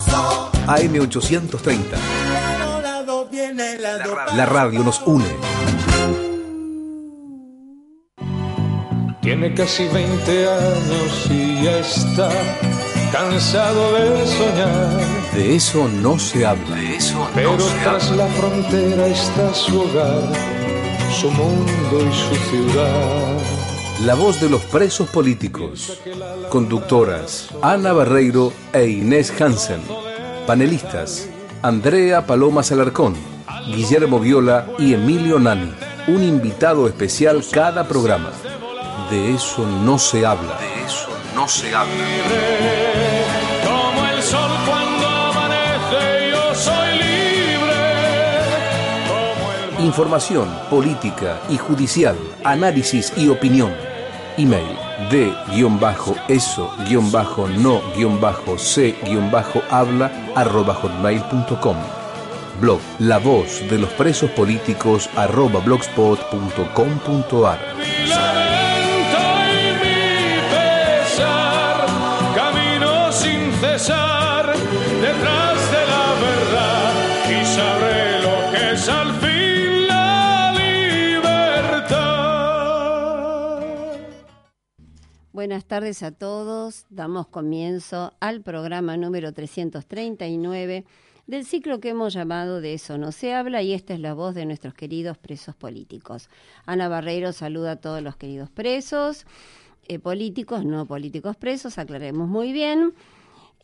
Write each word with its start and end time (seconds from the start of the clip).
AM830. 0.00 1.96
La 4.36 4.46
radio 4.46 4.82
nos 4.82 5.00
une. 5.06 5.24
Tiene 9.20 9.54
casi 9.54 9.88
20 9.88 10.48
años 10.48 11.26
y 11.30 11.62
ya 11.64 11.78
está 11.78 12.28
cansado 13.12 13.92
de 13.94 14.26
soñar. 14.26 15.32
De 15.34 15.56
eso 15.56 15.88
no 16.02 16.18
se 16.18 16.44
habla. 16.44 16.76
De 16.76 16.96
eso 16.96 17.26
Pero 17.34 17.52
no 17.56 17.60
se 17.60 17.78
tras 17.78 18.10
habla. 18.10 18.26
la 18.26 18.32
frontera 18.34 19.06
está 19.06 19.54
su 19.54 19.80
hogar, 19.80 20.22
su 21.20 21.30
mundo 21.30 21.98
y 22.00 22.12
su 22.12 22.34
ciudad. 22.50 23.38
La 24.02 24.14
voz 24.14 24.40
de 24.40 24.50
los 24.50 24.62
presos 24.64 25.08
políticos. 25.08 26.00
Conductoras 26.50 27.48
Ana 27.62 27.92
Barreiro 27.92 28.52
e 28.72 28.86
Inés 28.86 29.32
Hansen. 29.40 29.80
Panelistas 30.46 31.30
Andrea 31.62 32.26
Paloma 32.26 32.62
Salarcón, 32.62 33.14
Guillermo 33.66 34.20
Viola 34.20 34.66
y 34.78 34.92
Emilio 34.92 35.38
Nani. 35.38 35.72
Un 36.08 36.22
invitado 36.22 36.86
especial 36.86 37.42
cada 37.50 37.88
programa. 37.88 38.30
De 39.10 39.32
eso 39.32 39.64
no 39.64 39.98
se 39.98 40.26
habla. 40.26 40.58
De 40.58 40.84
eso 40.84 41.08
no 41.34 41.48
se 41.48 41.74
habla. 41.74 42.04
Como 43.64 44.06
el 44.06 44.22
sol 44.22 44.50
cuando 44.66 45.06
amanece, 45.06 46.30
yo 46.30 46.54
soy 46.54 46.92
libre. 46.98 47.74
Como 49.08 49.78
el 49.78 49.84
Información 49.86 50.48
política 50.68 51.40
y 51.48 51.56
judicial, 51.56 52.16
análisis 52.44 53.10
y 53.16 53.28
opinión. 53.28 53.72
Email 54.36 54.76
de 55.10 55.32
guion 55.52 55.78
bajo 55.78 56.14
eso 56.28 56.70
guion 56.88 57.10
bajo 57.12 57.46
no 57.48 57.80
guion 57.96 58.20
bajo 58.20 58.58
c 58.58 58.96
guion 59.04 59.30
bajo 59.30 59.62
habla 59.70 60.10
arroba 60.34 60.74
hotmail.com. 60.74 61.76
Blog 62.60 62.80
La 62.98 63.18
Voz 63.18 63.68
de 63.68 63.78
los 63.78 63.90
Presos 63.90 64.30
Políticos 64.30 65.08
arroba 65.16 65.60
blogspot.com.ar. 65.60 68.43
Buenas 85.44 85.66
tardes 85.66 86.02
a 86.02 86.10
todos. 86.10 86.86
Damos 86.88 87.26
comienzo 87.26 88.14
al 88.18 88.40
programa 88.40 88.96
número 88.96 89.34
339 89.34 90.86
del 91.26 91.44
ciclo 91.44 91.80
que 91.80 91.90
hemos 91.90 92.14
llamado 92.14 92.62
De 92.62 92.72
eso 92.72 92.96
no 92.96 93.12
se 93.12 93.34
habla 93.34 93.60
y 93.60 93.74
esta 93.74 93.92
es 93.92 94.00
la 94.00 94.14
voz 94.14 94.34
de 94.34 94.46
nuestros 94.46 94.72
queridos 94.72 95.18
presos 95.18 95.54
políticos. 95.54 96.30
Ana 96.64 96.88
Barreiro 96.88 97.34
saluda 97.34 97.72
a 97.72 97.76
todos 97.76 98.00
los 98.00 98.16
queridos 98.16 98.48
presos, 98.48 99.26
eh, 99.86 99.98
políticos, 99.98 100.64
no 100.64 100.86
políticos 100.86 101.36
presos, 101.36 101.76
aclaremos 101.76 102.26
muy 102.26 102.52
bien. 102.52 102.94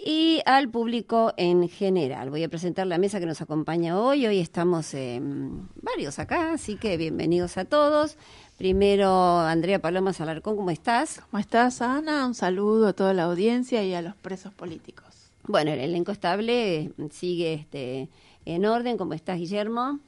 Y 0.02 0.40
al 0.46 0.68
público 0.70 1.32
en 1.36 1.68
general. 1.68 2.30
Voy 2.30 2.42
a 2.42 2.48
presentar 2.48 2.86
la 2.86 2.96
mesa 2.96 3.20
que 3.20 3.26
nos 3.26 3.42
acompaña 3.42 4.00
hoy. 4.00 4.26
Hoy 4.26 4.38
estamos 4.38 4.94
eh, 4.94 5.20
varios 5.82 6.18
acá, 6.18 6.52
así 6.54 6.76
que 6.76 6.96
bienvenidos 6.98 7.58
a 7.58 7.66
todos. 7.66 8.16
Primero, 8.60 9.38
Andrea 9.38 9.78
Paloma 9.78 10.12
Salarcón, 10.12 10.54
¿cómo 10.54 10.70
estás? 10.70 11.22
¿Cómo 11.30 11.40
estás, 11.40 11.80
Ana? 11.80 12.26
Un 12.26 12.34
saludo 12.34 12.88
a 12.88 12.92
toda 12.92 13.14
la 13.14 13.22
audiencia 13.22 13.82
y 13.84 13.94
a 13.94 14.02
los 14.02 14.14
presos 14.16 14.52
políticos. 14.52 15.32
Bueno, 15.44 15.70
el 15.70 15.80
elenco 15.80 16.12
estable 16.12 16.90
sigue 17.10 17.54
este, 17.54 18.10
en 18.44 18.66
orden. 18.66 18.98
¿Cómo 18.98 19.14
estás, 19.14 19.38
Guillermo? 19.38 19.98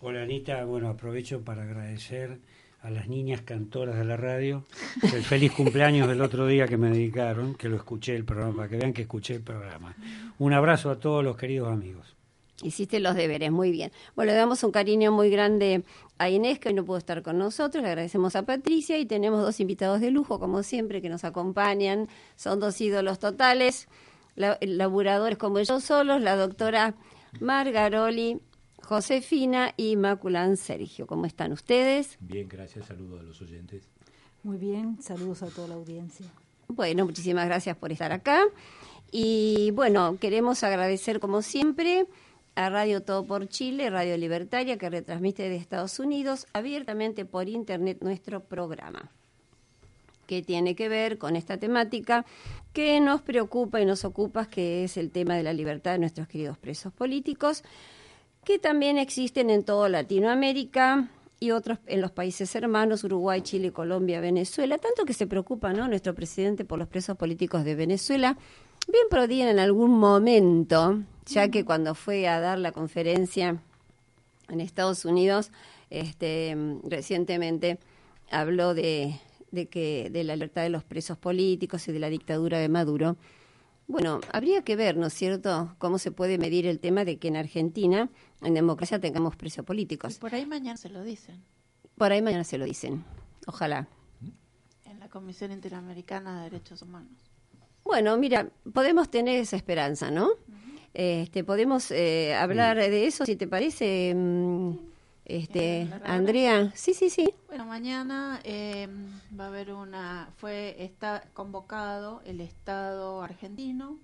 Hola 0.00 0.22
Anita, 0.22 0.64
bueno, 0.64 0.88
aprovecho 0.88 1.42
para 1.42 1.64
agradecer 1.64 2.38
a 2.80 2.88
las 2.88 3.06
niñas 3.06 3.42
cantoras 3.42 3.98
de 3.98 4.06
la 4.06 4.16
radio 4.16 4.64
el 5.02 5.22
feliz 5.22 5.52
cumpleaños 5.52 6.08
del 6.08 6.22
otro 6.22 6.46
día 6.46 6.66
que 6.66 6.78
me 6.78 6.88
dedicaron, 6.88 7.54
que 7.54 7.68
lo 7.68 7.76
escuché 7.76 8.16
el 8.16 8.24
programa, 8.24 8.56
para 8.56 8.68
que 8.70 8.76
vean 8.78 8.94
que 8.94 9.02
escuché 9.02 9.34
el 9.34 9.42
programa. 9.42 9.94
Un 10.38 10.54
abrazo 10.54 10.90
a 10.90 10.98
todos 10.98 11.22
los 11.22 11.36
queridos 11.36 11.70
amigos. 11.70 12.16
Hiciste 12.62 13.00
los 13.00 13.14
deberes, 13.14 13.50
muy 13.50 13.70
bien. 13.70 13.90
Bueno, 14.16 14.32
le 14.32 14.36
damos 14.36 14.62
un 14.64 14.70
cariño 14.70 15.12
muy 15.12 15.30
grande 15.30 15.82
a 16.18 16.28
Inés, 16.28 16.58
que 16.58 16.68
hoy 16.68 16.74
no 16.74 16.84
pudo 16.84 16.98
estar 16.98 17.22
con 17.22 17.38
nosotros. 17.38 17.82
Le 17.82 17.88
agradecemos 17.88 18.36
a 18.36 18.42
Patricia 18.42 18.98
y 18.98 19.06
tenemos 19.06 19.40
dos 19.40 19.60
invitados 19.60 20.00
de 20.02 20.10
lujo, 20.10 20.38
como 20.38 20.62
siempre, 20.62 21.00
que 21.00 21.08
nos 21.08 21.24
acompañan. 21.24 22.08
Son 22.36 22.60
dos 22.60 22.78
ídolos 22.80 23.18
totales, 23.18 23.88
la- 24.36 24.58
laburadores 24.60 25.38
como 25.38 25.58
ellos 25.58 25.82
solos, 25.84 26.20
la 26.20 26.36
doctora 26.36 26.94
Margaroli, 27.40 28.40
Josefina 28.82 29.72
y 29.76 29.96
Maculán 29.96 30.56
Sergio. 30.56 31.06
¿Cómo 31.06 31.24
están 31.26 31.52
ustedes? 31.52 32.18
Bien, 32.20 32.46
gracias. 32.48 32.86
Saludos 32.86 33.20
a 33.20 33.22
los 33.22 33.40
oyentes. 33.40 33.88
Muy 34.42 34.58
bien, 34.58 35.00
saludos 35.02 35.42
a 35.42 35.46
toda 35.48 35.68
la 35.68 35.74
audiencia. 35.74 36.26
Bueno, 36.68 37.04
muchísimas 37.06 37.46
gracias 37.46 37.76
por 37.76 37.90
estar 37.92 38.12
acá. 38.12 38.42
Y 39.10 39.70
bueno, 39.72 40.16
queremos 40.20 40.62
agradecer 40.62 41.18
como 41.20 41.42
siempre 41.42 42.06
a 42.54 42.68
Radio 42.68 43.02
Todo 43.02 43.24
por 43.24 43.48
Chile, 43.48 43.90
Radio 43.90 44.16
Libertaria, 44.16 44.76
que 44.78 44.90
retransmite 44.90 45.48
de 45.48 45.56
Estados 45.56 45.98
Unidos 45.98 46.46
abiertamente 46.52 47.24
por 47.24 47.48
internet 47.48 47.98
nuestro 48.00 48.40
programa, 48.40 49.10
que 50.26 50.42
tiene 50.42 50.74
que 50.74 50.88
ver 50.88 51.18
con 51.18 51.36
esta 51.36 51.58
temática 51.58 52.24
que 52.72 53.00
nos 53.00 53.22
preocupa 53.22 53.80
y 53.80 53.84
nos 53.84 54.04
ocupa, 54.04 54.46
que 54.46 54.84
es 54.84 54.96
el 54.96 55.10
tema 55.10 55.36
de 55.36 55.42
la 55.42 55.52
libertad 55.52 55.92
de 55.92 55.98
nuestros 55.98 56.28
queridos 56.28 56.58
presos 56.58 56.92
políticos, 56.92 57.64
que 58.44 58.58
también 58.58 58.98
existen 58.98 59.50
en 59.50 59.64
toda 59.64 59.88
Latinoamérica 59.88 61.08
y 61.40 61.52
otros 61.52 61.78
en 61.86 62.00
los 62.00 62.10
países 62.10 62.54
hermanos, 62.54 63.02
Uruguay, 63.02 63.40
Chile, 63.40 63.72
Colombia, 63.72 64.20
Venezuela, 64.20 64.76
tanto 64.78 65.04
que 65.04 65.14
se 65.14 65.26
preocupa 65.26 65.72
¿no? 65.72 65.88
nuestro 65.88 66.14
presidente 66.14 66.64
por 66.64 66.78
los 66.78 66.88
presos 66.88 67.16
políticos 67.16 67.64
de 67.64 67.74
Venezuela. 67.74 68.36
Bien 68.90 69.06
podrían 69.08 69.48
en 69.48 69.58
algún 69.60 69.98
momento, 69.98 71.00
ya 71.26 71.48
que 71.48 71.64
cuando 71.64 71.94
fue 71.94 72.26
a 72.26 72.40
dar 72.40 72.58
la 72.58 72.72
conferencia 72.72 73.62
en 74.48 74.60
Estados 74.60 75.04
Unidos, 75.04 75.52
este, 75.90 76.56
recientemente 76.84 77.78
habló 78.30 78.74
de, 78.74 79.20
de 79.52 79.66
que 79.66 80.10
de 80.10 80.24
la 80.24 80.34
libertad 80.34 80.62
de 80.62 80.70
los 80.70 80.82
presos 80.82 81.16
políticos 81.18 81.86
y 81.86 81.92
de 81.92 82.00
la 82.00 82.08
dictadura 82.08 82.58
de 82.58 82.68
Maduro. 82.68 83.16
Bueno, 83.86 84.20
habría 84.32 84.62
que 84.62 84.74
ver, 84.76 84.96
¿no 84.96 85.06
es 85.06 85.14
cierto?, 85.14 85.74
cómo 85.78 85.98
se 85.98 86.10
puede 86.10 86.38
medir 86.38 86.66
el 86.66 86.78
tema 86.80 87.04
de 87.04 87.18
que 87.18 87.28
en 87.28 87.36
Argentina, 87.36 88.08
en 88.42 88.54
democracia, 88.54 89.00
tengamos 89.00 89.36
presos 89.36 89.64
Y 89.64 89.66
políticos. 89.66 90.18
por 90.18 90.34
ahí 90.34 90.46
mañana 90.46 90.76
se 90.76 90.88
lo 90.88 91.02
dicen, 91.04 91.42
Por 91.96 92.10
ahí 92.12 92.22
mañana 92.22 92.44
se 92.44 92.58
lo 92.58 92.64
dicen. 92.64 93.04
Ojalá. 93.46 93.86
en 94.84 94.98
la 94.98 95.08
Comisión 95.08 95.50
Interamericana 95.52 96.38
de 96.38 96.50
Derechos 96.50 96.82
Humanos. 96.82 97.29
Bueno, 97.90 98.16
mira, 98.18 98.46
podemos 98.72 99.10
tener 99.10 99.40
esa 99.40 99.56
esperanza, 99.56 100.12
¿no? 100.12 100.30
Este, 100.94 101.42
podemos 101.42 101.90
eh, 101.90 102.36
hablar 102.36 102.76
de 102.76 103.06
eso, 103.08 103.26
si 103.26 103.34
te 103.34 103.48
parece, 103.48 104.14
mm, 104.14 104.70
este. 105.24 105.88
Andrea. 106.04 106.70
Sí, 106.76 106.94
sí, 106.94 107.10
sí. 107.10 107.28
Bueno, 107.48 107.64
mañana 107.66 108.38
eh, 108.44 108.86
va 109.38 109.46
a 109.46 109.48
haber 109.48 109.72
una, 109.72 110.28
fue, 110.36 110.76
está 110.78 111.24
convocado 111.34 112.22
el 112.24 112.40
Estado 112.40 113.22
argentino 113.24 113.98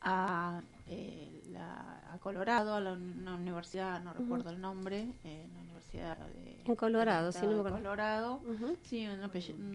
a, 0.00 0.62
eh, 0.88 1.42
la- 1.52 2.00
a 2.14 2.18
Colorado, 2.18 2.76
a 2.76 2.80
la, 2.80 2.92
una 2.94 3.34
universidad, 3.34 4.00
no 4.02 4.14
recuerdo 4.14 4.48
el 4.48 4.58
nombre, 4.60 5.06
eh, 5.24 5.46
la 5.52 5.60
universidad 5.60 6.16
de... 6.16 6.62
En 6.64 6.74
Colorado, 6.76 7.30
sí, 7.30 7.40
no 7.42 7.48
me 7.48 7.54
de 7.54 7.60
acuerdo. 7.60 7.76
Colorado, 7.78 8.40
sí, 8.84 9.06
un 9.06 9.20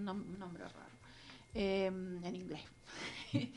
nombre 0.06 0.64
raro, 0.64 0.91
eh, 1.54 1.88
en 1.88 2.36
inglés. 2.36 2.62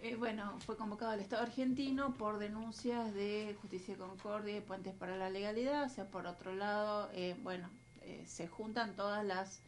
Eh, 0.00 0.14
bueno, 0.14 0.56
fue 0.60 0.76
convocado 0.76 1.12
el 1.12 1.20
Estado 1.20 1.42
argentino 1.42 2.14
por 2.14 2.38
denuncias 2.38 3.12
de 3.14 3.56
justicia 3.60 3.94
y 3.94 3.96
concordia 3.96 4.56
y 4.56 4.60
puentes 4.60 4.94
para 4.94 5.16
la 5.16 5.28
legalidad. 5.28 5.84
O 5.86 5.88
sea, 5.88 6.08
por 6.08 6.26
otro 6.26 6.54
lado, 6.54 7.10
eh, 7.14 7.34
bueno, 7.42 7.68
eh, 8.02 8.24
se 8.26 8.46
juntan 8.46 8.94
todas 8.94 9.24
las 9.24 9.60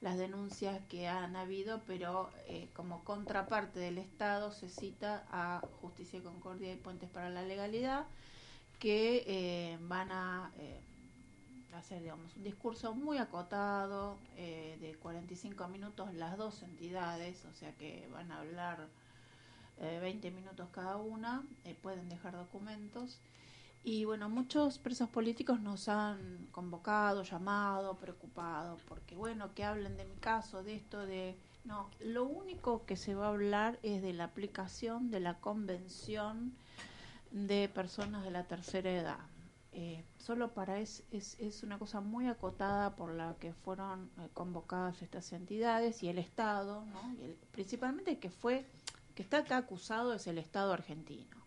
las 0.00 0.18
denuncias 0.18 0.80
que 0.88 1.06
han 1.06 1.36
habido, 1.36 1.82
pero 1.86 2.28
como 2.72 3.04
contraparte 3.04 3.78
del 3.78 3.98
Estado 3.98 4.50
se 4.50 4.68
cita 4.68 5.24
a 5.30 5.62
Justicia 5.80 6.18
y 6.18 6.22
Concordia 6.22 6.72
y 6.72 6.76
Puentes 6.76 7.08
para 7.08 7.30
la 7.30 7.42
Legalidad, 7.42 8.06
que 8.80 9.78
van 9.82 10.10
a 10.10 10.50
hacer 11.74 12.02
digamos, 12.02 12.36
un 12.36 12.42
discurso 12.44 12.94
muy 12.94 13.18
acotado, 13.18 14.18
de 14.36 14.96
45 15.00 15.68
minutos 15.68 16.12
las 16.14 16.36
dos 16.36 16.62
entidades, 16.62 17.44
o 17.44 17.52
sea 17.52 17.72
que 17.76 18.08
van 18.12 18.30
a 18.32 18.40
hablar 18.40 18.88
20 19.78 20.30
minutos 20.30 20.68
cada 20.72 20.96
una, 20.96 21.44
pueden 21.82 22.08
dejar 22.08 22.36
documentos. 22.36 23.20
Y 23.84 24.04
bueno, 24.04 24.28
muchos 24.28 24.78
presos 24.78 25.08
políticos 25.08 25.60
nos 25.60 25.88
han 25.88 26.46
convocado, 26.52 27.24
llamado, 27.24 27.96
preocupado, 27.96 28.78
porque 28.86 29.16
bueno, 29.16 29.52
que 29.54 29.64
hablen 29.64 29.96
de 29.96 30.04
mi 30.04 30.14
caso, 30.16 30.62
de 30.62 30.76
esto, 30.76 31.04
de... 31.04 31.36
No, 31.64 31.90
lo 32.00 32.24
único 32.24 32.84
que 32.86 32.96
se 32.96 33.14
va 33.14 33.26
a 33.26 33.30
hablar 33.30 33.78
es 33.82 34.02
de 34.02 34.12
la 34.12 34.24
aplicación 34.24 35.10
de 35.10 35.20
la 35.20 35.38
Convención 35.38 36.54
de 37.32 37.68
Personas 37.68 38.22
de 38.24 38.30
la 38.30 38.44
Tercera 38.44 38.90
Edad. 38.90 39.18
Eh, 39.74 40.04
solo 40.18 40.52
para 40.52 40.80
es, 40.80 41.02
es, 41.12 41.40
es, 41.40 41.62
una 41.62 41.78
cosa 41.78 42.02
muy 42.02 42.28
acotada 42.28 42.94
por 42.94 43.14
la 43.14 43.36
que 43.40 43.54
fueron 43.54 44.10
eh, 44.18 44.28
convocadas 44.34 45.00
estas 45.00 45.32
entidades 45.32 46.02
y 46.02 46.08
el 46.08 46.18
Estado, 46.18 46.84
¿no? 46.84 47.14
y 47.18 47.24
el, 47.24 47.36
principalmente 47.52 48.18
que 48.18 48.28
fue, 48.28 48.66
que 49.14 49.22
está 49.22 49.38
acá 49.38 49.56
acusado 49.56 50.12
es 50.12 50.26
el 50.26 50.36
Estado 50.36 50.74
argentino. 50.74 51.38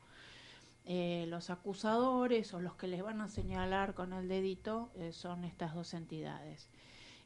Eh, 0.86 1.26
los 1.30 1.52
acusadores 1.52 2.52
o 2.56 2.62
los 2.62 2.74
que 2.76 2.88
les 2.88 3.04
van 3.04 3.22
a 3.22 3.28
señalar 3.28 3.94
con 3.94 4.12
el 4.12 4.28
dedito 4.28 4.90
son 5.12 5.44
estas 5.44 5.76
dos 5.76 5.94
entidades. 5.94 6.68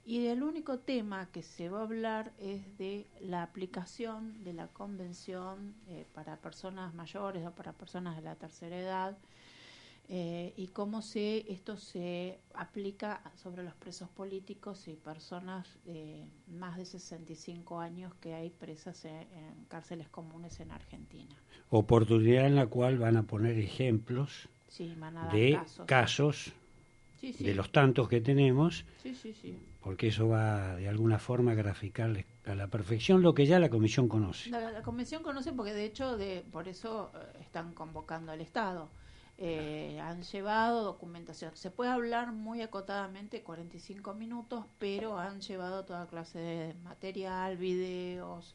Y 0.05 0.23
del 0.23 0.43
único 0.43 0.79
tema 0.79 1.29
que 1.31 1.43
se 1.43 1.69
va 1.69 1.79
a 1.79 1.83
hablar 1.83 2.33
es 2.39 2.77
de 2.77 3.05
la 3.21 3.43
aplicación 3.43 4.43
de 4.43 4.53
la 4.53 4.67
convención 4.67 5.75
para 6.13 6.37
personas 6.37 6.93
mayores 6.93 7.45
o 7.45 7.51
para 7.51 7.73
personas 7.73 8.15
de 8.15 8.21
la 8.21 8.35
tercera 8.35 8.77
edad 8.77 9.17
eh, 10.11 10.53
y 10.57 10.69
cómo 10.69 11.03
se, 11.03 11.45
esto 11.51 11.77
se 11.77 12.39
aplica 12.55 13.21
sobre 13.35 13.61
los 13.61 13.75
presos 13.75 14.09
políticos 14.09 14.87
y 14.87 14.95
personas 14.95 15.67
de 15.85 16.25
más 16.47 16.77
de 16.77 16.85
65 16.85 17.79
años 17.79 18.15
que 18.15 18.33
hay 18.33 18.49
presas 18.49 19.05
en, 19.05 19.27
cárceles 19.67 20.09
comunes 20.09 20.59
en 20.61 20.71
Argentina. 20.71 21.35
Oportunidad 21.69 22.47
en 22.47 22.55
la 22.55 22.65
cual 22.65 22.97
van 22.97 23.17
a 23.17 23.23
poner 23.23 23.59
ejemplos 23.59 24.49
de 25.31 25.61
casos, 25.85 26.53
de 27.21 27.53
los 27.53 27.71
tantos 27.71 28.09
que 28.09 28.19
tenemos, 28.19 28.85
porque 29.81 30.07
eso 30.07 30.27
va 30.27 30.75
de 30.77 30.87
alguna 30.87 31.19
forma 31.19 31.51
a 31.51 31.55
graficar 31.55 32.25
a 32.45 32.55
la 32.55 32.67
perfección 32.67 33.21
lo 33.21 33.35
que 33.35 33.45
ya 33.45 33.59
la 33.59 33.69
Comisión 33.69 34.07
conoce. 34.07 34.49
La, 34.49 34.71
la 34.71 34.81
Comisión 34.81 35.21
conoce 35.21 35.53
porque 35.53 35.73
de 35.73 35.85
hecho 35.85 36.17
de, 36.17 36.43
por 36.51 36.67
eso 36.67 37.11
eh, 37.13 37.41
están 37.41 37.75
convocando 37.75 38.31
al 38.31 38.41
Estado 38.41 38.89
eh, 39.41 39.97
han 40.01 40.21
llevado 40.23 40.83
documentación. 40.83 41.51
Se 41.55 41.71
puede 41.71 41.91
hablar 41.91 42.33
muy 42.33 42.61
acotadamente 42.61 43.41
45 43.41 44.13
minutos, 44.13 44.65
pero 44.79 45.17
han 45.17 45.39
llevado 45.39 45.85
toda 45.85 46.07
clase 46.07 46.39
de 46.39 46.73
material, 46.83 47.55
videos. 47.55 48.53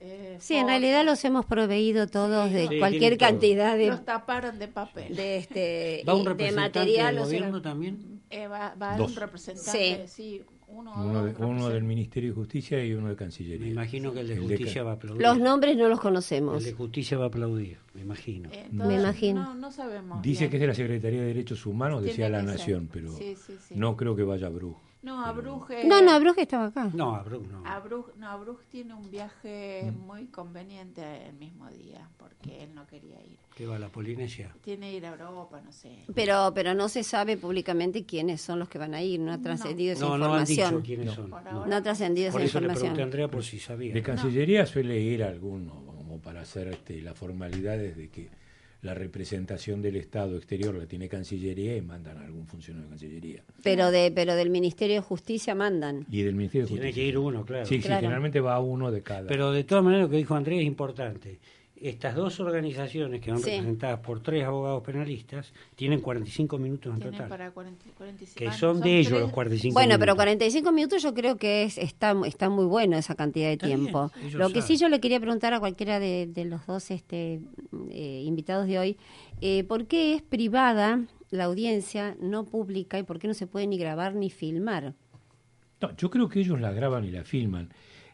Eh, 0.00 0.36
sí, 0.38 0.56
en 0.56 0.66
realidad 0.66 1.02
los 1.04 1.24
hemos 1.24 1.46
proveído 1.46 2.06
todos 2.08 2.52
de 2.52 2.78
cualquier 2.78 3.16
cantidad 3.16 3.76
de... 3.76 3.86
Los 3.86 4.04
taparon 4.04 4.58
de 4.58 4.68
papel. 4.68 5.16
De, 5.16 5.38
este, 5.38 6.04
¿Va 6.06 6.14
un 6.14 6.26
representante 6.26 6.78
material, 6.78 7.14
del 7.14 7.24
gobierno 7.24 7.62
también? 7.62 8.20
Eh, 8.28 8.46
va, 8.46 8.74
va 8.74 8.96
un 8.96 9.16
representante, 9.16 10.06
sí 10.08 10.44
uno, 10.68 11.68
del 11.68 11.84
Ministerio 11.84 12.30
de 12.30 12.34
Justicia 12.34 12.84
y 12.84 12.92
uno 12.92 13.08
de 13.08 13.16
Cancillería. 13.16 13.66
Me 13.66 13.72
imagino 13.72 14.12
que 14.12 14.20
el 14.20 14.28
de 14.28 14.36
Justicia 14.38 14.82
va 14.82 14.92
a 14.92 14.94
aplaudir. 14.94 15.22
Los 15.22 15.38
nombres 15.38 15.76
no 15.76 15.88
los 15.88 16.00
conocemos. 16.00 16.58
El 16.58 16.64
de 16.64 16.72
Justicia 16.72 17.18
va 17.18 17.24
a 17.24 17.28
aplaudir, 17.28 17.78
me 17.94 18.02
imagino. 18.02 18.50
me 18.70 18.94
imagino. 18.94 19.54
No, 19.54 19.72
sabemos. 19.72 20.22
Dice 20.22 20.48
que 20.48 20.56
es 20.56 20.60
de 20.60 20.66
la 20.66 20.74
Secretaría 20.74 21.20
de 21.20 21.26
Derechos 21.26 21.64
Humanos, 21.66 22.02
decía 22.02 22.28
la 22.28 22.42
Nación, 22.42 22.88
pero 22.92 23.10
no 23.74 23.96
creo 23.96 24.14
que 24.14 24.22
vaya 24.22 24.46
a 24.46 24.50
Bruj. 24.50 24.76
No, 25.00 25.24
a 25.24 25.32
Bruj. 25.32 25.68
No, 25.84 26.02
no, 26.02 26.18
Bruj 26.18 26.38
estaba 26.38 26.66
acá. 26.66 26.90
No, 26.92 27.14
a 27.14 27.22
Bruj 27.22 27.46
no. 27.46 27.64
A 27.64 27.78
Bruj, 27.78 28.06
no, 28.16 28.28
a 28.28 28.36
Bruj 28.36 28.58
tiene 28.68 28.94
un 28.94 29.08
viaje 29.10 29.92
mm. 29.92 30.06
muy 30.06 30.26
conveniente 30.26 31.02
el 31.28 31.34
mismo 31.34 31.68
día, 31.70 32.08
porque 32.16 32.64
él 32.64 32.74
no 32.74 32.84
quería 32.86 33.20
ir. 33.22 33.38
¿Qué 33.54 33.66
va 33.66 33.76
a 33.76 33.78
la 33.78 33.88
Polinesia? 33.88 34.52
Tiene 34.62 34.90
que 34.90 34.96
ir 34.96 35.06
a 35.06 35.10
Europa, 35.10 35.60
no 35.64 35.70
sé. 35.72 36.04
Pero, 36.14 36.52
pero 36.54 36.74
no 36.74 36.88
se 36.88 37.04
sabe 37.04 37.36
públicamente 37.36 38.04
quiénes 38.04 38.40
son 38.40 38.58
los 38.58 38.68
que 38.68 38.78
van 38.78 38.94
a 38.94 39.02
ir, 39.02 39.20
no 39.20 39.32
ha 39.32 39.38
trascendido 39.38 39.92
esa 39.92 40.04
información. 40.04 40.58
No, 40.58 40.76
han 40.76 40.82
dicho 40.82 40.86
quiénes 40.86 41.14
son. 41.14 41.30
No, 41.30 41.76
ha 41.76 41.82
trascendido 41.82 42.28
esa 42.28 42.42
información. 42.42 42.74
Por 42.74 42.86
eso 42.86 42.96
le 42.96 43.02
Andrea 43.02 43.28
por 43.28 43.44
si 43.44 43.60
sabía. 43.60 43.94
De 43.94 44.02
Cancillería 44.02 44.66
suele 44.66 45.00
ir 45.00 45.22
alguno, 45.22 45.84
como 45.96 46.18
para 46.20 46.40
hacer 46.40 46.68
este, 46.68 47.00
las 47.02 47.16
formalidades 47.16 47.96
de 47.96 48.08
que 48.08 48.30
la 48.82 48.94
representación 48.94 49.82
del 49.82 49.96
Estado 49.96 50.36
exterior 50.36 50.74
la 50.74 50.86
tiene 50.86 51.08
Cancillería 51.08 51.76
y 51.76 51.82
mandan 51.82 52.18
a 52.18 52.24
algún 52.24 52.46
funcionario 52.46 52.86
de 52.86 52.90
Cancillería. 52.90 53.44
Pero 53.62 53.90
de 53.90 54.12
pero 54.14 54.36
del 54.36 54.50
Ministerio 54.50 54.96
de 54.96 55.02
Justicia 55.02 55.54
mandan. 55.54 56.06
Y 56.10 56.22
del 56.22 56.36
Ministerio 56.36 56.66
de 56.66 56.70
Justicia. 56.70 56.92
Tiene 56.92 56.94
que 56.94 57.08
ir 57.08 57.18
uno, 57.18 57.44
claro. 57.44 57.66
Sí, 57.66 57.76
sí, 57.76 57.82
generalmente 57.82 58.40
va 58.40 58.60
uno 58.60 58.90
de 58.90 59.02
cada. 59.02 59.26
Pero 59.26 59.52
de 59.52 59.64
todas 59.64 59.82
maneras 59.82 60.06
lo 60.06 60.10
que 60.10 60.16
dijo 60.16 60.34
Andrés 60.34 60.60
es 60.60 60.66
importante 60.66 61.38
estas 61.82 62.14
dos 62.14 62.40
organizaciones 62.40 63.20
que 63.20 63.30
van 63.30 63.42
representadas 63.42 64.00
por 64.00 64.20
tres 64.20 64.44
abogados 64.44 64.82
penalistas 64.82 65.52
tienen 65.74 66.00
45 66.00 66.58
minutos 66.58 66.94
en 66.94 67.00
total. 67.00 67.28
Para 67.28 67.50
40, 67.50 67.84
45, 67.96 68.38
que 68.38 68.52
son, 68.52 68.80
de 68.80 68.98
ellos 68.98 69.20
los 69.20 69.30
45 69.30 69.72
bueno, 69.72 69.88
minutos. 69.88 70.00
pero 70.00 70.16
45 70.16 70.72
minutos 70.72 71.02
yo 71.02 71.14
creo 71.14 71.36
que 71.36 71.64
es 71.64 71.78
está, 71.78 72.14
está 72.26 72.48
muy 72.48 72.66
bueno 72.66 72.96
esa 72.96 73.14
cantidad 73.14 73.48
de 73.48 73.56
tiempo. 73.56 74.10
Lo 74.32 74.50
que 74.50 74.62
sí 74.62 74.76
yo 74.76 74.88
le 74.88 75.00
quería 75.00 75.20
preguntar 75.20 75.54
a 75.54 75.60
cualquiera 75.60 76.00
de, 76.00 76.44
los 76.44 76.66
dos 76.66 76.90
este, 76.90 77.40
eh, 77.90 78.22
invitados 78.24 78.66
de 78.66 78.78
hoy, 78.78 78.96
eh, 79.40 79.64
¿por 79.64 79.86
qué 79.86 80.14
es 80.14 80.22
privada 80.22 81.00
la 81.30 81.44
audiencia, 81.44 82.16
no 82.20 82.44
pública, 82.44 82.98
y 82.98 83.02
por 83.02 83.18
qué 83.18 83.28
no 83.28 83.34
se 83.34 83.46
puede 83.46 83.66
ni 83.66 83.78
grabar 83.78 84.14
ni 84.14 84.30
filmar? 84.30 84.94
No, 85.80 85.96
yo 85.96 86.10
creo 86.10 86.28
que 86.28 86.40
ellos 86.40 86.60
la 86.60 86.72
graban 86.72 87.04
y 87.04 87.10
la 87.10 87.24
filman 87.24 87.68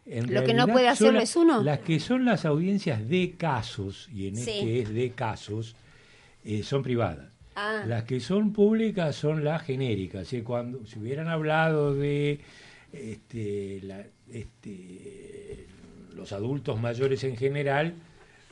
lo 0.06 0.44
que 0.44 0.54
no 0.54 0.66
puede 0.66 0.88
hacerlo 0.88 1.20
es 1.20 1.34
uno. 1.36 1.62
Las 1.62 1.80
que 1.80 1.98
son 2.00 2.24
las 2.24 2.44
audiencias 2.44 3.08
de 3.08 3.34
casos, 3.36 4.08
y 4.12 4.28
en 4.28 4.36
este 4.36 4.80
es 4.80 4.92
de 4.92 5.10
casos, 5.10 5.76
eh, 6.44 6.62
son 6.62 6.82
privadas. 6.82 7.32
Ah. 7.56 7.84
Las 7.86 8.04
que 8.04 8.20
son 8.20 8.52
públicas 8.52 9.14
son 9.14 9.44
las 9.44 9.62
genéricas. 9.62 10.28
Cuando, 10.44 10.84
si 10.86 10.98
hubieran 10.98 11.28
hablado 11.28 11.94
de 11.94 12.40
este, 12.92 13.80
este, 14.32 15.66
los 16.14 16.32
adultos 16.32 16.80
mayores 16.80 17.24
en 17.24 17.36
general, 17.36 17.94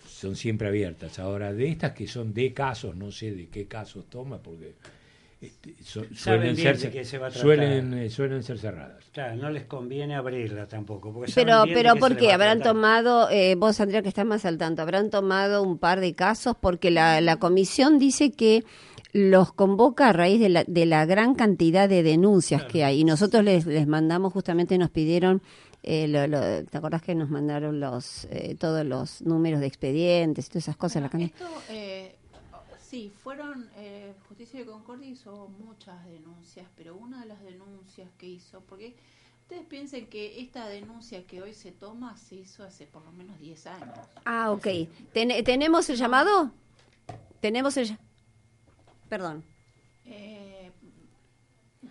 son 0.09 0.37
siempre 0.37 0.69
abiertas. 0.69 1.19
Ahora, 1.19 1.53
de 1.53 1.69
estas 1.69 1.93
que 1.93 2.07
son 2.07 2.33
de 2.33 2.53
casos, 2.53 2.97
no 2.97 3.11
sé 3.11 3.33
de 3.33 3.49
qué 3.49 3.67
casos 3.67 4.09
toma, 4.09 4.39
porque 4.39 4.75
este, 5.43 5.75
suelen, 5.83 6.57
ser, 6.57 6.79
suelen, 7.33 7.95
eh, 7.95 8.11
suelen 8.11 8.43
ser 8.43 8.59
cerradas. 8.59 9.05
Claro, 9.13 9.37
no 9.37 9.51
les 9.51 9.65
conviene 9.65 10.15
abrirla 10.15 10.67
tampoco. 10.67 11.13
pero, 11.35 11.65
pero 11.67 11.97
¿por 11.97 12.17
qué? 12.17 12.33
¿Habrán 12.33 12.63
tomado, 12.63 13.29
eh, 13.29 13.57
vos 13.57 13.81
Andrea 13.81 14.03
que 14.03 14.09
estás 14.09 14.25
más 14.25 14.45
al 14.45 14.57
tanto, 14.57 14.83
habrán 14.83 15.11
tomado 15.11 15.63
un 15.63 15.79
par 15.79 16.01
de 16.01 16.15
casos? 16.15 16.57
Porque 16.59 16.91
la, 16.91 17.21
la 17.21 17.37
comisión 17.37 17.99
dice 17.99 18.31
que 18.31 18.65
los 19.13 19.53
convoca 19.53 20.09
a 20.09 20.13
raíz 20.13 20.41
de 20.41 20.49
la, 20.49 20.65
de 20.65 20.87
la 20.87 21.05
gran 21.07 21.35
cantidad 21.35 21.89
de 21.89 22.03
denuncias 22.03 22.65
que 22.65 22.85
hay. 22.85 23.01
Y 23.01 23.05
nosotros 23.05 23.45
les, 23.45 23.67
les 23.67 23.87
mandamos, 23.87 24.33
justamente 24.33 24.79
nos 24.79 24.91
pidieron 24.91 25.43
eh, 25.85 26.65
¿te 26.71 26.79
acordás 26.79 27.03
que 27.03 27.15
nos 27.15 27.29
mandaron 27.29 27.81
los 27.81 28.27
eh, 28.31 28.55
todos 28.59 28.87
los 28.87 29.21
números 29.23 29.61
de 29.61 29.67
expedientes 29.67 30.47
y 30.47 30.49
todas 30.49 30.65
esas 30.65 30.77
cosas? 30.77 31.03
la 31.03 31.25
esto, 31.25 31.45
eh, 31.71 32.15
Sí, 32.93 33.11
fueron, 33.25 33.71
eh, 33.77 34.13
Justicia 34.29 34.61
de 34.61 34.67
Concordia 34.67 35.09
hizo 35.09 35.49
muchas 35.65 36.05
denuncias, 36.05 36.67
pero 36.77 36.95
una 36.95 37.23
de 37.23 37.27
las 37.27 37.43
denuncias 37.43 38.07
que 38.19 38.27
hizo, 38.27 38.61
porque 38.69 38.95
ustedes 39.41 39.65
piensen 39.65 40.09
que 40.09 40.43
esta 40.43 40.69
denuncia 40.69 41.27
que 41.27 41.41
hoy 41.41 41.55
se 41.55 41.73
toma 41.73 42.19
se 42.19 42.35
hizo 42.35 42.63
hace 42.65 42.85
por 42.85 43.03
lo 43.03 43.13
menos 43.13 43.41
10 43.41 43.67
años. 43.69 43.99
Ah, 44.27 44.51
ok. 44.51 44.67
¿Tenemos 45.15 45.89
el 45.89 45.97
llamado? 45.97 46.51
¿Tenemos 47.41 47.79
el 47.79 47.97
Perdón. 49.09 49.43
Eh, 50.05 50.71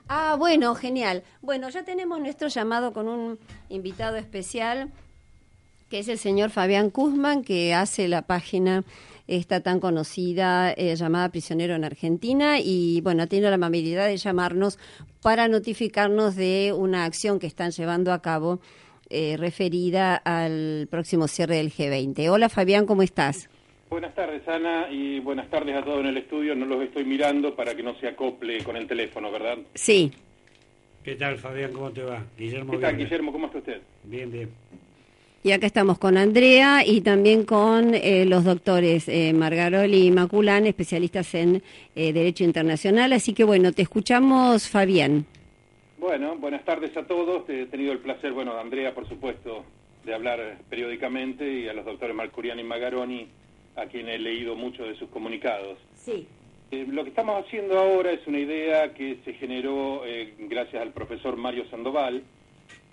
ah, 0.07 0.35
bueno, 0.37 0.75
genial. 0.75 1.23
Bueno, 1.41 1.67
ya 1.69 1.83
tenemos 1.83 2.19
nuestro 2.19 2.47
llamado 2.47 2.93
con 2.93 3.07
un 3.07 3.39
invitado 3.69 4.17
especial, 4.17 4.91
que 5.89 5.97
es 5.97 6.07
el 6.09 6.19
señor 6.19 6.51
Fabián 6.51 6.91
Kuzman, 6.91 7.43
que 7.43 7.73
hace 7.73 8.07
la 8.07 8.21
página 8.21 8.83
esta 9.31 9.61
tan 9.61 9.79
conocida 9.79 10.73
eh, 10.73 10.93
llamada 10.95 11.29
Prisionero 11.29 11.73
en 11.73 11.85
Argentina 11.85 12.59
y 12.59 12.99
bueno, 13.01 13.27
tiene 13.27 13.47
la 13.47 13.55
amabilidad 13.55 14.07
de 14.07 14.17
llamarnos 14.17 14.77
para 15.21 15.47
notificarnos 15.47 16.35
de 16.35 16.73
una 16.75 17.05
acción 17.05 17.39
que 17.39 17.47
están 17.47 17.71
llevando 17.71 18.11
a 18.11 18.21
cabo 18.21 18.59
eh, 19.09 19.37
referida 19.37 20.17
al 20.17 20.87
próximo 20.91 21.29
cierre 21.29 21.55
del 21.55 21.71
G20. 21.71 22.29
Hola 22.29 22.49
Fabián, 22.49 22.85
¿cómo 22.85 23.03
estás? 23.03 23.49
Buenas 23.89 24.13
tardes, 24.15 24.45
Ana, 24.47 24.91
y 24.91 25.19
buenas 25.19 25.49
tardes 25.49 25.77
a 25.77 25.83
todos 25.83 26.01
en 26.01 26.07
el 26.07 26.17
estudio. 26.17 26.53
No 26.53 26.65
los 26.65 26.83
estoy 26.83 27.05
mirando 27.05 27.55
para 27.55 27.73
que 27.73 27.83
no 27.83 27.95
se 27.99 28.09
acople 28.09 28.61
con 28.65 28.75
el 28.75 28.85
teléfono, 28.85 29.31
¿verdad? 29.31 29.57
Sí. 29.75 30.11
¿Qué 31.03 31.15
tal, 31.15 31.37
Fabián? 31.37 31.71
¿Cómo 31.71 31.89
te 31.91 32.03
va? 32.03 32.23
Guillermo. 32.37 32.73
¿Qué 32.73 32.79
tal, 32.79 32.97
Guillermo? 32.97 33.31
¿Cómo 33.31 33.47
está 33.47 33.59
usted? 33.59 33.81
Bien, 34.03 34.29
bien. 34.29 34.49
Y 35.43 35.53
acá 35.53 35.65
estamos 35.65 35.97
con 35.97 36.17
Andrea 36.17 36.85
y 36.85 37.01
también 37.01 37.45
con 37.45 37.95
eh, 37.95 38.25
los 38.25 38.43
doctores 38.43 39.07
eh, 39.07 39.33
Margaroli 39.33 40.05
y 40.05 40.11
Maculán, 40.11 40.67
especialistas 40.67 41.33
en 41.33 41.63
eh, 41.95 42.13
Derecho 42.13 42.43
Internacional. 42.43 43.11
Así 43.13 43.33
que 43.33 43.43
bueno, 43.43 43.71
te 43.71 43.81
escuchamos, 43.81 44.69
Fabián. 44.69 45.25
Bueno, 45.97 46.35
buenas 46.35 46.63
tardes 46.63 46.95
a 46.95 47.07
todos. 47.07 47.49
He 47.49 47.65
tenido 47.65 47.91
el 47.91 47.99
placer, 47.99 48.33
bueno, 48.33 48.53
de 48.53 48.61
Andrea, 48.61 48.93
por 48.93 49.09
supuesto, 49.09 49.65
de 50.05 50.13
hablar 50.13 50.57
periódicamente 50.69 51.51
y 51.51 51.67
a 51.67 51.73
los 51.73 51.85
doctores 51.85 52.15
Marcuriani 52.15 52.61
y 52.61 52.65
Magaroni, 52.65 53.27
a 53.75 53.87
quien 53.87 54.09
he 54.09 54.19
leído 54.19 54.55
mucho 54.55 54.83
de 54.83 54.95
sus 54.95 55.09
comunicados. 55.09 55.79
Sí. 55.95 56.27
Eh, 56.69 56.85
lo 56.87 57.03
que 57.03 57.09
estamos 57.09 57.43
haciendo 57.43 57.79
ahora 57.79 58.11
es 58.11 58.25
una 58.27 58.39
idea 58.39 58.93
que 58.93 59.17
se 59.25 59.33
generó 59.33 60.05
eh, 60.05 60.35
gracias 60.37 60.81
al 60.81 60.91
profesor 60.91 61.35
Mario 61.35 61.65
Sandoval 61.71 62.23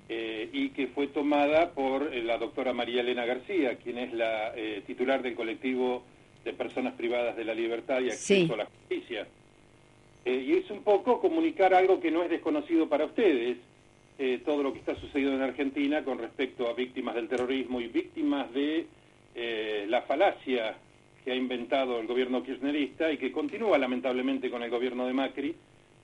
eh, 0.08 0.48
y 0.52 0.70
que 0.70 0.86
fue 0.88 1.08
tomada 1.08 1.70
por 1.72 2.14
la 2.14 2.38
doctora 2.38 2.72
María 2.72 3.02
Elena 3.02 3.26
García, 3.26 3.76
quien 3.76 3.98
es 3.98 4.12
la 4.12 4.52
titular 4.86 5.22
del 5.22 5.34
colectivo 5.34 6.02
de 6.44 6.52
personas 6.52 6.94
privadas 6.94 7.36
de 7.36 7.44
la 7.44 7.54
libertad 7.54 8.00
y 8.00 8.10
acceso 8.10 8.54
a 8.54 8.58
la 8.58 8.64
justicia. 8.66 9.26
y 10.24 10.52
es 10.54 10.70
un 10.70 10.82
poco 10.82 11.20
comunicar 11.20 11.74
algo 11.74 12.00
que 12.00 12.10
no 12.10 12.22
es 12.22 12.30
desconocido 12.30 12.88
para 12.88 13.04
ustedes, 13.04 13.58
todo 14.44 14.62
lo 14.62 14.72
que 14.72 14.78
está 14.80 14.94
sucediendo 14.96 15.36
en 15.36 15.42
Argentina 15.42 16.02
con 16.02 16.18
respecto 16.18 16.68
a 16.68 16.72
víctimas 16.72 17.14
del 17.14 17.28
terrorismo 17.28 17.80
y 17.80 17.88
víctimas 17.88 18.52
de 18.52 18.86
la 19.88 20.02
falacia 20.02 20.74
que 21.28 21.32
ha 21.32 21.36
inventado 21.36 22.00
el 22.00 22.06
gobierno 22.06 22.42
kirchnerista 22.42 23.12
y 23.12 23.18
que 23.18 23.30
continúa 23.30 23.76
lamentablemente 23.76 24.48
con 24.48 24.62
el 24.62 24.70
gobierno 24.70 25.06
de 25.06 25.12
Macri 25.12 25.54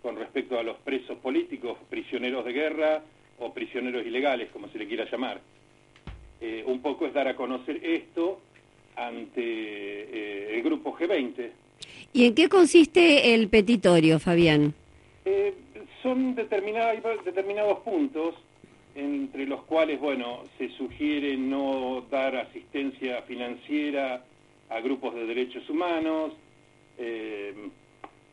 con 0.02 0.16
respecto 0.16 0.58
a 0.58 0.62
los 0.62 0.76
presos 0.80 1.16
políticos, 1.16 1.78
prisioneros 1.88 2.44
de 2.44 2.52
guerra 2.52 3.02
o 3.38 3.52
prisioneros 3.52 4.06
ilegales, 4.06 4.50
como 4.50 4.68
se 4.68 4.78
le 4.78 4.86
quiera 4.86 5.08
llamar. 5.10 5.40
Eh, 6.40 6.62
un 6.66 6.80
poco 6.80 7.06
es 7.06 7.14
dar 7.14 7.28
a 7.28 7.36
conocer 7.36 7.80
esto 7.84 8.40
ante 8.96 9.40
eh, 9.40 10.56
el 10.56 10.62
grupo 10.62 10.96
G20. 10.96 11.50
¿Y 12.12 12.26
en 12.26 12.34
qué 12.34 12.48
consiste 12.48 13.34
el 13.34 13.48
petitorio, 13.48 14.18
Fabián? 14.18 14.74
Eh, 15.24 15.54
son 16.02 16.34
determinados 16.34 17.78
puntos 17.80 18.34
entre 18.94 19.46
los 19.46 19.62
cuales, 19.62 19.98
bueno, 19.98 20.44
se 20.56 20.68
sugiere 20.70 21.36
no 21.36 22.04
dar 22.10 22.36
asistencia 22.36 23.22
financiera 23.22 24.24
a 24.68 24.80
grupos 24.80 25.14
de 25.14 25.26
derechos 25.26 25.68
humanos, 25.68 26.32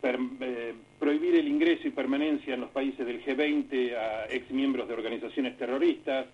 eh, 0.03 0.17
eh, 0.39 0.73
prohibir 0.99 1.35
el 1.35 1.47
ingreso 1.47 1.87
y 1.87 1.91
permanencia 1.91 2.53
en 2.53 2.61
los 2.61 2.69
países 2.71 3.05
del 3.05 3.23
G20 3.23 3.95
a 3.95 4.25
ex 4.29 4.49
miembros 4.51 4.87
de 4.87 4.93
organizaciones 4.93 5.57
terroristas, 5.57 6.25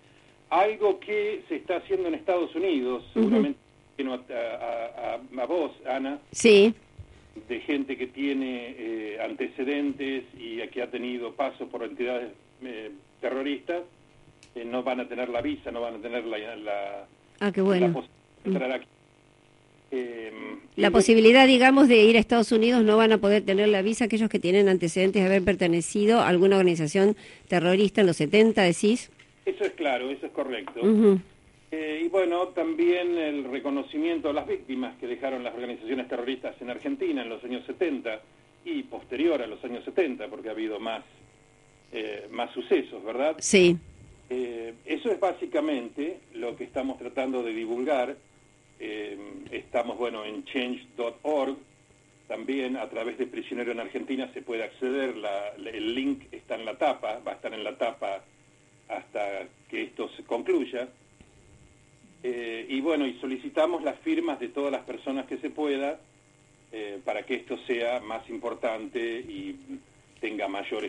algo 0.50 0.98
que 1.00 1.42
se 1.48 1.56
está 1.56 1.76
haciendo 1.76 2.08
en 2.08 2.14
Estados 2.14 2.54
Unidos, 2.54 3.04
seguramente 3.12 3.58
a, 4.30 5.18
a, 5.40 5.46
vos, 5.46 5.72
Ana. 5.86 6.18
Sí. 6.32 6.74
De 7.48 7.60
gente 7.60 7.96
que 7.96 8.06
tiene 8.06 8.74
eh, 8.78 9.18
antecedentes 9.22 10.24
y 10.38 10.58
que 10.68 10.82
ha 10.82 10.90
tenido 10.90 11.32
pasos 11.34 11.68
por 11.68 11.82
entidades 11.82 12.32
terroristas, 13.20 13.82
no 14.64 14.82
van 14.82 15.00
a 15.00 15.08
tener 15.08 15.28
la 15.28 15.40
visa, 15.40 15.70
no 15.70 15.80
van 15.80 15.96
a 15.96 15.98
tener 15.98 16.24
la, 16.24 16.56
la, 16.56 17.06
ah, 17.40 17.52
qué 17.52 17.60
bueno. 17.60 17.92
posibilidad 17.92 18.08
de 18.42 18.50
entrar 18.50 18.72
aquí 18.72 18.88
eh, 19.90 20.32
la 20.76 20.90
posibilidad, 20.90 21.46
digamos, 21.46 21.88
de 21.88 21.96
ir 22.04 22.16
a 22.16 22.20
Estados 22.20 22.52
Unidos 22.52 22.84
no 22.84 22.96
van 22.96 23.12
a 23.12 23.18
poder 23.18 23.42
tener 23.44 23.68
la 23.68 23.82
visa 23.82 24.04
aquellos 24.04 24.28
que 24.28 24.38
tienen 24.38 24.68
antecedentes 24.68 25.22
de 25.22 25.28
haber 25.28 25.42
pertenecido 25.42 26.20
a 26.20 26.28
alguna 26.28 26.56
organización 26.56 27.16
terrorista 27.48 28.02
en 28.02 28.06
los 28.06 28.16
70, 28.16 28.62
decís. 28.62 29.10
Eso 29.44 29.64
es 29.64 29.72
claro, 29.72 30.10
eso 30.10 30.26
es 30.26 30.32
correcto. 30.32 30.80
Eh, 31.70 32.02
y 32.04 32.08
bueno, 32.08 32.48
también 32.48 33.18
el 33.18 33.44
reconocimiento 33.44 34.30
a 34.30 34.32
las 34.32 34.46
víctimas 34.46 34.96
que 34.98 35.06
dejaron 35.06 35.42
las 35.42 35.54
organizaciones 35.54 36.08
terroristas 36.08 36.54
en 36.60 36.70
Argentina 36.70 37.22
en 37.22 37.28
los 37.28 37.42
años 37.44 37.64
70 37.66 38.20
y 38.64 38.82
posterior 38.84 39.42
a 39.42 39.46
los 39.46 39.62
años 39.64 39.84
70, 39.84 40.28
porque 40.28 40.48
ha 40.48 40.52
habido 40.52 40.78
más, 40.78 41.02
eh, 41.92 42.26
más 42.30 42.52
sucesos, 42.52 43.02
¿verdad? 43.04 43.36
Sí. 43.38 43.76
eso 44.30 45.10
es 45.10 45.18
básicamente 45.18 46.20
lo 46.34 46.54
que 46.54 46.64
estamos 46.64 46.98
tratando 46.98 47.42
de 47.42 47.52
divulgar 47.54 48.16
eh, 48.78 49.18
estamos, 49.50 49.98
bueno, 49.98 50.24
en 50.24 50.44
change.org. 50.44 51.56
También 52.26 52.76
a 52.76 52.88
través 52.88 53.16
de 53.16 53.26
Prisionero 53.26 53.72
en 53.72 53.80
Argentina 53.80 54.30
se 54.34 54.42
puede 54.42 54.62
acceder. 54.62 55.14
el 55.56 55.94
link 55.94 56.24
está 56.30 56.56
en 56.56 56.66
la 56.66 56.76
tapa, 56.76 57.20
va 57.26 57.32
a 57.32 57.34
estar 57.36 57.54
en 57.54 57.64
la 57.64 57.76
tapa 57.76 58.22
hasta 58.88 59.48
que 59.68 59.84
esto 59.84 60.10
se 60.10 60.24
concluya. 60.24 60.88
Eh, 62.22 62.66
y 62.68 62.80
bueno, 62.80 63.06
y 63.06 63.14
solicitamos 63.20 63.82
las 63.82 63.98
firmas 64.00 64.40
de 64.40 64.48
todas 64.48 64.72
las 64.72 64.82
personas 64.82 65.26
que 65.26 65.38
se 65.38 65.50
pueda 65.50 66.00
eh, 66.72 67.00
para 67.04 67.24
que 67.24 67.36
esto 67.36 67.56
sea 67.66 68.00
más 68.00 68.28
importante 68.28 69.00
y 69.00 69.56
tenga 70.20 70.48
mayor 70.48 70.84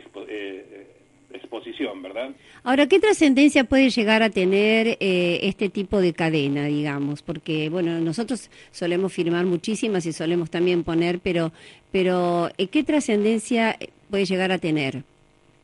exposición, 1.34 2.02
¿verdad? 2.02 2.32
Ahora, 2.64 2.88
¿qué 2.88 3.00
trascendencia 3.00 3.64
puede 3.64 3.90
llegar 3.90 4.24
a 4.24 4.30
tener 4.30 4.98
eh, 5.00 5.40
este 5.44 5.70
tipo 5.70 6.02
de 6.02 6.14
cadena, 6.14 6.66
digamos? 6.66 7.22
Porque, 7.22 7.70
bueno, 7.70 8.00
nosotros 8.00 8.50
solemos 8.72 9.14
firmar 9.14 9.46
muchísimas 9.46 10.06
y 10.06 10.14
solemos 10.14 10.50
también 10.50 10.84
poner, 10.84 11.20
pero, 11.20 11.52
pero 11.92 12.50
eh, 12.58 12.68
¿qué 12.68 12.84
trascendencia 12.84 13.78
puede 14.10 14.26
llegar 14.26 14.52
a 14.52 14.58
tener? 14.58 15.04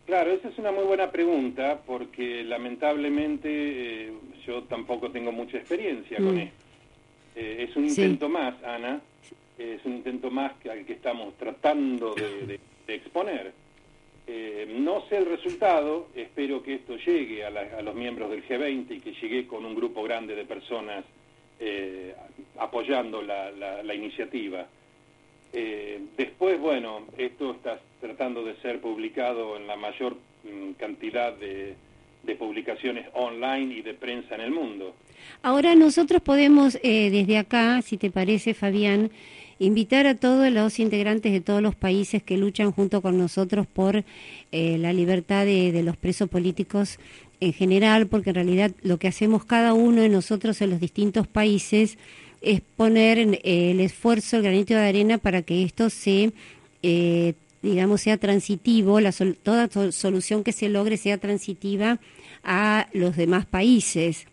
Claro, 0.06 0.32
esa 0.34 0.50
es 0.50 0.58
una 0.60 0.72
muy 0.72 0.84
buena 0.84 1.12
pregunta, 1.12 1.82
porque 1.86 2.44
lamentablemente 2.44 3.50
eh, 3.50 4.12
yo 4.46 4.64
tampoco 4.64 5.10
tengo 5.10 5.32
mucha 5.32 5.58
experiencia 5.58 6.18
con 6.18 6.36
mm. 6.36 6.40
esto. 6.40 6.56
es 7.36 7.76
un 7.76 7.86
intento 7.86 8.30
más, 8.30 8.54
Ana, 8.64 9.02
es 9.58 9.84
un 9.84 9.96
intento 9.96 10.30
más 10.30 10.54
que 10.62 10.70
al 10.70 10.86
que 10.86 10.94
estamos 10.94 11.34
tratando 11.38 12.14
de 12.14 12.60
exponer. 12.88 13.65
Eh, 14.28 14.66
no 14.80 15.08
sé 15.08 15.18
el 15.18 15.26
resultado, 15.28 16.08
espero 16.16 16.64
que 16.64 16.76
esto 16.76 16.98
llegue 16.98 17.46
a, 17.46 17.82
los 17.82 17.94
miembros 17.94 18.32
del 18.32 18.44
G20 18.48 18.98
y 18.98 19.00
que 19.00 19.14
llegue 19.14 19.46
con 19.46 19.66
un 19.66 19.76
grupo 19.76 20.02
grande 20.02 20.36
de 20.36 20.46
personas 20.46 21.06
eh, 21.60 22.16
apoyando 22.58 23.22
la, 23.22 23.94
iniciativa. 23.94 24.66
Eh, 25.54 26.02
después, 26.18 26.60
bueno, 26.60 27.04
esto 27.18 27.52
está 27.52 27.80
tratando 28.02 28.44
de 28.44 28.56
ser 28.58 28.82
publicado 28.82 29.58
en 29.58 29.68
la 29.68 29.76
mayor 29.76 30.18
mm, 30.44 30.72
cantidad 30.72 31.32
de, 31.34 31.76
de 32.24 32.36
publicaciones 32.36 33.08
online 33.14 33.76
y 33.76 33.82
de 33.84 33.94
prensa 33.94 34.34
en 34.36 34.42
el 34.42 34.52
mundo. 34.52 34.96
Ahora 35.44 35.76
nosotros 35.76 36.22
podemos, 36.22 36.74
desde 36.82 37.38
acá, 37.38 37.82
si 37.84 37.98
te 37.98 38.10
parece, 38.10 38.54
Fabián, 38.54 39.12
invitar 39.60 40.06
a 40.08 40.16
todos 40.16 40.52
los 40.52 40.80
integrantes 40.80 41.32
de 41.32 41.42
todos 41.42 41.62
los 41.62 41.76
países 41.76 42.22
que 42.22 42.38
luchan 42.38 42.72
junto 42.72 43.02
con 43.02 43.18
nosotros 43.18 43.68
por 43.68 44.04
eh, 44.52 44.78
la 44.78 44.94
libertad 44.94 45.46
de, 45.46 45.82
los 45.84 45.98
presos 45.98 46.30
políticos 46.30 47.00
en 47.40 47.54
general, 47.54 48.08
porque 48.08 48.32
en 48.32 48.36
realidad 48.36 48.72
lo 48.82 48.98
que 48.98 49.08
hacemos 49.08 49.46
cada 49.46 49.74
uno 49.74 50.02
de 50.02 50.10
nosotros 50.10 50.62
en 50.62 50.72
los 50.72 50.80
distintos 50.80 51.28
países 51.28 51.98
es 52.42 52.62
poner 52.76 53.18
eh, 53.20 53.72
el 53.72 53.80
esfuerzo, 53.80 54.38
el 54.38 54.44
granito 54.44 54.74
de 54.74 54.82
arena 54.82 55.18
para 55.18 55.42
que 55.42 55.64
esto 55.64 55.90
se, 55.90 56.34
eh, 56.84 57.34
digamos, 57.62 58.02
sea 58.02 58.18
transitivo, 58.18 59.00
la 59.00 59.12
toda 59.12 59.70
solución 59.92 60.44
que 60.44 60.52
se 60.52 60.70
logre 60.70 60.98
sea 60.98 61.18
transitiva 61.18 62.00
a 62.44 62.88
los 62.94 63.16
demás 63.16 63.46
países 63.46 64.28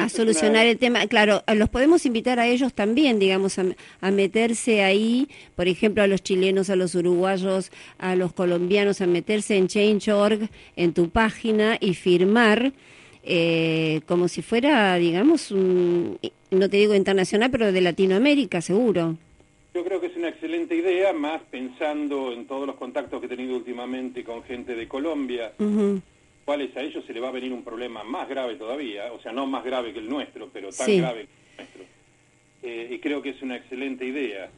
a 0.00 0.08
solucionar 0.08 0.66
el 0.66 0.78
tema. 0.78 1.06
Claro, 1.06 1.42
los 1.54 1.68
podemos 1.68 2.06
invitar 2.06 2.38
a 2.38 2.46
ellos 2.46 2.72
también, 2.74 3.18
digamos, 3.18 3.58
a, 3.58 4.10
meterse 4.10 4.82
ahí, 4.82 5.28
por 5.54 5.68
ejemplo, 5.68 6.02
a 6.02 6.06
los 6.06 6.22
chilenos, 6.22 6.70
a 6.70 6.76
los 6.76 6.94
uruguayos, 6.94 7.70
a 7.98 8.16
los 8.16 8.32
colombianos, 8.32 9.00
a 9.00 9.06
meterse 9.06 9.56
en 9.56 9.68
Change.org, 9.68 10.48
en 10.76 10.92
tu 10.92 11.10
página 11.10 11.76
y 11.80 11.94
firmar 11.94 12.72
eh, 13.22 14.00
como 14.06 14.28
si 14.28 14.42
fuera, 14.42 14.94
digamos, 14.96 15.50
un, 15.50 16.18
no 16.50 16.70
te 16.70 16.78
digo 16.78 16.94
internacional, 16.94 17.50
pero 17.50 17.72
de 17.72 17.80
Latinoamérica, 17.80 18.60
seguro. 18.60 19.16
Yo 19.74 19.84
creo 19.84 20.00
que 20.00 20.06
es 20.06 20.16
una 20.16 20.30
excelente 20.30 20.74
idea, 20.74 21.12
más 21.12 21.42
pensando 21.50 22.32
en 22.32 22.46
todos 22.46 22.66
los 22.66 22.76
contactos 22.76 23.20
que 23.20 23.26
he 23.26 23.28
tenido 23.28 23.56
últimamente 23.56 24.24
con 24.24 24.42
gente 24.42 24.74
de 24.74 24.88
Colombia 24.88 25.52
cuales 26.48 26.74
a 26.78 26.80
ellos 26.80 27.04
se 27.06 27.12
le 27.12 27.20
va 27.20 27.28
a 27.28 27.32
venir 27.32 27.52
un 27.52 27.62
problema 27.62 28.02
más 28.04 28.26
grave 28.26 28.54
todavía, 28.54 29.12
o 29.12 29.20
sea, 29.20 29.32
no 29.32 29.46
más 29.46 29.62
grave 29.62 29.92
que 29.92 29.98
el 29.98 30.08
nuestro, 30.08 30.48
pero 30.50 30.70
tan 30.70 30.96
grave 30.96 31.26
que 31.26 31.28
el 31.30 31.56
nuestro. 31.58 31.82
Eh, 32.62 32.88
y 32.90 32.98
creo 33.00 33.20
que 33.20 33.28
es 33.28 33.42
una 33.42 33.56
excelente 33.56 34.06
idea. 34.06 34.48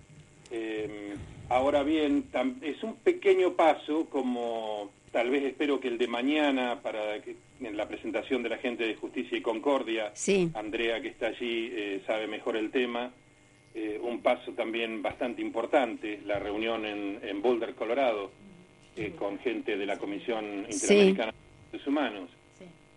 Eh, 0.53 1.17
ahora 1.49 1.83
bien, 1.83 2.27
es 2.63 2.81
un 2.85 2.95
pequeño 2.95 3.55
paso, 3.55 4.07
como 4.09 4.93
tal 5.11 5.31
vez 5.31 5.43
espero 5.43 5.81
que 5.81 5.89
el 5.89 5.99
de 5.99 6.07
mañana, 6.07 6.79
para 6.81 7.21
que, 7.23 7.35
en 7.61 7.77
la 7.77 7.89
presentación 7.89 8.45
de 8.45 8.51
la 8.51 8.59
gente 8.59 8.87
de 8.87 8.95
Justicia 8.95 9.37
y 9.37 9.43
Concordia, 9.43 10.13
Andrea, 10.55 11.03
que 11.03 11.09
está 11.09 11.27
allí, 11.27 11.71
eh, 11.73 12.03
sabe 12.07 12.29
mejor 12.29 12.57
el 12.57 12.71
tema, 12.71 13.11
un 14.01 14.21
paso 14.21 14.53
también 14.53 15.03
bastante 15.03 15.43
importante, 15.43 16.21
la 16.25 16.39
reunión 16.39 16.87
en, 16.87 17.19
en 17.23 17.43
Boulder, 17.43 17.75
Colorado 17.75 18.31
eh, 18.97 19.13
con 19.19 19.39
gente 19.41 19.77
de 19.77 19.87
la 19.87 19.99
Comisión 19.99 20.67
Interamericana 20.71 21.33
Derechos 21.71 21.87
Humanos. 21.87 22.31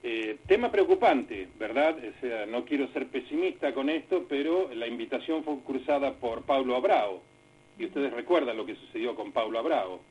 Eh, 0.06 0.38
tema 0.48 0.70
preocupante, 0.70 1.48
¿verdad? 1.58 1.96
O 1.98 2.20
sea, 2.20 2.46
no 2.46 2.66
quiero 2.66 2.92
ser 2.92 3.08
pesimista 3.08 3.74
con 3.74 3.90
esto, 3.90 4.26
pero 4.28 4.70
la 4.74 4.86
invitación 4.86 5.46
fue 5.46 5.60
cruzada 5.66 6.14
por 6.14 6.42
Pablo 6.42 6.76
Abrao. 6.76 7.22
Y 7.80 7.86
ustedes 7.86 8.12
recuerdan 8.12 8.58
lo 8.58 8.66
que 8.66 8.76
sucedió 8.76 9.16
con 9.16 9.32
Pablo 9.32 9.60
Abrao. 9.60 10.02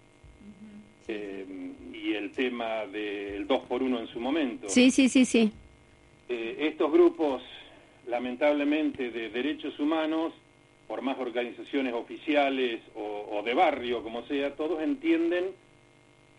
Eh, 1.09 1.45
y 1.93 2.15
el 2.15 2.33
tema 2.33 2.87
del 2.87 3.47
2 3.47 3.61
por 3.65 3.83
1 3.83 4.01
en 4.01 4.07
su 4.07 4.19
momento. 4.19 4.69
Sí, 4.71 4.91
sí, 4.91 5.11
sí, 5.11 5.27
sí. 5.27 5.53
Eh, 6.29 6.57
estos 6.61 6.91
grupos, 6.91 7.43
lamentablemente, 8.07 9.11
de 9.11 9.29
derechos 9.29 9.79
humanos, 9.79 10.33
por 10.89 11.03
más 11.03 11.19
organizaciones 11.19 11.93
oficiales 11.93 12.81
o 12.95 13.43
de 13.45 13.55
barrio, 13.55 14.03
como 14.03 14.23
sea, 14.27 14.55
todos 14.55 14.83
entienden 14.83 15.53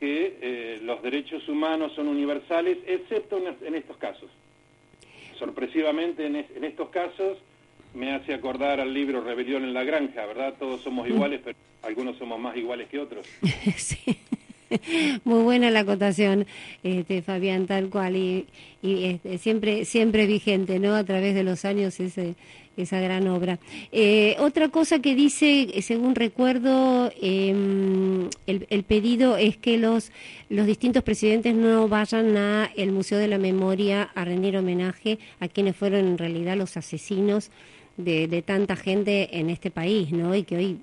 que 0.03 0.38
eh, 0.41 0.79
los 0.83 1.01
derechos 1.01 1.48
humanos 1.48 1.93
son 1.95 2.10
universales, 2.10 2.77
excepto 2.86 3.38
en, 3.38 3.74
estos 3.74 3.95
casos. 3.95 4.29
Sorpresivamente, 5.39 6.27
en, 6.27 6.36
en, 6.36 6.63
estos 6.65 6.89
casos, 6.89 7.38
me 7.93 8.13
hace 8.13 8.33
acordar 8.33 8.81
al 8.81 8.93
libro 8.93 9.22
Rebelión 9.22 9.63
en 9.63 9.74
la 9.74 9.86
Granja, 9.86 10.25
¿verdad? 10.25 10.55
Todos 10.60 10.81
somos 10.81 11.07
mm. 11.07 11.12
iguales, 11.13 11.39
pero 11.41 11.57
algunos 11.83 12.17
somos 12.17 12.38
más 12.38 12.57
iguales 12.57 12.89
que 12.89 13.00
otros. 13.00 13.25
sí. 13.77 14.17
Muy 15.24 15.41
buena 15.43 15.72
la 15.72 15.81
acotación, 15.81 16.48
este, 16.83 17.22
Fabián, 17.22 17.65
tal 17.65 17.89
cual, 17.89 18.17
y, 18.17 18.48
y 18.81 19.05
este, 19.05 19.38
siempre, 19.38 19.86
siempre 19.86 20.25
vigente, 20.25 20.79
¿no? 20.79 20.95
A 20.95 21.05
través 21.05 21.33
de 21.33 21.43
los 21.43 21.63
años 21.63 21.98
ese, 22.01 22.36
esa 22.77 23.00
gran 23.00 23.27
obra. 23.27 23.60
Eh, 23.92 24.36
otra 24.39 24.70
cosa 24.70 25.00
que 25.00 25.15
dice, 25.15 25.68
según 25.82 26.15
recuerdo, 26.15 27.12
em, 27.22 28.30
el, 28.48 28.84
pedido 28.84 29.38
es 29.38 29.58
que 29.58 29.77
los, 29.77 30.12
los 30.50 30.65
distintos 30.65 31.03
presidentes 31.03 31.53
no 31.53 31.88
vayan 31.88 32.36
a 32.38 32.72
el 32.75 32.92
Museo 32.92 33.18
de 33.18 33.27
la 33.27 33.38
Memoria 33.38 34.10
a 34.15 34.25
rendir 34.25 34.58
homenaje 34.58 35.20
a 35.39 35.48
quienes 35.48 35.75
fueron 35.75 36.06
en 36.06 36.18
realidad 36.18 36.58
los 36.58 36.77
asesinos 36.77 37.51
de, 37.98 38.27
de 38.27 38.42
tanta 38.42 38.75
gente 38.75 39.38
en 39.38 39.50
este 39.50 39.70
país, 39.72 40.12
¿no? 40.12 40.36
Y 40.36 40.44
que 40.44 40.58
hoy 40.58 40.77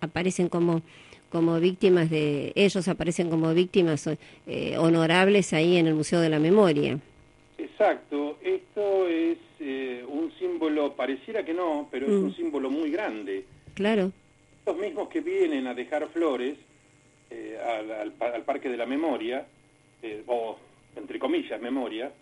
aparecen 0.00 0.48
como 0.48 0.82
como 1.28 1.58
víctimas 1.60 2.08
de 2.08 2.52
ellos 2.54 2.88
aparecen 2.88 3.28
como 3.28 3.52
víctimas 3.52 4.08
eh, 4.46 4.76
honorables 4.78 5.52
ahí 5.52 5.76
en 5.76 5.86
el 5.86 5.94
Museo 5.94 6.20
de 6.20 6.28
la 6.28 6.38
Memoria. 6.38 6.98
Exacto, 7.58 8.38
esto 8.42 9.06
es 9.08 9.36
eh, 9.58 10.04
un 10.06 10.32
símbolo, 10.38 10.94
pareciera 10.94 11.44
que 11.44 11.54
no, 11.54 11.88
pero 11.90 12.06
es 12.06 12.12
un 12.12 12.28
mm. 12.28 12.34
símbolo 12.34 12.70
muy 12.70 12.90
grande. 12.90 13.44
Claro. 13.74 14.12
Los 14.66 14.76
mismos 14.76 15.08
que 15.08 15.20
vienen 15.20 15.66
a 15.66 15.74
dejar 15.74 16.08
flores 16.08 16.56
eh, 17.30 17.58
al, 17.64 18.12
al, 18.20 18.42
Parque 18.42 18.68
de 18.68 18.76
la 18.76 18.86
Memoria, 18.86 19.46
eh, 20.02 20.22
o 20.26 20.58
entre 20.94 21.18
comillas 21.18 21.60
memoria, 21.60 22.12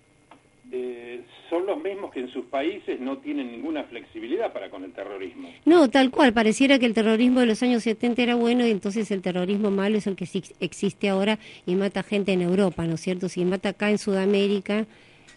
son 1.50 1.66
los 1.66 1.80
mismos 1.82 2.10
que 2.10 2.20
en 2.20 2.32
sus 2.32 2.46
países 2.46 2.98
no 2.98 3.18
tienen 3.18 3.52
ninguna 3.52 3.84
flexibilidad 3.84 4.52
para 4.52 4.70
con 4.70 4.82
el 4.82 4.92
terrorismo. 4.92 5.50
No, 5.64 5.90
tal 5.90 6.10
cual, 6.10 6.32
pareciera 6.32 6.78
que 6.78 6.86
el 6.86 6.94
terrorismo 6.94 7.40
de 7.40 7.46
los 7.46 7.62
años 7.62 7.82
70 7.82 8.22
era 8.22 8.34
bueno 8.34 8.66
y 8.66 8.70
entonces 8.70 9.10
el 9.10 9.22
terrorismo 9.22 9.70
malo 9.70 9.98
es 9.98 10.06
el 10.06 10.16
que 10.16 10.26
existe 10.60 11.08
ahora 11.10 11.38
y 11.66 11.74
mata 11.74 12.02
gente 12.02 12.32
en 12.32 12.40
Europa, 12.42 12.86
¿no 12.86 12.94
es 12.94 13.02
cierto? 13.02 13.28
Si 13.28 13.44
mata 13.44 13.68
acá 13.70 13.90
en 13.90 13.98
Sudamérica, 13.98 14.86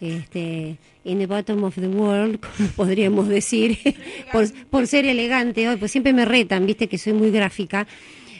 este, 0.01 0.77
in 1.03 1.19
the 1.19 1.25
bottom 1.25 1.63
of 1.63 1.75
the 1.75 1.87
world, 1.87 2.39
como 2.57 2.69
podríamos 2.69 3.27
decir, 3.27 3.77
por, 4.31 4.51
por, 4.69 4.87
ser 4.87 5.05
elegante. 5.05 5.67
Hoy, 5.67 5.77
pues 5.77 5.91
siempre 5.91 6.13
me 6.13 6.25
retan, 6.25 6.65
viste 6.65 6.87
que 6.87 6.97
soy 6.97 7.13
muy 7.13 7.31
gráfica. 7.31 7.87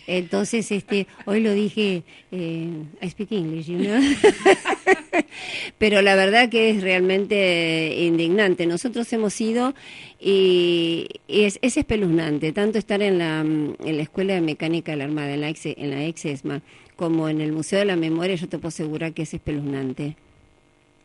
Entonces, 0.08 0.72
este, 0.72 1.06
hoy 1.26 1.42
lo 1.42 1.52
dije, 1.52 2.04
eh, 2.32 2.70
I 3.02 3.10
speak 3.10 3.34
English, 3.34 3.68
you 3.68 3.78
know? 3.78 4.00
Pero 5.78 6.02
la 6.02 6.16
verdad 6.16 6.48
que 6.50 6.70
es 6.70 6.82
realmente 6.82 7.94
indignante. 8.00 8.66
Nosotros 8.66 9.12
hemos 9.12 9.40
ido 9.42 9.76
y, 10.18 11.08
es, 11.28 11.60
es, 11.62 11.76
espeluznante, 11.76 12.54
tanto 12.54 12.80
estar 12.80 13.02
en 13.02 13.18
la, 13.18 13.42
en 13.42 13.98
la 13.98 14.02
Escuela 14.02 14.34
de 14.34 14.42
Mecánica 14.42 14.94
de 14.94 14.98
la 15.00 15.04
Armada, 15.04 15.34
en 15.34 15.42
la, 15.42 15.50
ex, 15.50 15.66
en 15.66 15.90
la 15.90 16.06
ex 16.06 16.24
ESMA, 16.24 16.62
como 16.96 17.28
en 17.28 17.41
el 17.41 17.52
Museo 17.52 17.80
de 17.80 17.86
la 17.86 17.98
Memoria, 17.98 18.36
yo 18.36 18.48
te 18.48 18.58
puedo 18.58 18.70
asegurar 18.70 19.13
que 19.13 19.24
es 19.24 19.34
espeluznante. 19.34 20.15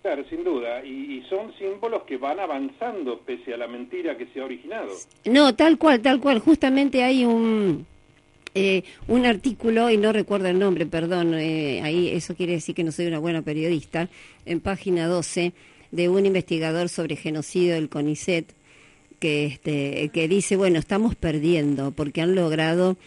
Claro, 0.03 0.25
sin 0.29 0.43
duda. 0.43 0.85
Y, 0.85 1.23
son 1.31 1.57
símbolos 1.57 2.03
que 2.03 2.17
van 2.17 2.41
avanzando 2.41 3.21
pese 3.21 3.55
a 3.55 3.57
la 3.57 3.69
mentira 3.69 4.19
que 4.19 4.27
se 4.27 4.41
ha 4.41 4.45
originado. 4.45 4.91
No, 5.25 5.55
tal 5.55 5.79
cual, 5.79 6.01
tal 6.01 6.21
cual. 6.21 6.41
Justamente 6.41 7.03
hay 7.03 7.25
un... 7.25 7.87
Eh, 8.55 8.83
un 9.09 9.25
artículo, 9.25 9.88
y 9.88 9.97
no 9.97 10.12
recuerdo 10.12 10.49
el 10.49 10.59
nombre, 10.59 10.85
perdón, 10.85 11.33
eh, 11.33 11.81
ahí 11.83 12.11
eso 12.11 12.35
quiere 12.35 12.53
decir 12.53 12.75
que 12.75 12.85
no 12.85 12.93
soy 12.93 13.07
una 13.07 13.19
buena 13.19 13.41
periodista, 13.41 14.11
en 14.45 14.61
página 14.61 15.07
12, 15.07 15.55
de 15.91 16.09
un 16.11 16.27
investigador 16.27 16.91
sobre 16.91 17.17
genocidio 17.17 17.73
del 17.73 17.88
CONICET, 17.88 18.53
que, 19.19 19.47
este, 19.47 20.11
que 20.12 20.29
dice, 20.29 20.57
bueno, 20.57 20.79
estamos 20.79 21.15
perdiendo 21.15 21.93
porque 21.93 22.21
han 22.21 22.35
logrado 22.35 22.99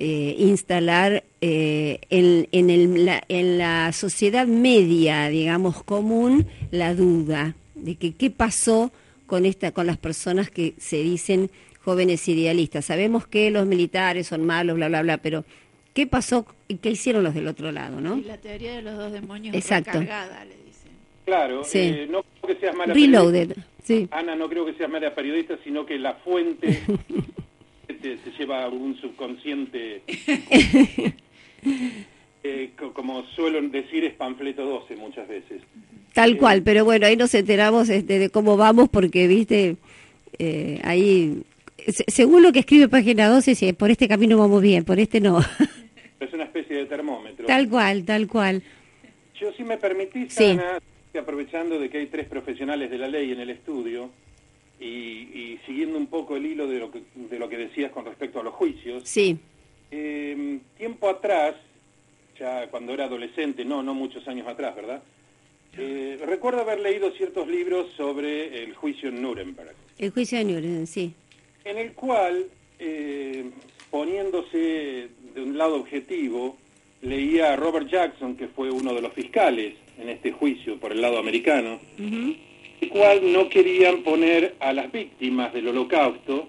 eh, 0.00 0.36
instalar 0.38 1.24
eh, 1.40 1.98
en, 2.08 2.46
en, 2.52 2.70
el, 2.70 3.04
la, 3.04 3.22
en 3.28 3.58
la 3.58 3.92
sociedad 3.92 4.46
media, 4.46 5.28
digamos, 5.28 5.82
común, 5.82 6.46
la 6.70 6.94
duda 6.94 7.56
de 7.74 7.96
que 7.96 8.14
qué 8.14 8.30
pasó 8.30 8.92
con, 9.26 9.44
esta, 9.44 9.72
con 9.72 9.88
las 9.88 9.96
personas 9.98 10.50
que 10.50 10.74
se 10.78 10.98
dicen 10.98 11.50
jóvenes 11.82 12.28
idealistas. 12.28 12.84
Sabemos 12.84 13.26
que 13.26 13.50
los 13.50 13.66
militares 13.66 14.28
son 14.28 14.46
malos, 14.46 14.76
bla, 14.76 14.86
bla, 14.88 15.02
bla, 15.02 15.18
pero 15.18 15.44
¿qué 15.94 16.06
pasó 16.06 16.46
y 16.68 16.76
qué 16.76 16.90
hicieron 16.90 17.24
los 17.24 17.34
del 17.34 17.48
otro 17.48 17.72
lado, 17.72 18.00
no? 18.00 18.16
la 18.18 18.38
teoría 18.38 18.76
de 18.76 18.82
los 18.82 18.96
dos 18.96 19.10
demonios 19.10 19.54
Exacto. 19.56 19.98
le 19.98 20.06
dicen. 20.64 20.92
Claro, 21.24 21.62
eh, 21.74 22.06
no 22.08 22.22
creo 22.22 22.54
que 22.54 22.60
seas 22.60 22.76
mala 22.76 22.94
Reloaded, 22.94 23.56
sí. 23.82 24.06
Ana, 24.12 24.36
no 24.36 24.48
creo 24.48 24.64
que 24.64 24.74
seas 24.74 24.88
mala 24.88 25.12
periodista, 25.14 25.58
sino 25.64 25.84
que 25.84 25.98
la 25.98 26.14
fuente 26.14 26.82
se, 28.00 28.18
lleva 28.38 28.68
un 28.68 28.96
subconsciente, 29.00 30.02
eh, 32.42 32.70
como 32.92 33.24
suelen 33.34 33.70
decir, 33.70 34.04
es 34.04 34.14
panfleto 34.14 34.64
12 34.64 34.96
muchas 34.96 35.28
veces. 35.28 35.62
Tal 36.14 36.32
eh, 36.32 36.36
cual, 36.36 36.62
pero 36.62 36.84
bueno, 36.84 37.06
ahí 37.06 37.16
nos 37.16 37.34
enteramos 37.34 37.88
este, 37.88 38.18
de 38.18 38.30
cómo 38.30 38.56
vamos 38.56 38.88
porque, 38.88 39.26
viste, 39.26 39.76
eh, 40.38 40.80
ahí, 40.84 41.42
según 42.06 42.42
lo 42.42 42.52
que 42.52 42.60
escribe 42.60 42.88
página 42.88 43.28
12, 43.28 43.54
si 43.54 43.72
por 43.72 43.90
este 43.90 44.08
camino 44.08 44.38
vamos 44.38 44.62
bien, 44.62 44.84
por 44.84 44.98
este 44.98 45.20
no. 45.20 45.40
Es 46.20 46.32
una 46.32 46.44
especie 46.44 46.76
de 46.76 46.86
termómetro. 46.86 47.46
Tal 47.46 47.68
cual, 47.68 48.04
tal 48.04 48.26
cual. 48.26 48.62
Yo 49.40 49.52
si 49.52 49.62
me 49.62 49.76
permitís, 49.76 50.36
Ana, 50.40 50.80
aprovechando 51.16 51.78
de 51.78 51.88
que 51.88 51.98
hay 51.98 52.06
tres 52.06 52.26
profesionales 52.26 52.90
de 52.90 52.98
la 52.98 53.08
ley 53.08 53.32
en 53.32 53.40
el 53.40 53.50
estudio, 53.50 54.10
y, 54.80 55.58
siguiendo 55.66 55.98
un 55.98 56.06
poco 56.06 56.36
el 56.36 56.46
hilo 56.46 56.66
de 56.66 56.78
lo 56.78 56.90
que, 56.90 57.02
de 57.14 57.38
lo 57.38 57.48
que 57.48 57.56
decías 57.56 57.90
con 57.92 58.04
respecto 58.04 58.40
a 58.40 58.42
los 58.42 58.54
juicios, 58.54 59.02
sí. 59.06 59.38
Em, 59.90 60.60
tiempo 60.76 61.08
atrás, 61.08 61.54
ya 62.38 62.68
cuando 62.68 62.92
era 62.92 63.04
adolescente, 63.04 63.64
no, 63.64 63.82
no 63.82 63.94
muchos 63.94 64.26
años 64.28 64.46
atrás, 64.46 64.76
¿verdad? 64.76 65.02
Eh, 65.76 66.18
recuerdo 66.26 66.60
haber 66.60 66.80
leído 66.80 67.10
ciertos 67.12 67.46
libros 67.46 67.90
sobre 67.96 68.64
el 68.64 68.74
juicio 68.74 69.08
en 69.08 69.22
Nuremberg. 69.22 69.74
El 69.98 70.10
juicio 70.10 70.38
de 70.38 70.44
Nuremberg, 70.44 70.86
sí. 70.86 71.12
En 71.64 71.78
el 71.78 71.92
cual, 71.92 72.46
eh, 72.78 73.50
poniéndose 73.90 75.08
de 75.34 75.42
un 75.42 75.56
lado 75.56 75.76
objetivo, 75.76 76.56
leía 77.02 77.52
a 77.52 77.56
Robert 77.56 77.88
Jackson, 77.88 78.36
que 78.36 78.48
fue 78.48 78.70
uno 78.70 78.94
de 78.94 79.02
los 79.02 79.12
fiscales 79.12 79.74
en 79.98 80.08
este 80.08 80.32
juicio 80.32 80.78
por 80.78 80.92
el 80.92 81.00
lado 81.00 81.18
americano, 81.18 81.80
el 82.80 82.88
cual 82.88 83.32
no 83.32 83.48
querían 83.48 84.02
poner 84.02 84.54
a 84.60 84.72
las 84.72 84.90
víctimas 84.90 85.52
del 85.52 85.68
holocausto 85.68 86.48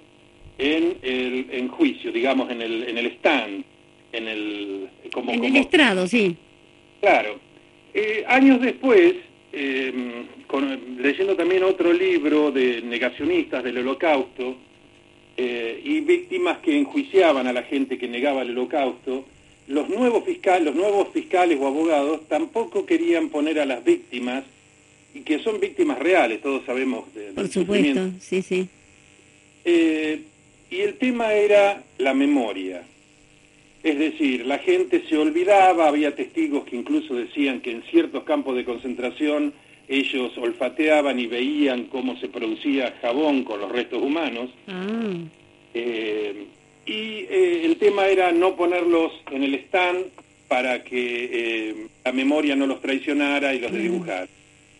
en 0.57 0.97
el 1.01 1.47
en 1.51 1.67
juicio, 1.69 2.11
digamos, 2.11 2.51
en 2.51 2.61
el, 2.61 2.83
en 2.83 2.97
el 2.97 3.05
stand, 3.07 3.63
en 4.11 4.27
el... 4.27 4.89
Como, 5.11 5.31
en 5.31 5.45
el 5.45 5.55
estrado, 5.55 6.05
sí. 6.07 6.35
Claro. 6.99 7.39
Eh, 7.93 8.23
años 8.27 8.61
después, 8.61 9.15
eh, 9.53 9.93
leyendo 10.97 11.35
también 11.35 11.63
otro 11.63 11.93
libro 11.93 12.51
de 12.51 12.81
negacionistas 12.81 13.63
del 13.63 13.79
holocausto 13.79 14.57
eh, 15.37 15.81
y 15.83 16.01
víctimas 16.01 16.59
que 16.59 16.77
enjuiciaban 16.77 17.47
a 17.47 17.53
la 17.53 17.63
gente 17.63 17.97
que 17.97 18.07
negaba 18.07 18.41
el 18.41 18.51
holocausto, 18.51 19.25
los 19.67 19.87
nuevos, 19.87 20.25
fiscales, 20.25 20.65
los 20.65 20.75
nuevos 20.75 21.09
fiscales 21.13 21.57
o 21.59 21.67
abogados 21.67 22.27
tampoco 22.27 22.85
querían 22.85 23.29
poner 23.29 23.59
a 23.59 23.65
las 23.65 23.83
víctimas 23.83 24.43
y 25.13 25.21
que 25.21 25.39
son 25.39 25.59
víctimas 25.59 25.99
reales, 25.99 26.41
todos 26.41 26.65
sabemos 26.65 27.13
de, 27.13 27.31
Por 27.33 27.47
supuesto, 27.47 28.11
sí, 28.19 28.41
sí. 28.41 28.67
Eh, 29.65 30.21
y 30.69 30.79
el 30.81 30.95
tema 30.95 31.33
era 31.33 31.83
la 31.97 32.13
memoria. 32.13 32.83
Es 33.81 33.97
decir, 33.97 34.45
la 34.45 34.59
gente 34.59 35.03
se 35.07 35.17
olvidaba, 35.17 35.87
había 35.87 36.15
testigos 36.15 36.65
que 36.65 36.75
incluso 36.75 37.15
decían 37.15 37.61
que 37.61 37.71
en 37.71 37.83
ciertos 37.83 38.23
campos 38.23 38.55
de 38.55 38.65
concentración 38.65 39.53
ellos 39.87 40.37
olfateaban 40.37 41.19
y 41.19 41.27
veían 41.27 41.85
cómo 41.85 42.17
se 42.17 42.27
producía 42.27 42.93
jabón 43.01 43.43
con 43.43 43.59
los 43.59 43.71
restos 43.71 44.01
humanos. 44.01 44.51
Ah. 44.67 45.13
Eh, 45.73 46.45
y 46.85 47.25
eh, 47.29 47.65
el 47.65 47.77
tema 47.77 48.07
era 48.07 48.31
no 48.31 48.55
ponerlos 48.55 49.13
en 49.31 49.43
el 49.43 49.55
stand 49.55 50.05
para 50.47 50.83
que 50.83 51.29
eh, 51.31 51.87
la 52.03 52.11
memoria 52.11 52.55
no 52.55 52.67
los 52.67 52.81
traicionara 52.81 53.53
y 53.53 53.59
los 53.59 53.71
de 53.71 53.79
dibujar. 53.79 54.27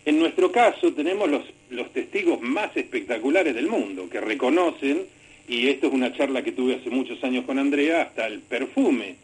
En 0.05 0.19
nuestro 0.19 0.51
caso 0.51 0.93
tenemos 0.93 1.29
los, 1.29 1.43
los 1.69 1.91
testigos 1.93 2.41
más 2.41 2.75
espectaculares 2.75 3.53
del 3.53 3.67
mundo, 3.67 4.09
que 4.09 4.19
reconocen, 4.19 5.03
y 5.47 5.67
esto 5.67 5.87
es 5.87 5.93
una 5.93 6.13
charla 6.13 6.43
que 6.43 6.51
tuve 6.51 6.75
hace 6.75 6.89
muchos 6.89 7.23
años 7.23 7.45
con 7.45 7.59
Andrea, 7.59 8.03
hasta 8.03 8.27
el 8.27 8.39
perfume. 8.39 9.15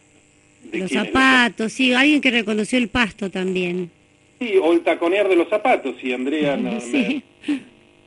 De 0.63 0.79
los 0.79 0.91
zapatos, 0.91 1.73
sí, 1.73 1.93
alguien 1.93 2.21
que 2.21 2.31
reconoció 2.31 2.77
el 2.77 2.87
pasto 2.87 3.29
también. 3.29 3.91
Sí, 4.39 4.53
o 4.61 4.73
el 4.73 4.81
taconear 4.81 5.29
de 5.29 5.35
los 5.35 5.49
zapatos, 5.49 5.95
y 6.03 6.11
Andrea 6.11 6.57
no, 6.57 6.71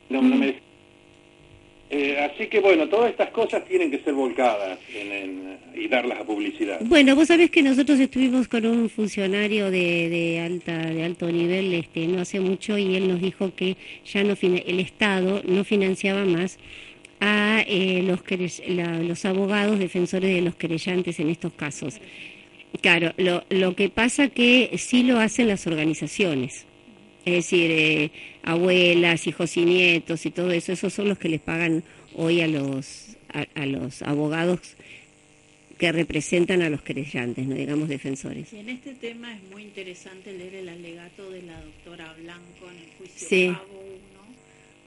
no, 0.09 0.21
no 0.21 0.35
me 0.35 0.68
eh, 1.91 2.19
así 2.19 2.47
que 2.47 2.59
bueno, 2.59 2.87
todas 2.87 3.09
estas 3.09 3.31
cosas 3.31 3.65
tienen 3.65 3.89
que 3.89 3.99
ser 3.99 4.13
volcadas 4.13 4.77
y 5.73 5.87
darlas 5.87 6.19
a 6.19 6.23
publicidad. 6.23 6.79
Bueno, 6.81 7.15
vos 7.15 7.29
sabés 7.29 7.49
que 7.49 7.63
nosotros 7.63 7.99
estuvimos 7.99 8.47
con 8.47 8.65
un 8.67 8.89
funcionario 8.89 9.71
de, 9.71 10.07
de, 10.07 10.39
alta 10.39 10.77
de 10.77 11.03
alto 11.03 11.31
nivel 11.31 11.73
este 11.73 12.05
no 12.07 12.21
hace 12.21 12.39
mucho 12.39 12.77
y 12.77 12.95
él 12.95 13.07
nos 13.07 13.19
dijo 13.19 13.55
que 13.55 13.75
ya 14.05 14.23
no 14.23 14.35
el 14.41 14.79
Estado 14.79 15.41
no 15.45 15.63
financiaba 15.63 16.25
más 16.25 16.59
a 17.21 17.63
eh, 17.67 18.03
los 18.03 18.19
los 19.01 19.25
abogados 19.25 19.79
defensores 19.79 20.33
de 20.33 20.41
los 20.41 20.55
querellantes 20.55 21.19
en 21.19 21.29
estos 21.29 21.53
casos. 21.53 21.99
Claro, 22.81 23.13
lo, 23.17 23.43
lo 23.49 23.75
que 23.75 23.89
pasa 23.89 24.27
que 24.27 24.69
sí 24.77 25.01
lo 25.01 25.17
hacen 25.19 25.47
las 25.47 25.65
organizaciones 25.65 26.67
es 27.29 27.45
decir, 27.45 27.71
eh, 27.71 28.11
abuelas, 28.43 29.27
hijos 29.27 29.55
y 29.57 29.65
nietos 29.65 30.25
y 30.25 30.31
todo 30.31 30.51
eso, 30.51 30.71
esos 30.71 30.93
son 30.93 31.09
los 31.09 31.17
que 31.17 31.29
les 31.29 31.41
pagan 31.41 31.83
hoy 32.15 32.41
a 32.41 32.47
los, 32.47 33.17
a, 33.33 33.65
los 33.65 34.01
abogados 34.01 34.59
que 35.77 35.91
representan 35.91 36.61
a 36.61 36.69
los 36.69 36.81
creyentes, 36.81 37.45
no 37.45 37.55
digamos 37.55 37.87
defensores. 37.87 38.51
Y 38.51 38.57
en 38.57 38.69
este 38.69 38.95
tema 38.95 39.33
es 39.33 39.43
muy 39.43 39.63
interesante 39.63 40.33
leer 40.37 40.55
el 40.55 40.69
alegato 40.69 41.29
de 41.31 41.43
la 41.43 41.61
doctora 41.61 42.13
Blanco 42.21 42.69
en 42.69 42.77
el 42.77 42.89
juicio 42.97 43.27
sí. 43.29 43.47
1, 43.47 43.57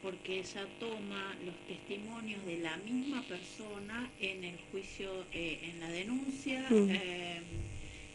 porque 0.02 0.40
ella 0.40 0.66
toma 0.78 1.34
los 1.46 1.54
testimonios 1.66 2.44
de 2.44 2.58
la 2.58 2.76
misma 2.78 3.22
persona 3.22 4.10
en 4.20 4.44
el 4.44 4.56
juicio, 4.70 5.24
eh, 5.32 5.60
en 5.62 5.80
la 5.80 5.88
denuncia 5.88 6.66
mm. 6.68 6.90
eh, 6.90 7.40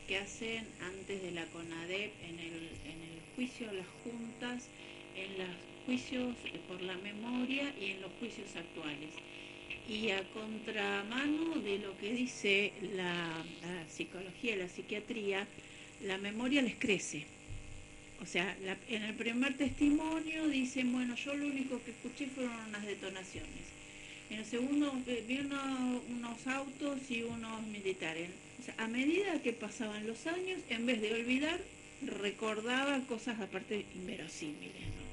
que 0.07 0.17
hacen 0.17 0.65
antes 0.81 1.21
de 1.21 1.31
la 1.31 1.45
CONADEP 1.47 2.11
en 2.29 2.39
el, 2.39 2.69
en 2.85 3.01
el 3.03 3.06
juicio 3.37 3.71
las 3.71 3.85
juntas, 4.03 4.67
en 5.15 5.37
los 5.37 5.47
juicios 5.85 6.35
por 6.67 6.81
la 6.81 6.97
memoria 6.97 7.71
y 7.79 7.91
en 7.91 8.01
los 8.01 8.11
juicios 8.19 8.49
actuales. 8.55 9.11
Y 9.87 10.09
a 10.09 10.23
contramano 10.33 11.61
de 11.61 11.77
lo 11.77 11.95
que 11.99 12.13
dice 12.13 12.73
la, 12.95 13.45
psicología 13.87 14.55
y 14.55 14.57
la 14.57 14.67
psiquiatría, 14.67 15.47
la 16.03 16.17
memoria 16.17 16.63
les 16.63 16.75
crece. 16.75 17.25
O 18.21 18.25
sea, 18.25 18.57
en 18.89 19.03
el 19.03 19.13
primer 19.13 19.55
testimonio 19.55 20.47
dicen, 20.47 20.91
bueno, 20.91 21.15
yo 21.15 21.35
lo 21.35 21.45
único 21.45 21.79
que 21.83 21.91
escuché 21.91 22.25
fueron 22.25 22.55
unas 22.69 22.87
detonaciones. 22.87 23.77
En 24.31 24.39
el 24.39 24.45
segundo 24.45 24.91
vi 25.05 25.39
unos 25.39 26.47
autos 26.47 26.99
y 27.11 27.21
unos 27.21 27.61
militares. 27.67 28.29
A 28.77 28.87
medida 28.87 29.41
que 29.43 29.53
pasaban 29.53 30.07
los 30.07 30.25
años, 30.25 30.59
en 30.69 30.87
vez 30.87 31.01
de 31.01 31.13
olvidar, 31.13 31.59
recordaba 32.05 32.99
cosas 33.01 33.39
aparte 33.39 33.85
inverosímiles. 33.95 34.81
¿no? 34.81 35.07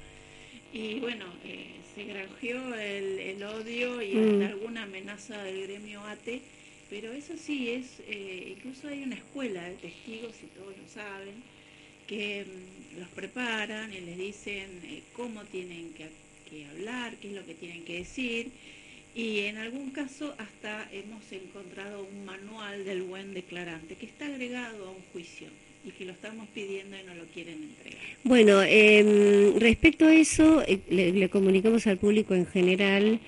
Y 0.79 0.99
bueno, 0.99 1.25
eh, 1.45 1.69
se 1.95 2.03
granjeó 2.03 2.75
el, 2.75 3.41
odio 3.43 4.01
y 4.01 4.13
mm. 4.15 4.41
alguna 4.41 4.83
amenaza 4.83 5.41
del 5.43 5.61
gremio 5.67 6.01
ATE, 6.01 6.41
pero 6.89 7.13
eso 7.13 7.35
sí 7.37 7.69
es, 7.69 8.01
eh, 8.07 8.55
incluso 8.57 8.89
hay 8.89 9.03
una 9.03 9.15
escuela 9.15 9.63
de 9.63 9.75
testigos, 9.75 10.35
y 10.43 10.47
todos 10.47 10.77
lo 10.77 10.87
saben, 10.89 11.35
que 12.07 12.45
mm, 12.45 12.99
los 12.99 13.07
preparan 13.09 13.93
y 13.93 14.01
les 14.01 14.17
dicen 14.17 14.81
eh, 14.83 15.01
cómo 15.13 15.43
tienen 15.45 15.93
que, 15.93 16.09
que 16.49 16.65
hablar, 16.65 17.15
qué 17.21 17.29
es 17.29 17.33
lo 17.35 17.45
que 17.45 17.53
tienen 17.53 17.85
que 17.85 17.99
decir. 17.99 18.51
Y 19.15 19.45
en 19.45 19.57
algún 19.57 19.91
caso 19.91 20.35
hasta 20.37 20.89
hemos 20.91 21.31
encontrado 21.31 22.03
un 22.03 22.25
manual 22.25 22.83
del 22.83 23.03
buen 23.03 23.33
declarante 23.33 23.95
que 23.95 24.07
está 24.07 24.25
agregado 24.25 24.89
a 24.89 24.91
un 24.91 25.01
juicio 25.13 25.47
y 25.85 25.91
que 25.91 26.05
lo 26.05 26.11
estamos 26.13 26.47
pidiendo 26.53 26.95
y 26.97 27.03
no 27.03 27.13
lo 27.13 27.25
quieren 27.25 27.61
entregar. 27.61 28.01
Bueno, 28.23 28.63
em, 28.63 29.55
respecto 29.59 30.05
a 30.05 30.15
eso, 30.15 30.63
eh, 30.67 30.79
le, 30.89 31.29
comunicamos 31.29 31.85
al 31.85 31.97
público 31.97 32.33
en 32.33 32.47
general 32.47 33.19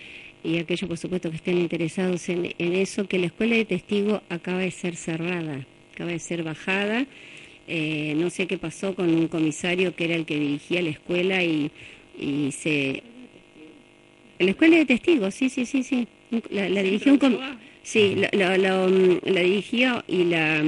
y 0.43 0.57
a 0.57 0.61
aquellos, 0.61 0.87
por 0.87 0.97
supuesto, 0.97 1.29
que 1.29 1.37
estén 1.37 1.57
interesados 1.59 2.27
en, 2.29 2.53
eso, 2.57 3.07
que 3.07 3.19
la 3.19 3.27
escuela 3.27 3.55
de 3.55 3.65
testigos 3.65 4.21
acaba 4.29 4.59
de 4.59 4.71
ser 4.71 4.95
cerrada, 4.95 5.65
acaba 5.93 6.11
de 6.11 6.19
ser 6.19 6.43
bajada. 6.43 7.05
Eh, 7.67 8.13
no 8.15 8.29
sé 8.29 8.47
qué 8.47 8.57
pasó 8.57 8.95
con 8.95 9.13
un 9.13 9.27
comisario 9.27 9.95
que 9.95 10.05
era 10.05 10.15
el 10.15 10.25
que 10.25 10.39
dirigía 10.39 10.81
la 10.81 10.89
escuela 10.89 11.43
y, 11.43 11.69
y 12.17 12.51
se... 12.51 13.03
La 14.39 14.51
escuela 14.51 14.77
de 14.77 14.85
testigos, 14.85 15.33
sí, 15.35 15.49
sí, 15.49 15.65
sí, 15.65 15.83
sí. 15.83 16.07
La, 16.49 16.81
dirigió 16.81 17.13
un... 17.13 17.57
Sí, 17.83 18.15
la, 18.15 18.57
la 18.57 19.41
dirigió 19.41 20.03
y 20.07 20.25
la 20.25 20.63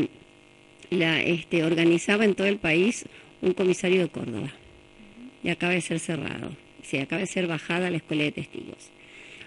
la 0.90 1.22
este, 1.22 1.64
organizaba 1.64 2.26
en 2.26 2.36
todo 2.36 2.48
el 2.48 2.58
país 2.58 3.06
un 3.42 3.54
comisario 3.54 4.02
de 4.02 4.10
Córdoba. 4.10 4.52
Y 5.44 5.50
acaba 5.50 5.74
de 5.74 5.82
ser 5.82 6.00
cerrado. 6.00 6.52
Sí, 6.84 6.98
acaba 6.98 7.22
de 7.22 7.28
ser 7.28 7.48
bajada 7.48 7.90
la 7.90 7.98
escuela 7.98 8.24
de 8.24 8.32
testigos. 8.32 8.92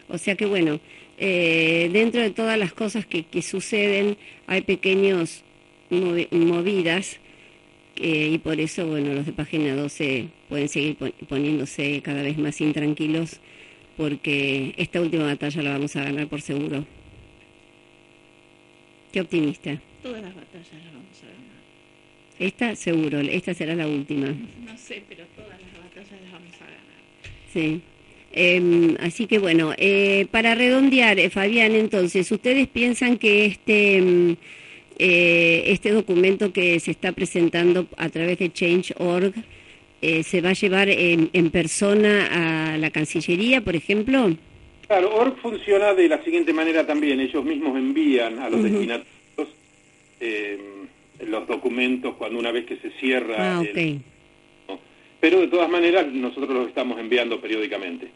O 0.09 0.19
sea 0.19 0.37
que 0.37 0.47
bueno, 0.47 0.81
eh, 1.19 1.91
dentro 1.93 2.21
de 2.21 2.31
todas 2.31 2.59
las 2.59 2.73
cosas 2.73 3.07
que, 3.07 3.25
suceden 3.43 4.17
hay 4.47 4.63
pequeños 4.63 5.43
movidas 5.91 7.19
eh, 7.97 8.31
y 8.33 8.39
por 8.39 8.59
eso 8.61 8.87
bueno 8.87 9.13
los 9.13 9.27
de 9.27 9.33
página 9.33 9.77
12 9.77 10.29
pueden 10.49 10.69
seguir 10.69 10.97
poniéndose 11.29 12.01
cada 12.01 12.23
vez 12.23 12.39
más 12.39 12.61
intranquilos 12.63 13.41
porque 13.97 14.75
esta 14.79 15.03
última 15.03 15.25
batalla 15.25 15.63
la 15.63 15.73
vamos 15.73 15.95
a 15.97 16.05
ganar 16.05 16.29
por 16.29 16.41
seguro. 16.41 16.87
Qué 19.13 19.21
optimista. 19.21 19.79
Todas 20.03 20.23
las 20.23 20.35
batallas 20.35 20.73
las 20.73 20.93
vamos 20.93 21.23
a 21.23 21.27
ganar. 21.27 21.63
Esta 22.39 22.75
seguro, 22.75 23.21
esta 23.21 23.55
será 23.55 23.75
la 23.75 23.87
última. 23.87 24.27
No 24.27 24.77
sé, 24.77 25.03
pero 25.09 25.25
todas 25.37 25.61
las 25.61 25.73
batallas 25.85 26.21
las 26.23 26.33
vamos 26.33 26.55
a 26.57 26.65
ganar. 26.65 26.83
Sí. 27.53 27.81
Em, 28.33 28.97
así 29.01 29.27
que 29.27 29.39
bueno, 29.39 29.75
eh, 29.77 30.27
para 30.31 30.55
redondear, 30.55 31.19
eh, 31.19 31.31
Fabián, 31.31 31.75
entonces, 31.77 32.33
¿ustedes 32.33 32.67
piensan 32.67 33.19
que 33.19 33.45
este, 33.45 33.99
em, 33.99 34.37
eh, 34.99 35.65
este 35.67 35.91
documento 35.91 36.53
que 36.53 36.81
se 36.81 36.91
está 36.91 37.13
presentando 37.13 37.87
a 37.97 38.09
través 38.09 38.39
de 38.39 38.53
Change.org 38.53 39.35
se 40.25 40.41
va 40.41 40.49
a 40.49 40.55
llevar 40.55 40.89
en, 40.89 41.51
persona 41.51 42.73
a 42.73 42.77
la 42.77 42.91
Cancillería, 42.91 43.61
por 43.61 43.77
ejemplo? 43.77 44.37
Claro, 44.89 45.15
org 45.15 45.37
funciona 45.41 45.95
de 45.95 46.09
la 46.09 46.25
siguiente 46.25 46.53
manera 46.53 46.85
también. 46.85 47.21
Ellos 47.21 47.45
mismos 47.45 47.77
envían 47.77 48.41
a 48.41 48.51
los 48.51 48.65
destinatarios 48.65 49.22
eh, 50.23 50.59
los 51.27 51.47
documentos 51.49 52.15
cuando 52.15 52.39
una 52.39 52.53
vez 52.53 52.65
que 52.65 52.77
se 52.77 52.91
cierra. 52.93 53.59
Ah, 53.59 53.63
Pero 55.21 55.41
de 55.41 55.49
todas 55.49 55.69
maneras 55.69 56.07
nosotros 56.13 56.51
los 56.51 56.69
estamos 56.69 56.99
enviando 56.99 57.41
periódicamente. 57.41 58.09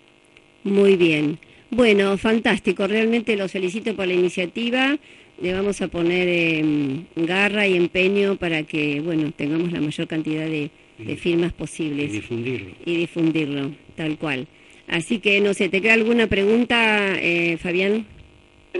Muy 0.63 0.97
bien. 0.97 1.39
Bueno, 1.71 2.17
fantástico. 2.17 2.87
Realmente 2.87 3.37
lo 3.37 3.49
felicito 3.49 3.95
por 3.95 4.07
la 4.07 4.15
iniciativa. 4.15 4.97
Le 5.41 5.53
vamos 5.53 5.83
a 5.83 5.89
poner 5.89 6.29
em, 6.29 7.05
garra 7.17 7.67
y 7.67 7.77
empeño 7.77 8.37
para 8.37 8.63
que, 8.63 9.01
bueno, 9.01 9.33
tengamos 9.33 9.73
la 9.73 9.81
mayor 9.81 10.07
cantidad 10.07 10.47
de, 10.47 10.71
firmas 11.17 11.53
posibles. 11.53 12.11
Y 12.11 12.13
difundirlo. 12.13 12.71
Y 12.85 12.97
difundirlo, 12.97 13.73
tal 13.97 14.17
cual. 14.17 14.47
Así 14.87 15.19
que, 15.19 15.41
no 15.41 15.53
sé, 15.53 15.69
¿te 15.69 15.83
queda 15.83 15.95
alguna 15.95 16.29
pregunta, 16.29 17.17
eh, 17.21 17.59
Fabián? 17.59 18.07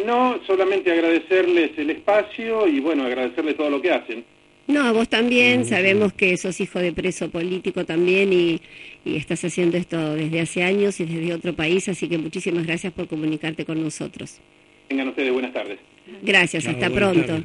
No, 0.05 0.39
solamente 0.47 0.91
agradecerles 0.93 1.71
el 1.79 1.91
espacio 1.91 2.67
y 2.67 2.81
bueno, 2.81 3.05
agradecerles 3.05 3.57
todo 3.57 3.71
lo 3.71 3.81
que 3.81 3.91
hacen. 3.91 4.25
No, 4.67 4.93
vos 4.93 5.09
también, 5.09 5.65
sabemos 5.65 6.13
que 6.13 6.37
sos 6.37 6.61
hijo 6.61 6.81
de 6.81 6.93
preso 6.93 7.31
político 7.31 7.85
también 7.85 8.33
y, 8.33 8.61
estás 9.05 9.45
haciendo 9.45 9.77
esto 9.77 10.15
desde 10.15 10.41
hace 10.41 10.65
años 10.65 10.99
y 10.99 11.05
desde 11.05 11.33
otro 11.33 11.55
país, 11.55 11.89
así 11.89 12.09
que 12.09 12.19
muchísimas 12.19 12.67
gracias 12.67 12.93
por 12.93 13.07
comunicarte 13.07 13.65
con 13.65 13.81
nosotros. 13.81 14.41
Tengan 14.89 15.09
ustedes 15.09 15.33
buenas 15.33 15.53
tardes. 15.53 15.79
Gracias, 16.23 16.67
hasta 16.67 16.91
pronto. 16.91 17.45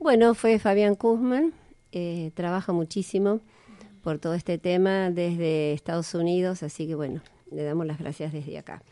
bueno, 0.00 0.34
fue 0.34 0.58
Fabián 0.58 0.96
Kuzman, 0.96 1.52
eh, 1.92 2.32
trabaja 2.34 2.72
muchísimo 2.72 3.40
por 4.02 4.18
todo 4.18 4.34
este 4.34 4.58
tema 4.58 5.10
desde 5.10 5.72
Estados 5.72 6.12
Unidos, 6.14 6.64
así 6.64 6.88
que 6.88 6.96
bueno, 6.96 7.22
le 7.52 7.62
damos 7.62 7.86
las 7.86 7.98
gracias 7.98 8.32
desde 8.32 8.58
acá. 8.58 8.82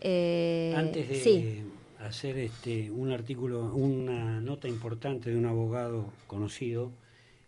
Eh, 0.00 0.74
Antes 0.76 1.08
de 1.08 1.62
hacer 2.06 2.38
este, 2.38 2.90
un 2.90 3.12
artículo, 3.12 3.74
una 3.74 4.40
nota 4.40 4.68
importante 4.68 5.30
de 5.30 5.36
un 5.36 5.46
abogado 5.46 6.06
conocido, 6.26 6.90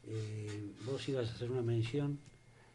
eh, 0.07 0.71
vos 0.87 1.09
ibas 1.09 1.29
a 1.29 1.35
hacer 1.35 1.51
una 1.51 1.62
mención 1.62 2.18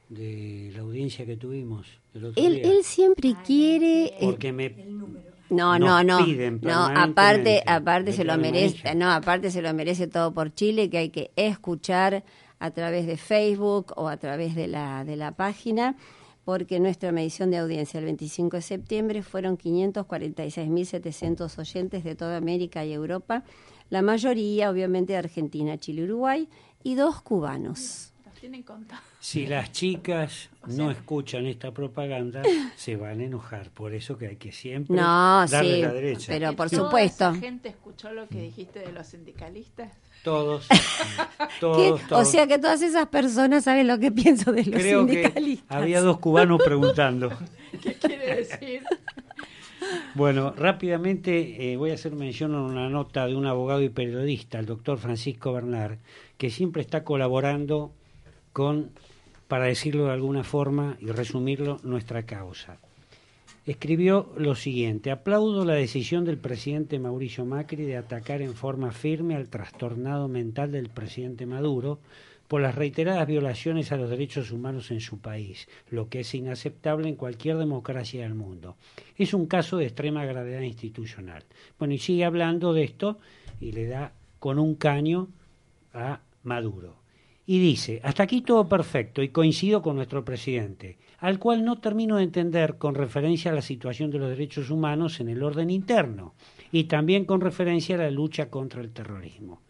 de 0.10 0.72
la 0.76 0.82
audiencia 0.82 1.26
que 1.26 1.38
tuvimos 1.38 1.88
el 2.14 2.26
otro 2.26 2.44
él, 2.44 2.62
Él 2.64 2.84
siempre 2.84 3.36
quiere... 3.46 4.14
Porque 4.22 4.52
me, 4.52 4.70
No, 5.50 5.80
no, 5.80 6.04
no. 6.04 6.26
No, 6.62 6.86
aparte, 6.86 7.64
aparte 7.66 8.14
se 8.14 8.24
lo 8.24 8.38
merece, 8.38 8.96
no, 8.96 9.12
aparte 9.12 9.50
se 9.52 9.62
lo 9.62 9.74
merece 9.74 10.08
todo 10.08 10.34
por 10.34 10.54
Chile, 10.54 10.90
que 10.90 10.98
hay 10.98 11.10
que 11.10 11.32
escuchar 11.36 12.24
a 12.60 12.72
través 12.72 13.08
de 13.08 13.18
Facebook 13.18 13.94
o 13.96 14.08
a 14.08 14.18
través 14.18 14.56
de 14.56 14.68
la, 14.68 15.04
de 15.04 15.16
la 15.16 15.32
página, 15.32 15.96
porque 16.46 16.80
nuestra 16.80 17.12
medición 17.12 17.52
de 17.52 17.58
audiencia 17.58 18.00
el 18.00 18.06
25 18.06 18.56
de 18.58 18.62
septiembre 18.62 19.24
fueron 19.24 19.58
546.700 19.58 21.58
oyentes 21.58 22.04
de 22.04 22.16
toda 22.16 22.38
América 22.38 22.86
y 22.86 22.94
Europa, 22.94 23.44
la 23.90 24.02
mayoría 24.02 24.70
obviamente 24.70 25.14
de 25.14 25.20
Argentina, 25.20 25.78
Chile, 25.78 26.02
y 26.02 26.04
Uruguay, 26.06 26.50
y 26.84 26.96
dos 26.96 27.22
cubanos. 27.22 28.10
Si 29.22 29.48
las 29.48 29.72
chicas 29.72 30.50
no 30.68 30.92
escuchan 30.92 31.46
esta 31.46 31.72
propaganda, 31.72 32.44
se 32.76 32.98
van 32.98 33.22
a 33.22 33.24
enojar. 33.24 33.70
Por 33.70 33.94
eso 33.94 34.18
que 34.18 34.28
hay 34.28 34.36
que 34.36 34.52
siempre 34.52 34.98
darle 34.98 35.82
la 35.82 35.94
derecha. 35.94 36.26
Pero 36.28 36.54
por 36.54 36.70
supuesto. 36.70 37.32
¿La 37.32 37.38
gente 37.38 37.70
escuchó 37.70 38.12
lo 38.12 38.28
que 38.28 38.42
dijiste 38.42 38.80
de 38.80 38.92
los 38.92 39.08
sindicalistas? 39.08 39.94
Todos, 40.24 40.68
todos, 41.60 42.02
O 42.12 42.24
sea 42.24 42.48
que 42.48 42.58
todas 42.58 42.82
esas 42.82 43.08
personas 43.10 43.66
saben 43.66 43.88
lo 43.88 44.00
que 44.00 44.10
pienso 44.12 44.54
de 44.54 44.64
los 44.64 44.82
Creo 44.82 45.06
sindicalistas. 45.06 45.68
Que 45.68 45.76
había 45.76 46.02
dos 46.02 46.20
cubanos 46.20 46.62
preguntando. 46.64 47.30
¿Qué 47.82 47.96
quiere 47.96 48.38
decir? 48.38 48.84
Bueno, 50.16 50.54
rápidamente 50.56 51.74
eh, 51.74 51.78
voy 51.78 51.92
a 51.92 51.96
hacer 51.96 52.14
mención 52.14 52.56
a 52.56 52.62
una 52.62 52.88
nota 52.90 53.28
de 53.28 53.36
un 53.36 53.46
abogado 53.46 53.82
y 53.82 53.90
periodista, 53.90 54.60
el 54.60 54.66
doctor 54.66 54.98
Francisco 54.98 55.52
Bernard, 55.52 55.98
que 56.38 56.50
siempre 56.50 56.82
está 56.82 57.04
colaborando 57.04 57.92
con, 58.54 58.92
para 59.50 59.66
decirlo 59.66 60.06
de 60.06 60.12
alguna 60.12 60.46
forma 60.46 60.98
y 61.02 61.08
resumirlo, 61.08 61.80
nuestra 61.84 62.24
causa. 62.24 62.78
Escribió 63.66 64.34
lo 64.38 64.56
siguiente, 64.56 65.10
aplaudo 65.10 65.64
la 65.64 65.76
decisión 65.76 66.26
del 66.26 66.38
presidente 66.38 67.00
Mauricio 67.00 67.46
Macri 67.46 67.86
de 67.86 67.96
atacar 67.96 68.42
en 68.42 68.56
forma 68.56 68.92
firme 68.92 69.36
al 69.36 69.48
trastornado 69.48 70.28
mental 70.28 70.74
del 70.74 70.90
presidente 70.90 71.46
Maduro 71.46 72.00
por 72.50 72.60
las 72.60 72.76
reiteradas 72.76 73.26
violaciones 73.26 73.94
a 73.94 73.96
los 73.96 74.10
derechos 74.10 74.52
humanos 74.52 74.92
en 74.92 75.00
su 75.00 75.20
país, 75.20 75.70
lo 75.90 76.10
que 76.10 76.20
es 76.20 76.36
inaceptable 76.36 77.08
en 77.08 77.16
cualquier 77.16 77.58
democracia 77.58 78.24
del 78.24 78.36
mundo. 78.36 78.76
Es 79.18 79.34
un 79.34 79.46
caso 79.46 79.78
de 79.78 79.86
extrema 79.86 80.26
gravedad 80.26 80.62
institucional. 80.62 81.46
Bueno, 81.80 81.94
y 81.94 82.00
sigue 82.00 82.26
hablando 82.26 82.74
de 82.74 82.84
esto 82.84 83.18
y 83.62 83.72
le 83.72 83.88
da 83.88 84.12
con 84.40 84.60
un 84.60 84.76
caño 84.76 85.30
a 85.94 86.20
Maduro 86.44 86.98
y 87.46 87.60
dice, 87.60 88.02
hasta 88.04 88.24
aquí 88.24 88.42
todo 88.42 88.68
perfecto 88.68 89.22
y 89.22 89.30
coincido 89.30 89.82
con 89.82 89.96
nuestro 89.96 90.24
presidente, 90.24 90.98
al 91.24 91.40
cual 91.40 91.64
no 91.64 91.78
termino 91.78 92.18
de 92.18 92.24
entender 92.24 92.78
con 92.78 92.96
referencia 92.96 93.50
a 93.50 93.54
la 93.54 93.62
situación 93.62 94.12
de 94.12 94.20
los 94.20 94.28
derechos 94.28 94.70
humanos 94.70 95.22
en 95.22 95.30
el 95.30 95.42
orden 95.42 95.70
interno 95.70 96.34
y 96.70 96.84
también 96.84 97.24
con 97.24 97.40
referencia 97.40 97.96
a 97.96 98.00
la 98.00 98.12
lucha 98.12 98.50
contra 98.50 98.82
el 98.82 98.92
terrorismo. 98.92 99.62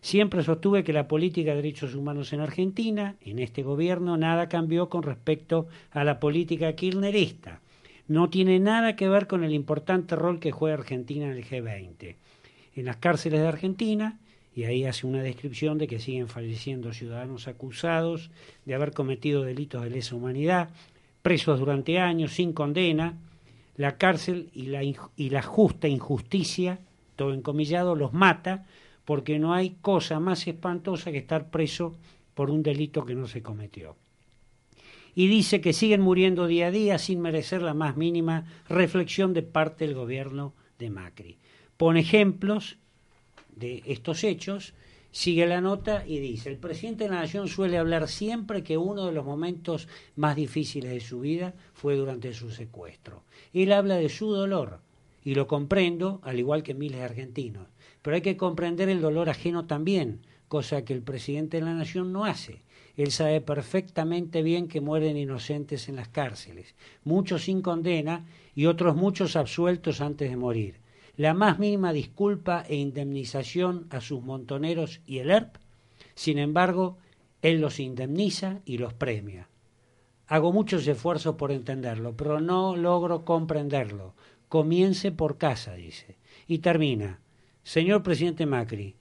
Siempre 0.00 0.42
sostuve 0.42 0.84
que 0.84 0.94
la 0.94 1.08
política 1.08 1.50
de 1.50 1.56
derechos 1.56 1.94
humanos 1.94 2.32
en 2.32 2.40
Argentina, 2.40 3.16
en 3.20 3.40
este 3.40 3.62
gobierno, 3.62 4.16
nada 4.16 4.48
cambió 4.48 4.88
con 4.88 5.02
respecto 5.02 5.66
a 5.90 6.02
la 6.02 6.18
política 6.18 6.72
kirchnerista. 6.72 7.60
No 8.08 8.30
tiene 8.30 8.58
nada 8.58 8.96
que 8.96 9.10
ver 9.10 9.26
con 9.26 9.44
el 9.44 9.52
importante 9.52 10.16
rol 10.16 10.40
que 10.40 10.50
juega 10.50 10.78
Argentina 10.78 11.26
en 11.26 11.32
el 11.32 11.44
G20. 11.44 12.16
En 12.74 12.86
las 12.86 12.96
cárceles 12.96 13.40
de 13.42 13.48
Argentina, 13.48 14.18
y 14.54 14.64
ahí 14.64 14.84
hace 14.84 15.06
una 15.06 15.22
descripción 15.22 15.78
de 15.78 15.86
que 15.86 15.98
siguen 15.98 16.28
falleciendo 16.28 16.92
ciudadanos 16.92 17.48
acusados 17.48 18.30
de 18.64 18.74
haber 18.74 18.92
cometido 18.92 19.42
delitos 19.42 19.82
de 19.82 19.90
lesa 19.90 20.14
humanidad, 20.14 20.70
presos 21.22 21.58
durante 21.58 21.98
años 21.98 22.34
sin 22.34 22.52
condena, 22.52 23.18
la 23.76 23.96
cárcel 23.96 24.50
y 24.52 24.66
la, 24.66 24.82
y 24.82 25.30
la 25.30 25.42
justa 25.42 25.88
injusticia, 25.88 26.80
todo 27.16 27.32
encomillado, 27.32 27.94
los 27.94 28.12
mata 28.12 28.66
porque 29.04 29.38
no 29.38 29.52
hay 29.54 29.76
cosa 29.80 30.20
más 30.20 30.46
espantosa 30.46 31.10
que 31.10 31.18
estar 31.18 31.50
preso 31.50 31.96
por 32.34 32.50
un 32.50 32.62
delito 32.62 33.04
que 33.04 33.14
no 33.14 33.26
se 33.26 33.42
cometió. 33.42 33.96
Y 35.14 35.26
dice 35.26 35.60
que 35.60 35.72
siguen 35.72 36.00
muriendo 36.00 36.46
día 36.46 36.68
a 36.68 36.70
día 36.70 36.98
sin 36.98 37.20
merecer 37.20 37.62
la 37.62 37.74
más 37.74 37.96
mínima 37.96 38.46
reflexión 38.68 39.34
de 39.34 39.42
parte 39.42 39.86
del 39.86 39.94
gobierno 39.94 40.54
de 40.78 40.90
Macri. 40.90 41.38
Pone 41.76 42.00
ejemplos 42.00 42.78
de 43.54 43.82
estos 43.86 44.24
hechos, 44.24 44.72
sigue 45.12 45.46
la 45.46 45.60
nota 45.60 46.04
y 46.06 46.18
dice, 46.18 46.48
el 46.48 46.56
presidente 46.56 47.04
de 47.04 47.10
la 47.10 47.20
Nación 47.20 47.46
suele 47.46 47.78
hablar 47.78 48.08
siempre 48.08 48.64
que 48.64 48.78
uno 48.78 49.06
de 49.06 49.12
los 49.12 49.24
momentos 49.24 49.86
más 50.16 50.34
difíciles 50.34 50.90
de 50.90 51.00
su 51.00 51.20
vida 51.20 51.54
fue 51.74 51.94
durante 51.96 52.32
su 52.32 52.50
secuestro. 52.50 53.22
Él 53.52 53.72
habla 53.72 53.96
de 53.96 54.08
su 54.08 54.32
dolor 54.32 54.80
y 55.22 55.34
lo 55.34 55.46
comprendo, 55.46 56.20
al 56.24 56.38
igual 56.38 56.62
que 56.62 56.74
miles 56.74 56.98
de 56.98 57.04
argentinos, 57.04 57.68
pero 58.00 58.16
hay 58.16 58.22
que 58.22 58.38
comprender 58.38 58.88
el 58.88 59.02
dolor 59.02 59.28
ajeno 59.28 59.66
también, 59.66 60.22
cosa 60.48 60.84
que 60.84 60.94
el 60.94 61.02
presidente 61.02 61.58
de 61.58 61.64
la 61.64 61.74
Nación 61.74 62.12
no 62.12 62.24
hace. 62.24 62.62
Él 62.96 63.12
sabe 63.12 63.40
perfectamente 63.40 64.42
bien 64.42 64.66
que 64.66 64.80
mueren 64.80 65.16
inocentes 65.16 65.88
en 65.88 65.96
las 65.96 66.08
cárceles, 66.08 66.74
muchos 67.04 67.44
sin 67.44 67.62
condena 67.62 68.26
y 68.54 68.66
otros 68.66 68.96
muchos 68.96 69.36
absueltos 69.36 70.00
antes 70.00 70.30
de 70.30 70.36
morir 70.36 70.81
la 71.16 71.34
más 71.34 71.58
mínima 71.58 71.92
disculpa 71.92 72.64
e 72.68 72.76
indemnización 72.76 73.86
a 73.90 74.00
sus 74.00 74.22
montoneros 74.22 75.00
y 75.06 75.18
el 75.18 75.30
ERP, 75.30 75.56
sin 76.14 76.38
embargo, 76.38 76.98
él 77.42 77.60
los 77.60 77.80
indemniza 77.80 78.60
y 78.64 78.78
los 78.78 78.94
premia. 78.94 79.48
Hago 80.26 80.52
muchos 80.52 80.86
esfuerzos 80.86 81.34
por 81.36 81.52
entenderlo, 81.52 82.16
pero 82.16 82.40
no 82.40 82.76
logro 82.76 83.24
comprenderlo. 83.24 84.14
Comience 84.48 85.12
por 85.12 85.38
casa, 85.38 85.74
dice. 85.74 86.16
Y 86.46 86.58
termina. 86.58 87.20
Señor 87.62 88.02
presidente 88.02 88.46
Macri, 88.46 88.96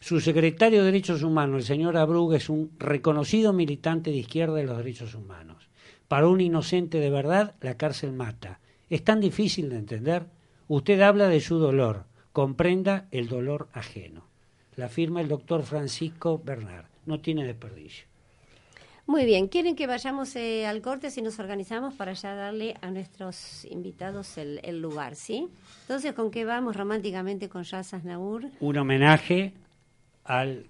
su 0.00 0.20
secretario 0.20 0.80
de 0.80 0.86
Derechos 0.86 1.22
Humanos, 1.22 1.58
el 1.58 1.64
señor 1.64 1.96
Abrug, 1.96 2.32
es 2.32 2.48
un 2.48 2.70
reconocido 2.78 3.52
militante 3.52 4.10
de 4.10 4.16
izquierda 4.16 4.54
de 4.54 4.64
los 4.64 4.78
derechos 4.78 5.14
humanos. 5.14 5.68
Para 6.08 6.26
un 6.26 6.40
inocente 6.40 6.98
de 6.98 7.10
verdad, 7.10 7.54
la 7.60 7.76
cárcel 7.76 8.12
mata. 8.12 8.60
¿Es 8.88 9.04
tan 9.04 9.20
difícil 9.20 9.68
de 9.68 9.76
entender? 9.76 10.26
Usted 10.72 11.00
habla 11.00 11.26
de 11.26 11.40
su 11.40 11.58
dolor, 11.58 12.04
comprenda 12.32 13.08
el 13.10 13.26
dolor 13.28 13.66
ajeno. 13.72 14.22
La 14.76 14.88
firma 14.88 15.20
el 15.20 15.26
doctor 15.26 15.64
Francisco 15.64 16.40
Bernard. 16.44 16.84
No 17.06 17.18
tiene 17.18 17.44
desperdicio. 17.44 18.06
Muy 19.04 19.24
bien, 19.24 19.48
¿quieren 19.48 19.74
que 19.74 19.88
vayamos 19.88 20.36
eh, 20.36 20.68
al 20.68 20.80
corte 20.80 21.10
si 21.10 21.22
nos 21.22 21.40
organizamos 21.40 21.94
para 21.94 22.12
ya 22.12 22.36
darle 22.36 22.76
a 22.82 22.92
nuestros 22.92 23.64
invitados 23.64 24.38
el, 24.38 24.80
lugar, 24.80 25.16
sí? 25.16 25.48
Entonces, 25.80 26.12
¿con 26.12 26.30
qué 26.30 26.44
vamos 26.44 26.76
románticamente 26.76 27.48
con 27.48 27.64
Yazas 27.64 28.04
Naur? 28.04 28.44
Un 28.60 28.78
homenaje 28.78 29.54
al, 30.22 30.66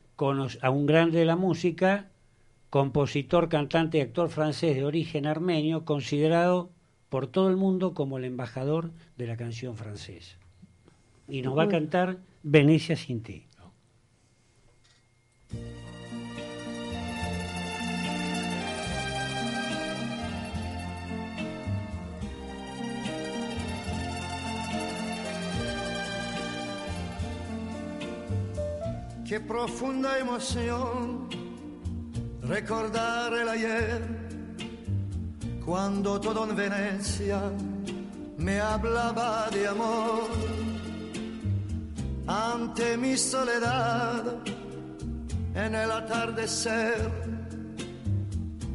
a 0.63 0.71
un 0.71 0.87
grande 0.87 1.19
de 1.19 1.27
la 1.27 1.37
música, 1.37 2.09
compositor, 2.71 3.51
cantante 3.51 3.99
y 3.99 4.01
actor 4.01 4.31
francés 4.31 4.77
de 4.77 4.85
origen 4.87 5.27
armenio, 5.27 5.85
considerado 5.85 6.71
por 7.11 7.27
todo 7.27 7.51
el 7.51 7.57
mundo 7.57 7.93
como 7.93 8.17
el 8.17 8.25
embajador 8.25 8.93
de 9.19 9.27
la 9.27 9.37
canción 9.37 9.77
francesa. 9.77 10.39
Y 11.29 11.43
nos 11.43 11.59
va 11.59 11.65
a 11.65 11.69
cantar 11.69 12.19
Venecia 12.43 12.97
sin 12.97 13.23
ti. 13.23 13.45
Qué 29.29 29.39
profunda 29.39 30.19
emoción 30.19 31.29
recordar 32.43 33.33
el 33.35 33.49
ayer 33.49 34.30
cuando 35.65 36.21
todo 36.21 36.49
en 36.49 36.57
Venecia 36.57 37.41
me 38.39 38.61
hablaba 38.61 39.49
de 39.51 39.69
amor. 39.69 40.29
Ante 42.27 42.97
mi 42.97 43.17
soledad, 43.17 44.37
en 45.55 45.75
el 45.75 45.91
atardecer, 45.91 47.11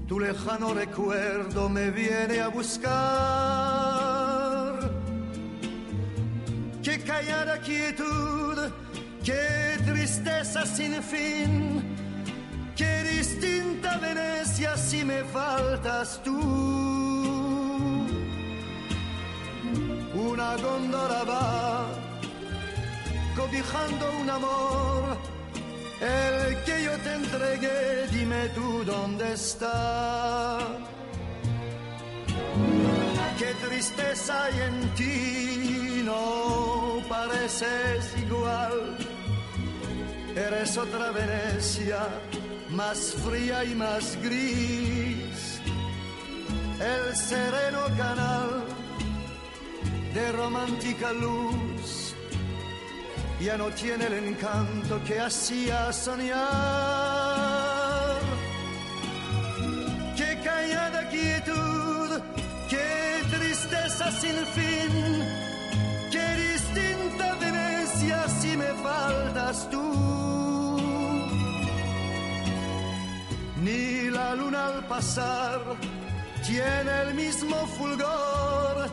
tu 0.07 0.19
lejano 0.19 0.73
recuerdo 0.73 1.69
me 1.69 1.89
viene 1.89 2.41
a 2.41 2.49
buscar. 2.49 2.95
Qué 6.83 6.99
callada 6.99 7.59
quietud, 7.59 8.57
qué 9.23 9.77
tristeza 9.85 10.65
sin 10.65 11.01
fin, 11.01 11.94
distinta 13.17 13.97
Venecia 13.97 14.77
si 14.77 15.03
me 15.03 15.23
faltas 15.23 16.21
tú. 16.23 16.75
una 20.31 20.55
góndola 20.57 21.23
va 21.23 22.05
cobijando 23.35 24.05
un 24.21 24.29
amor, 24.29 25.17
el 25.99 26.63
que 26.63 26.83
yo 26.83 26.97
te 26.99 27.13
entregué, 27.13 28.07
dime 28.11 28.49
tú 28.55 28.83
dónde 28.85 29.33
está. 29.33 30.59
qué 33.37 33.53
tristeza 33.67 34.45
hay 34.45 34.61
en 34.69 34.77
ti, 34.95 36.01
no 36.05 37.01
pareces 37.09 38.15
igual. 38.25 38.97
Eres 40.35 40.77
otra 40.77 41.11
Venecia, 41.11 42.07
más 42.75 43.15
fría 43.25 43.63
y 43.63 43.73
más 43.73 44.17
gris. 44.21 45.61
El 46.79 47.15
sereno 47.15 47.83
canal 47.97 48.65
de 50.13 50.31
romántica 50.33 51.13
luz 51.13 52.13
ya 53.39 53.57
no 53.57 53.69
tiene 53.69 54.07
el 54.07 54.13
encanto 54.25 55.01
que 55.05 55.19
hacía 55.19 55.93
soñar. 55.93 56.35
Qué 60.17 60.39
callada 60.43 61.09
quietud, 61.09 62.21
qué 62.69 63.23
tristeza 63.31 64.11
sin 64.11 64.37
fin, 64.57 64.91
qué 66.11 66.27
distinta 66.49 67.35
Venecia 67.35 68.27
si 68.41 68.57
me 68.57 68.73
faltas 68.83 69.69
tú. 69.69 69.94
La 74.35 74.41
luna 74.41 74.65
al 74.67 74.85
pasar 74.87 75.61
tiene 76.45 77.01
el 77.03 77.13
mismo 77.13 77.55
fulgor 77.77 78.89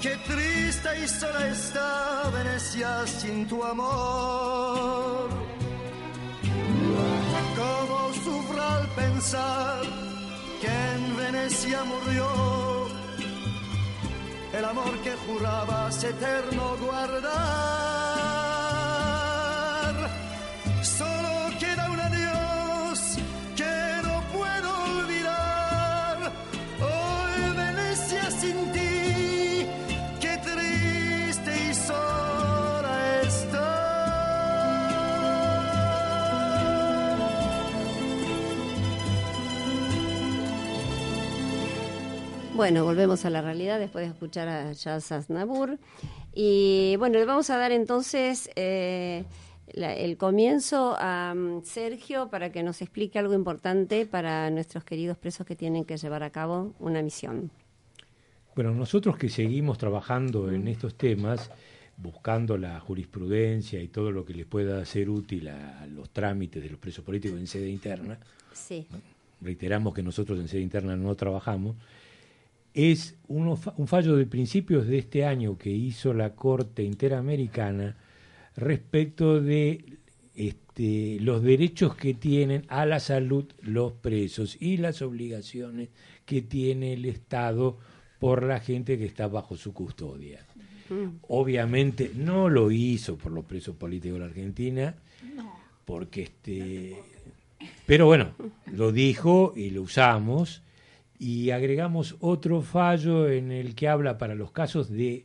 Qué 0.00 0.16
triste 0.26 0.88
y 1.04 1.08
sola 1.08 1.48
está 1.48 2.30
Venecia 2.32 3.04
sin 3.06 3.48
tu 3.48 3.64
amor. 3.64 5.28
Cómo 7.56 8.12
sufro 8.24 8.62
al 8.62 8.86
pensar 8.90 9.82
que 10.60 10.68
en 10.68 11.16
Venecia 11.16 11.82
murió 11.82 12.28
el 14.56 14.64
amor 14.64 14.96
que 15.02 15.14
jurabas 15.26 16.04
eterno 16.04 16.76
guardar. 16.80 17.97
Bueno, 42.58 42.82
volvemos 42.82 43.24
a 43.24 43.30
la 43.30 43.40
realidad 43.40 43.78
después 43.78 44.04
de 44.04 44.10
escuchar 44.10 44.48
a 44.48 44.74
Charles 44.74 45.12
Aznavour. 45.12 45.78
Y 46.34 46.96
bueno, 46.98 47.16
le 47.16 47.24
vamos 47.24 47.50
a 47.50 47.56
dar 47.56 47.70
entonces 47.70 48.50
eh, 48.56 49.22
el 49.68 50.16
comienzo 50.16 50.96
a 50.98 51.34
um, 51.36 51.62
Sergio 51.62 52.30
para 52.30 52.50
que 52.50 52.64
nos 52.64 52.82
explique 52.82 53.16
algo 53.16 53.32
importante 53.32 54.06
para 54.06 54.50
nuestros 54.50 54.82
queridos 54.82 55.16
presos 55.16 55.46
que 55.46 55.54
tienen 55.54 55.84
que 55.84 55.96
llevar 55.98 56.24
a 56.24 56.30
cabo 56.30 56.74
una 56.80 57.00
misión. 57.00 57.52
Bueno, 58.56 58.72
nosotros 58.72 59.16
que 59.16 59.28
seguimos 59.28 59.78
trabajando 59.78 60.50
en 60.50 60.66
estos 60.66 60.96
temas, 60.96 61.52
buscando 61.96 62.58
la 62.58 62.80
jurisprudencia 62.80 63.80
y 63.80 63.86
todo 63.86 64.10
lo 64.10 64.24
que 64.24 64.34
les 64.34 64.46
pueda 64.46 64.84
ser 64.84 65.10
útil 65.10 65.46
a 65.46 65.86
los 65.86 66.10
trámites 66.10 66.60
de 66.60 66.70
los 66.70 66.80
presos 66.80 67.04
políticos 67.04 67.38
en 67.38 67.46
sede 67.46 67.70
interna, 67.70 68.18
sí. 68.52 68.84
reiteramos 69.40 69.94
que 69.94 70.02
nosotros 70.02 70.40
en 70.40 70.48
sede 70.48 70.62
interna 70.62 70.96
no 70.96 71.14
trabajamos, 71.14 71.76
es 72.78 73.16
un 73.26 73.56
fallo 73.88 74.14
de 74.14 74.24
principios 74.24 74.86
de 74.86 74.98
este 74.98 75.24
año 75.24 75.58
que 75.58 75.68
hizo 75.68 76.14
la 76.14 76.36
Corte 76.36 76.84
Interamericana 76.84 77.96
respecto 78.54 79.40
de 79.40 79.84
este, 80.36 81.18
los 81.18 81.42
derechos 81.42 81.96
que 81.96 82.14
tienen 82.14 82.64
a 82.68 82.86
la 82.86 83.00
salud 83.00 83.46
los 83.62 83.94
presos 83.94 84.56
y 84.60 84.76
las 84.76 85.02
obligaciones 85.02 85.88
que 86.24 86.40
tiene 86.40 86.92
el 86.92 87.04
Estado 87.06 87.78
por 88.20 88.44
la 88.44 88.60
gente 88.60 88.96
que 88.96 89.06
está 89.06 89.26
bajo 89.26 89.56
su 89.56 89.72
custodia. 89.72 90.46
Obviamente 91.26 92.12
no 92.14 92.48
lo 92.48 92.70
hizo 92.70 93.18
por 93.18 93.32
los 93.32 93.44
presos 93.44 93.74
políticos 93.74 94.14
de 94.14 94.20
la 94.20 94.26
Argentina, 94.26 94.94
porque 95.84 96.22
este, 96.22 96.96
pero 97.86 98.06
bueno, 98.06 98.34
lo 98.72 98.92
dijo 98.92 99.52
y 99.56 99.70
lo 99.70 99.82
usamos 99.82 100.62
y 101.18 101.50
agregamos 101.50 102.16
otro 102.20 102.62
fallo 102.62 103.28
en 103.28 103.50
el 103.50 103.74
que 103.74 103.88
habla 103.88 104.18
para 104.18 104.34
los 104.34 104.52
casos 104.52 104.90
de 104.90 105.24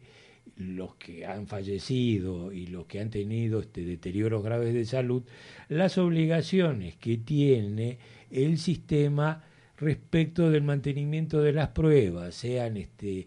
los 0.55 0.95
que 0.95 1.25
han 1.25 1.47
fallecido 1.47 2.51
y 2.51 2.67
los 2.67 2.85
que 2.85 2.99
han 2.99 3.09
tenido 3.09 3.59
este 3.59 3.83
deterioros 3.83 4.43
graves 4.43 4.73
de 4.73 4.85
salud, 4.85 5.23
las 5.69 5.97
obligaciones 5.97 6.95
que 6.95 7.17
tiene 7.17 7.97
el 8.29 8.57
sistema 8.57 9.43
respecto 9.77 10.49
del 10.49 10.63
mantenimiento 10.63 11.41
de 11.41 11.53
las 11.53 11.69
pruebas, 11.69 12.35
sean 12.35 12.77
este 12.77 13.25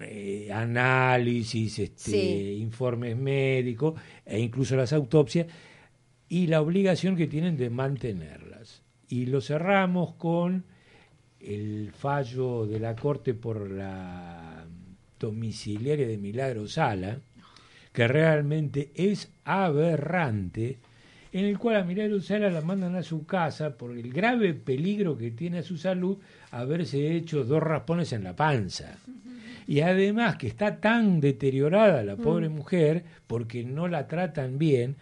eh, 0.00 0.50
análisis, 0.52 1.78
este, 1.78 2.52
informes 2.54 3.16
médicos 3.16 4.00
e 4.24 4.40
incluso 4.40 4.76
las 4.76 4.92
autopsias, 4.92 5.46
y 6.28 6.46
la 6.46 6.60
obligación 6.60 7.16
que 7.16 7.26
tienen 7.26 7.56
de 7.56 7.70
mantenerlas. 7.70 8.82
Y 9.08 9.26
lo 9.26 9.40
cerramos 9.40 10.14
con 10.14 10.64
el 11.40 11.92
fallo 11.92 12.66
de 12.66 12.78
la 12.78 12.94
Corte 12.94 13.34
por 13.34 13.70
la 13.70 14.64
domiciliaria 15.18 16.06
de 16.06 16.18
Milagro 16.18 16.66
Sala, 16.66 17.18
que 17.92 18.06
realmente 18.08 18.90
es 18.94 19.32
aberrante, 19.44 20.78
en 21.32 21.44
el 21.44 21.58
cual 21.58 21.76
a 21.76 21.84
Milagro 21.84 22.20
Sala 22.20 22.50
la 22.50 22.60
mandan 22.60 22.96
a 22.96 23.02
su 23.02 23.26
casa 23.26 23.76
por 23.76 23.92
el 23.92 24.12
grave 24.12 24.54
peligro 24.54 25.16
que 25.16 25.30
tiene 25.30 25.58
a 25.58 25.62
su 25.62 25.76
salud 25.76 26.18
haberse 26.50 27.14
hecho 27.16 27.44
dos 27.44 27.62
raspones 27.62 28.12
en 28.12 28.24
la 28.24 28.34
panza. 28.34 28.98
Y 29.66 29.82
además 29.82 30.36
que 30.36 30.48
está 30.48 30.80
tan 30.80 31.20
deteriorada 31.20 32.02
la 32.02 32.16
pobre 32.16 32.48
mm. 32.48 32.52
mujer, 32.52 33.04
porque 33.26 33.62
no 33.62 33.86
la 33.86 34.08
tratan 34.08 34.58
bien, 34.58 34.96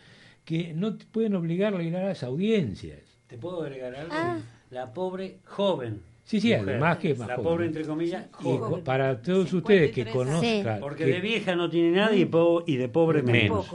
que 0.44 0.74
no 0.74 0.96
pueden 1.12 1.34
obligarla 1.34 1.80
a 1.80 1.82
ir 1.82 1.96
a 1.96 2.04
las 2.04 2.22
audiencias. 2.22 3.00
¿Te 3.26 3.38
puedo 3.38 3.62
agregar 3.62 3.94
algo? 3.94 4.12
Ah. 4.14 4.38
La 4.70 4.92
pobre 4.92 5.38
joven 5.44 6.02
Sí, 6.28 6.42
sí, 6.42 6.52
además 6.52 6.98
que 6.98 7.14
La 7.14 7.36
pobre, 7.36 7.64
entre 7.64 7.84
comillas, 7.84 8.26
para 8.84 9.22
todos 9.22 9.50
ustedes 9.50 9.92
que 9.92 10.04
conozcan... 10.04 10.78
Porque 10.78 11.06
de 11.06 11.20
vieja 11.20 11.56
no 11.56 11.70
tiene 11.70 11.92
nada 11.92 12.14
y, 12.14 12.28
y 12.66 12.76
de 12.76 12.88
pobre 12.90 13.22
menos. 13.22 13.66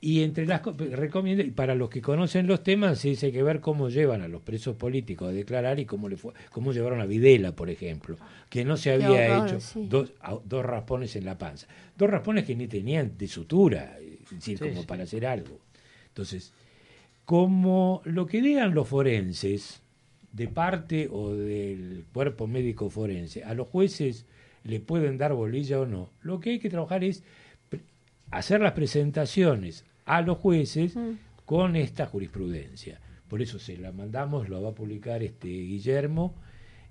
Y 0.00 0.24
entre 0.24 0.44
las 0.44 0.60
recomiendo, 0.90 1.44
y 1.44 1.52
para 1.52 1.76
los 1.76 1.88
que 1.88 2.02
conocen 2.02 2.48
los 2.48 2.64
temas, 2.64 2.98
sí, 2.98 3.16
hay 3.22 3.30
que 3.30 3.44
ver 3.44 3.60
cómo 3.60 3.90
llevan 3.90 4.22
a 4.22 4.26
los 4.26 4.42
presos 4.42 4.74
políticos 4.74 5.28
a 5.28 5.30
declarar 5.30 5.78
y 5.78 5.84
cómo 5.84 6.08
le 6.08 6.16
fue, 6.16 6.32
cómo 6.50 6.72
llevaron 6.72 7.00
a 7.00 7.06
Videla, 7.06 7.54
por 7.54 7.70
ejemplo, 7.70 8.16
que 8.50 8.64
no 8.64 8.76
se 8.76 8.90
había 8.90 9.46
hecho 9.46 9.58
dos, 9.76 10.12
dos 10.44 10.66
raspones 10.66 11.14
en 11.14 11.24
la 11.24 11.38
panza. 11.38 11.68
Dos 11.96 12.10
raspones 12.10 12.44
que 12.44 12.56
ni 12.56 12.66
tenían 12.66 13.16
de 13.16 13.28
sutura, 13.28 13.98
es 14.00 14.30
decir, 14.30 14.58
como 14.58 14.84
para 14.84 15.04
hacer 15.04 15.24
algo. 15.24 15.60
Entonces, 16.08 16.52
como 17.24 18.02
lo 18.04 18.26
que 18.26 18.42
digan 18.42 18.74
los 18.74 18.88
forenses, 18.88 19.80
de 20.32 20.48
parte 20.48 21.08
o 21.10 21.34
del 21.34 22.04
cuerpo 22.12 22.46
médico 22.46 22.90
forense, 22.90 23.44
a 23.44 23.54
los 23.54 23.68
jueces 23.68 24.26
le 24.64 24.80
pueden 24.80 25.18
dar 25.18 25.34
bolilla 25.34 25.80
o 25.80 25.86
no. 25.86 26.10
Lo 26.22 26.40
que 26.40 26.50
hay 26.50 26.58
que 26.58 26.70
trabajar 26.70 27.04
es 27.04 27.22
hacer 28.30 28.60
las 28.60 28.72
presentaciones 28.72 29.84
a 30.04 30.22
los 30.22 30.38
jueces 30.38 30.96
mm. 30.96 31.10
con 31.44 31.76
esta 31.76 32.06
jurisprudencia. 32.06 33.00
Por 33.28 33.42
eso 33.42 33.58
se 33.58 33.76
la 33.76 33.92
mandamos, 33.92 34.48
lo 34.48 34.60
va 34.62 34.70
a 34.70 34.74
publicar 34.74 35.22
este 35.22 35.48
Guillermo, 35.48 36.34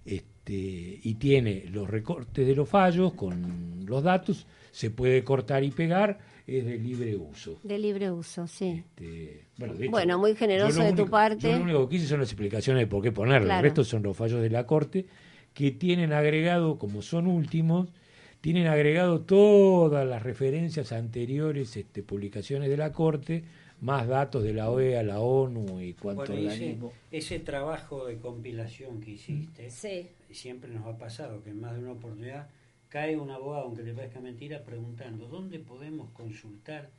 este, 0.06 1.00
y 1.04 1.16
tiene 1.16 1.66
los 1.70 1.90
recortes 1.90 2.48
de 2.48 2.56
los 2.56 2.68
fallos 2.68 3.14
con 3.14 3.86
los 3.86 4.04
datos, 4.04 4.48
se 4.72 4.90
puede 4.90 5.24
cortar 5.24 5.64
y 5.64 5.72
pegar 5.72 6.20
es 6.48 6.66
de 6.66 6.78
libre 6.78 7.16
uso. 7.16 7.60
De 7.64 7.78
libre 7.78 8.12
uso, 8.12 8.48
sí. 8.48 8.84
Este, 8.98 9.46
bueno, 9.90 10.18
muy 10.18 10.36
generoso 10.36 10.82
de 10.84 10.94
tu 10.94 11.10
parte. 11.10 11.52
Yo 11.52 11.58
lo 11.58 11.64
único 11.64 11.90
que 11.90 11.96
hice 11.98 12.08
son 12.08 12.20
las 12.20 12.30
explicaciones 12.30 12.82
de 12.82 12.88
por 12.88 13.04
qué 13.04 13.12
ponerlo. 13.12 13.54
El 13.54 13.62
resto 13.62 13.84
son 13.84 14.04
los 14.04 14.16
fallos 14.16 14.42
de 14.42 14.50
la 14.50 14.66
Corte 14.66 15.06
que 15.54 15.72
tienen 15.72 16.14
agregado, 16.14 16.78
como 16.78 17.02
son 17.02 17.28
últimos, 17.28 17.90
tienen 18.42 18.68
agregado 18.68 19.22
todas 19.22 20.08
las 20.08 20.24
referencias 20.24 20.92
anteriores, 20.92 21.76
este, 21.78 22.04
publicaciones 22.04 22.70
de 22.70 22.78
la 22.78 22.92
Corte, 22.92 23.44
más 23.82 24.08
datos 24.08 24.44
de 24.44 24.54
la 24.54 24.70
OEA, 24.70 25.04
la 25.04 25.20
ONU 25.20 25.82
y 25.82 25.94
cuánto 25.94 26.34
organismo. 26.34 26.94
Ese, 27.12 27.40
trabajo 27.40 28.06
de 28.06 28.18
compilación 28.18 29.02
que 29.02 29.12
hiciste, 29.12 29.70
siempre 30.32 30.72
nos 30.72 30.88
ha 30.88 30.98
pasado 30.98 31.44
que 31.44 31.50
en 31.50 31.62
más 31.62 31.74
de 31.74 31.80
una 31.80 31.92
oportunidad 31.94 32.48
cae 32.92 33.16
un 33.16 33.32
abogado, 33.32 33.64
aunque 33.64 33.84
le 33.84 33.94
parezca 33.94 34.20
mentira, 34.20 34.64
preguntando 34.64 35.28
dónde 35.28 35.60
podemos 35.60 36.12
consultar, 36.12 36.92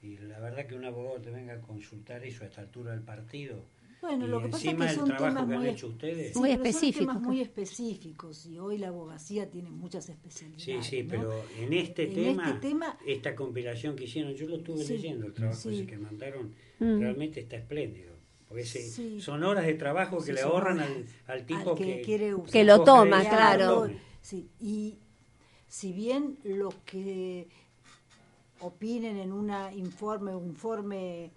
y 0.00 0.16
la 0.16 0.38
verdad 0.38 0.66
que 0.66 0.76
un 0.76 0.84
abogado 0.84 1.20
te 1.20 1.30
venga 1.30 1.54
a 1.54 1.60
consultar 1.60 2.24
eso 2.24 2.44
a 2.44 2.46
esta 2.46 2.60
altura 2.60 2.92
del 2.92 3.02
partido, 3.02 3.66
Bueno, 4.00 4.28
lo 4.28 4.40
que 4.40 4.48
pasa 4.48 4.70
es 4.70 4.76
que 4.76 4.88
son 4.90 5.16
temas 5.16 5.46
muy, 5.46 5.68
ustedes. 5.70 6.36
muy 6.36 6.52
específicos. 6.52 7.00
temas 7.00 7.20
muy 7.20 7.40
específicos 7.40 8.46
y 8.46 8.58
hoy 8.60 8.78
la 8.78 8.88
abogacía 8.88 9.50
tiene 9.50 9.70
muchas 9.70 10.08
especialidades. 10.08 10.86
Sí, 10.86 10.98
sí, 10.98 11.02
pero 11.02 11.44
en 11.58 11.72
este, 11.72 12.04
este 12.04 12.52
tema, 12.60 12.96
esta 13.04 13.34
compilación 13.34 13.96
que 13.96 14.04
hicieron, 14.04 14.32
yo 14.34 14.46
lo 14.46 14.58
estuve 14.58 14.84
leyendo, 14.84 15.26
el 15.26 15.34
trabajo 15.34 15.68
ese 15.68 15.84
que 15.84 15.98
mandaron, 15.98 16.54
mm. 16.78 17.00
realmente 17.00 17.40
está 17.40 17.56
espléndido. 17.56 18.14
Porque 18.46 18.64
son 18.64 19.42
horas 19.42 19.66
de 19.66 19.74
trabajo 19.74 20.24
que 20.24 20.32
le 20.32 20.42
ahorran 20.42 20.80
al, 21.26 21.44
tipo 21.44 21.74
que, 21.74 22.02
que, 22.50 22.64
lo 22.64 22.84
toma, 22.84 23.20
claro. 23.28 23.88
Sí, 24.22 24.48
y 24.58 24.98
si 25.70 25.92
bien 25.92 26.36
lo 26.42 26.70
que 26.84 27.48
opinen 28.58 29.16
en 29.16 29.32
un 29.32 29.52
informe, 29.72 30.34
un 30.34 30.48
informe 30.48 31.30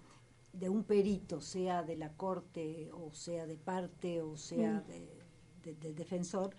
de 0.52 0.68
un 0.68 0.82
perito, 0.82 1.40
sea 1.40 1.84
de 1.84 1.96
la 1.96 2.12
corte 2.12 2.90
o 2.92 3.14
sea 3.14 3.46
de 3.46 3.56
parte 3.56 4.20
o 4.22 4.36
sea 4.36 4.82
mm. 4.82 5.62
de, 5.62 5.74
del 5.76 5.94
defensor, 5.94 6.54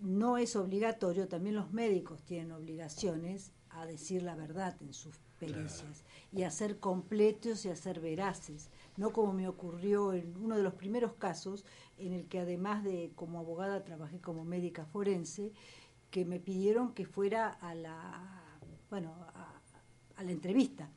no 0.00 0.38
es 0.38 0.56
obligatorio, 0.56 1.28
también 1.28 1.54
los 1.54 1.70
médicos 1.70 2.22
tienen 2.24 2.52
obligaciones 2.52 3.52
a 3.68 3.84
decir 3.84 4.22
la 4.22 4.34
verdad 4.34 4.74
en 4.80 4.94
sus 4.94 5.18
pericias 5.38 6.04
y 6.32 6.44
a 6.44 6.50
ser 6.50 6.78
completos 6.78 7.66
y 7.66 7.68
a 7.68 7.76
ser 7.76 8.00
veraces, 8.00 8.70
no 8.96 9.12
como 9.12 9.34
me 9.34 9.48
ocurrió 9.48 10.14
en 10.14 10.34
uno 10.38 10.56
de 10.56 10.62
los 10.62 10.74
primeros 10.74 11.12
casos 11.14 11.64
en 11.98 12.14
el 12.14 12.26
que 12.26 12.40
además 12.40 12.84
de 12.84 13.12
como 13.14 13.38
abogada 13.38 13.84
trabajé 13.84 14.18
como 14.20 14.44
médica 14.44 14.86
forense, 14.86 15.52
que 16.14 16.24
me 16.24 16.38
pidieron 16.38 16.94
que 16.94 17.06
fuera 17.06 17.48
a 17.48 17.74
la 17.74 18.60
bueno, 18.88 19.12
a 20.16 20.22
la 20.22 20.30
entrevista 20.30 20.88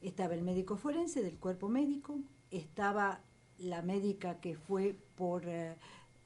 estaba 0.00 0.34
el 0.34 0.42
médico 0.42 0.76
forense 0.76 1.22
del 1.22 1.38
cuerpo 1.38 1.68
médico, 1.68 2.18
estaba 2.50 3.20
la 3.58 3.82
médica 3.82 4.40
que 4.40 4.56
fue 4.56 4.96
por 5.16 5.46
eh, 5.46 5.76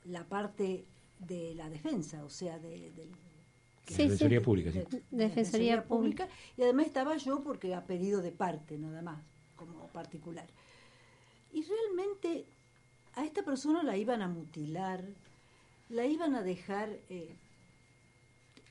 la 0.05 0.25
parte 0.25 0.87
de 1.19 1.55
la 1.55 1.69
defensa, 1.69 2.25
o 2.25 2.31
sea, 2.31 2.59
de, 2.59 2.93
Defensoría 3.87 4.41
Pública. 4.41 4.71
Defensoría 5.11 5.85
Pública. 5.85 6.27
Y 6.57 6.63
además 6.63 6.87
estaba 6.87 7.19
yo 7.19 7.43
porque 7.43 7.75
ha 7.75 7.85
pedido 7.85 8.23
de 8.23 8.33
parte, 8.33 8.79
nada 8.79 9.03
más, 9.03 9.21
como 9.57 9.89
particular. 9.89 10.47
Y 11.53 11.63
realmente 11.63 12.47
a 13.15 13.27
esta 13.27 13.43
persona 13.43 13.83
la 13.83 13.99
iban 13.99 14.23
a 14.23 14.29
mutilar, 14.29 15.05
la 15.91 16.07
iban 16.07 16.35
a 16.35 16.43
dejar 16.43 16.99
eh, 17.11 17.37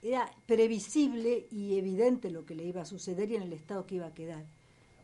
era 0.04 0.30
previsible 0.46 1.48
y 1.50 1.78
evidente 1.78 2.30
lo 2.30 2.46
que 2.46 2.56
le 2.56 2.66
iba 2.66 2.82
a 2.82 2.86
suceder 2.86 3.32
y 3.32 3.38
en 3.38 3.44
el 3.44 3.54
estado 3.54 3.86
que 3.86 3.96
iba 3.96 4.08
a 4.08 4.14
quedar. 4.14 4.46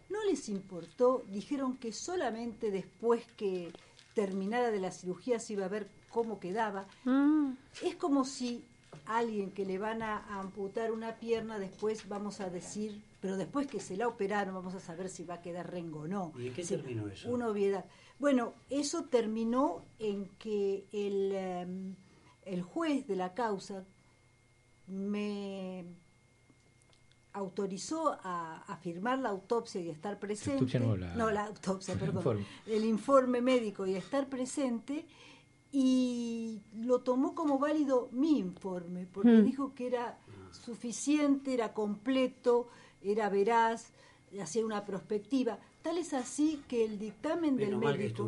No 0.10 0.24
les 0.26 0.50
importó, 0.50 1.24
dijeron 1.30 1.78
que 1.78 1.94
solamente 1.94 2.70
después 2.70 3.26
que 3.38 3.72
terminara 4.14 4.72
de 4.72 4.80
la 4.80 4.92
cirugía 4.92 5.40
se 5.40 5.54
iba 5.54 5.66
a 5.66 5.70
ver 5.70 5.88
cómo 6.10 6.40
quedaba. 6.40 6.88
Mm. 7.06 7.54
Es 7.84 7.96
como 7.96 8.26
si 8.26 8.66
alguien 9.06 9.52
que 9.52 9.66
le 9.66 9.78
van 9.78 10.02
a 10.02 10.40
amputar 10.40 10.92
una 10.92 11.16
pierna, 11.18 11.60
después 11.60 12.10
vamos 12.10 12.42
a 12.42 12.50
decir, 12.50 13.02
pero 13.22 13.38
después 13.38 13.68
que 13.68 13.80
se 13.80 13.96
la 13.96 14.08
operaron, 14.08 14.56
vamos 14.56 14.76
a 14.76 14.80
saber 14.80 15.10
si 15.10 15.24
va 15.24 15.36
a 15.36 15.42
quedar 15.42 15.72
rengo 15.72 16.02
o 16.02 16.08
no. 16.08 16.34
¿Y 16.38 16.48
en 16.48 16.54
qué 16.54 16.64
terminó 16.64 17.08
eso? 17.08 17.30
Una 17.30 17.48
obviedad. 17.48 17.86
Bueno, 18.18 18.54
eso 18.70 19.06
terminó 19.06 19.86
en 20.00 20.26
que 20.38 20.86
el, 20.92 21.32
em, 21.34 21.96
el 22.44 22.64
juez 22.64 23.08
de 23.08 23.16
la 23.16 23.34
causa 23.34 23.86
me 24.90 25.86
autorizó 27.34 28.18
a, 28.24 28.78
firmar 28.82 29.20
la 29.20 29.30
autopsia 29.30 29.82
y 29.82 29.90
estar 29.90 30.20
presente. 30.20 30.80
No, 30.80 30.96
la, 31.30 31.46
autopsia, 31.46 31.96
perdón. 31.96 32.46
El 32.66 32.86
informe 32.86 33.42
médico 33.42 33.86
y 33.86 33.96
estar 33.96 34.28
presente 34.28 35.06
y 35.72 36.62
lo 36.82 37.00
tomó 37.00 37.36
como 37.36 37.60
válido 37.60 38.10
mi 38.12 38.40
informe, 38.40 39.08
porque 39.12 39.30
hmm. 39.30 39.46
dijo 39.46 39.76
que 39.76 39.88
era 39.88 40.18
suficiente, 40.52 41.54
era 41.54 41.74
completo, 41.74 42.68
era 43.04 43.30
veraz, 43.30 43.92
hacía 44.42 44.66
una 44.66 44.86
perspectiva. 44.86 45.60
Tal 45.82 45.98
es 45.98 46.14
así 46.14 46.62
que 46.68 46.86
el 46.86 47.00
dictamen 47.00 47.56
del 47.56 47.78
médico. 47.78 48.28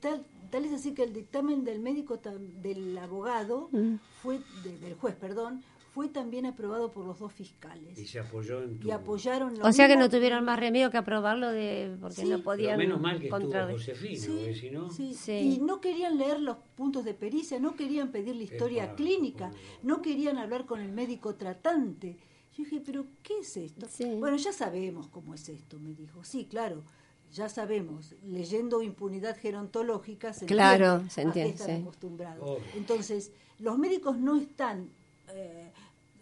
Tal, 0.00 0.24
tal 0.52 0.66
es 0.66 0.72
así 0.72 0.92
que 0.92 1.02
el 1.02 1.14
dictamen 1.14 1.64
del 1.64 1.80
médico, 1.80 2.20
del 2.62 2.98
abogado, 2.98 3.70
hmm. 3.72 3.94
fue 4.20 4.38
del 4.62 4.94
juez, 4.94 5.16
perdón, 5.16 5.64
fue 5.94 6.08
también 6.08 6.44
aprobado 6.44 6.92
por 6.92 7.06
los 7.06 7.18
dos 7.18 7.32
fiscales. 7.32 7.98
Y 7.98 8.06
se 8.06 8.20
apoyó 8.20 8.62
en 8.62 8.78
tu... 8.78 8.86
Y 8.86 8.90
apoyaron 8.90 9.54
O 9.62 9.72
sea 9.72 9.88
que 9.88 9.96
no 9.96 10.10
tuvieron 10.10 10.44
más 10.44 10.60
remedio 10.60 10.90
que 10.90 10.98
aprobarlo 10.98 11.50
de 11.50 11.96
porque 12.00 12.24
no 12.24 12.42
podían... 12.42 12.76
menos 12.76 13.00
mal 13.00 13.18
que 13.18 13.28
estuvo 13.28 13.50
Josefino, 13.70 14.20
sí, 14.20 14.54
si 14.54 14.70
no... 14.70 14.90
Sí, 14.90 15.32
Y 15.32 15.58
no 15.60 15.80
querían 15.80 16.18
leer 16.18 16.38
los 16.38 16.58
puntos 16.76 17.04
de 17.06 17.14
pericia, 17.14 17.58
no 17.58 17.74
querían 17.74 18.12
pedir 18.12 18.36
la 18.36 18.42
historia 18.42 18.94
clínica, 18.94 19.50
no 19.82 20.02
querían 20.02 20.36
hablar 20.36 20.66
con 20.66 20.80
el 20.80 20.92
médico 20.92 21.34
tratante. 21.34 22.18
Yo 22.52 22.64
dije, 22.64 22.82
pero 22.84 23.06
¿qué 23.22 23.38
es 23.38 23.56
esto? 23.56 23.86
Bueno, 24.18 24.36
ya 24.36 24.52
sabemos 24.52 25.08
cómo 25.08 25.32
es 25.32 25.48
esto, 25.48 25.78
me 25.78 25.94
dijo. 25.94 26.22
Sí, 26.24 26.44
claro, 26.44 26.84
ya 27.32 27.48
sabemos, 27.48 28.14
leyendo 28.22 28.82
impunidad 28.82 29.36
gerontológica 29.36 30.32
se 30.32 30.46
claro, 30.46 31.02
se 31.08 31.22
entiende, 31.22 31.54
están 31.54 31.82
acostumbrados. 31.82 32.60
Entonces, 32.74 33.32
los 33.58 33.78
médicos 33.78 34.18
no 34.18 34.36
están 34.36 34.90
eh, 35.34 35.72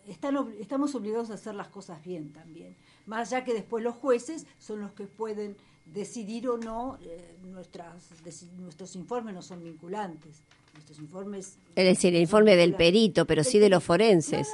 están, 0.07 0.37
estamos 0.59 0.95
obligados 0.95 1.31
a 1.31 1.35
hacer 1.35 1.55
las 1.55 1.69
cosas 1.69 2.03
bien 2.03 2.33
también. 2.33 2.77
Más 3.07 3.33
allá 3.33 3.45
que 3.45 3.55
después 3.55 3.83
los 3.83 3.95
jueces 3.95 4.47
son 4.59 4.81
los 4.81 4.93
que 4.93 5.07
pueden 5.07 5.57
decidir 5.85 6.49
o 6.49 6.59
no, 6.59 6.99
eh, 7.03 7.37
nuestras, 7.43 8.11
nuestros 8.59 8.97
informes 8.97 9.35
no 9.35 9.43
son 9.43 9.63
vinculantes. 9.63 10.43
Nuestros 10.75 11.01
informes. 11.01 11.59
Es 11.75 11.85
decir, 11.85 12.15
el 12.15 12.23
informe 12.23 12.55
del 12.55 12.75
perito, 12.75 13.27
pero 13.27 13.43
sí 13.43 13.59
de 13.59 13.69
los 13.69 13.83
forenses. 13.83 14.49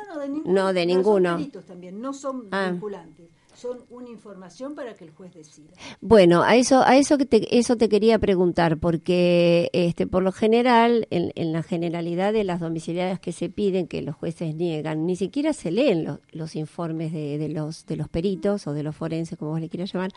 No, 0.47 0.73
de 0.73 0.87
ninguno. 0.87 1.31
Son 1.31 1.39
peritos 1.39 1.67
también, 1.67 2.01
no 2.01 2.13
son 2.15 2.49
ah. 2.51 2.71
vinculantes 2.71 3.36
son 3.57 3.79
una 3.91 4.09
información 4.09 4.75
para 4.75 4.95
que 4.95 5.05
el 5.05 5.11
juez 5.11 5.33
decida. 5.35 5.71
Bueno, 6.01 6.43
a 6.43 6.57
eso, 6.57 6.83
a 6.83 6.97
eso 6.97 7.17
que 7.17 7.25
te, 7.25 7.59
eso 7.59 7.77
te 7.77 7.89
quería 7.89 8.19
preguntar, 8.19 8.79
porque 8.79 9.71
este, 9.73 10.07
por 10.07 10.23
lo 10.23 10.33
general, 10.33 11.07
en, 11.11 11.53
la 11.53 11.63
generalidad 11.63 12.33
de 12.33 12.45
las 12.45 12.61
domiciliarias 12.61 13.19
que 13.19 13.33
se 13.33 13.49
piden, 13.49 13.87
que 13.87 14.03
los 14.03 14.15
jueces 14.15 14.55
niegan, 14.55 15.07
ni 15.07 15.17
siquiera 15.17 15.53
se 15.53 15.71
leen 15.71 16.19
los 16.33 16.57
informes 16.57 17.13
de, 17.13 17.49
los, 17.49 17.87
de 17.87 17.97
los 17.97 18.09
peritos 18.09 18.67
o 18.67 18.75
de 18.75 18.83
los 18.83 18.95
forenses, 18.95 19.39
como 19.39 19.53
vos 19.53 19.61
le 19.61 19.69
quieras 19.69 19.93
llamar, 19.93 20.13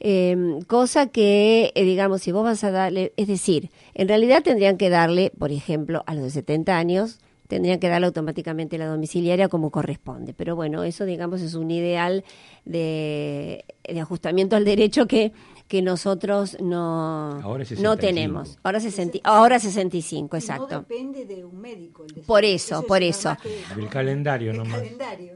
em, 0.00 0.62
cosa 0.62 1.08
que, 1.08 1.72
eh, 1.74 1.84
digamos, 1.84 2.22
si 2.22 2.32
vos 2.32 2.44
vas 2.44 2.64
a 2.64 2.70
darle, 2.70 3.12
es 3.16 3.28
decir, 3.28 3.70
en 3.94 4.08
realidad 4.08 4.42
tendrían 4.42 4.78
que 4.78 4.88
darle, 4.88 5.30
por 5.38 5.52
ejemplo, 5.52 6.02
a 6.06 6.14
los 6.14 6.24
de 6.24 6.30
70 6.30 6.78
años, 6.78 7.18
tendrían 7.52 7.78
que 7.78 7.90
darle 7.90 8.06
automáticamente 8.06 8.78
la 8.78 8.86
domiciliaria 8.86 9.46
como 9.50 9.70
corresponde. 9.70 10.32
Pero 10.32 10.56
bueno, 10.56 10.84
eso 10.84 11.04
digamos 11.04 11.42
es 11.42 11.52
un 11.52 11.70
ideal 11.70 12.24
de, 12.64 13.66
ajustamiento 14.00 14.56
al 14.56 14.64
derecho 14.64 15.06
que, 15.06 15.32
que 15.68 15.82
nosotros 15.82 16.56
no, 16.62 17.42
no 17.78 17.96
tenemos. 17.98 18.58
Ahora, 18.62 18.80
60, 18.80 19.18
ahora 19.24 19.58
65, 19.58 20.34
exacto. 20.34 20.66
No 20.70 20.80
depende 20.80 21.26
de 21.26 21.44
un 21.44 21.60
médico. 21.60 22.06
por 22.26 22.42
eso, 22.42 22.86
por 22.86 23.02
eso. 23.02 23.36
El 23.76 23.90
calendario 23.90 24.54
nomás. 24.54 24.80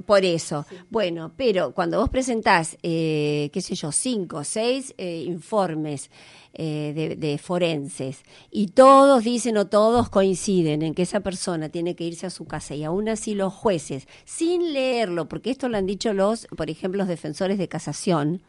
Por 0.06 0.24
eso. 0.24 0.64
Bueno, 0.88 1.34
pero 1.36 1.72
cuando 1.72 2.00
vos 2.00 2.08
presentás, 2.08 2.78
eh, 2.82 3.50
qué 3.52 3.60
sé 3.60 3.74
yo, 3.74 3.92
cinco, 3.92 4.42
seis 4.42 4.94
eh, 4.96 5.22
informes 5.26 6.10
eh, 6.59 7.16
de, 7.18 7.36
forenses 7.36 8.22
y 8.50 8.68
todos 8.68 9.22
dicen 9.24 9.59
o 9.59 9.66
todos 9.66 10.09
coinciden 10.09 10.80
en 10.80 10.94
que 10.94 11.02
esa 11.02 11.20
persona 11.20 11.68
tiene 11.68 11.94
que 11.94 12.04
irse 12.04 12.24
a 12.24 12.30
su 12.30 12.46
casa 12.46 12.74
y 12.74 12.82
aún 12.82 13.11
así 13.11 13.34
los 13.34 13.52
jueces, 13.52 14.09
sin 14.24 14.72
leerlo, 14.72 15.28
porque 15.28 15.50
esto 15.50 15.68
lo 15.68 15.76
han 15.76 15.84
dicho 15.84 16.14
los, 16.14 16.46
por 16.57 16.70
ejemplo, 16.70 16.96
los 16.96 17.09
defensores 17.09 17.59
de 17.59 17.68
casación, 17.68 18.42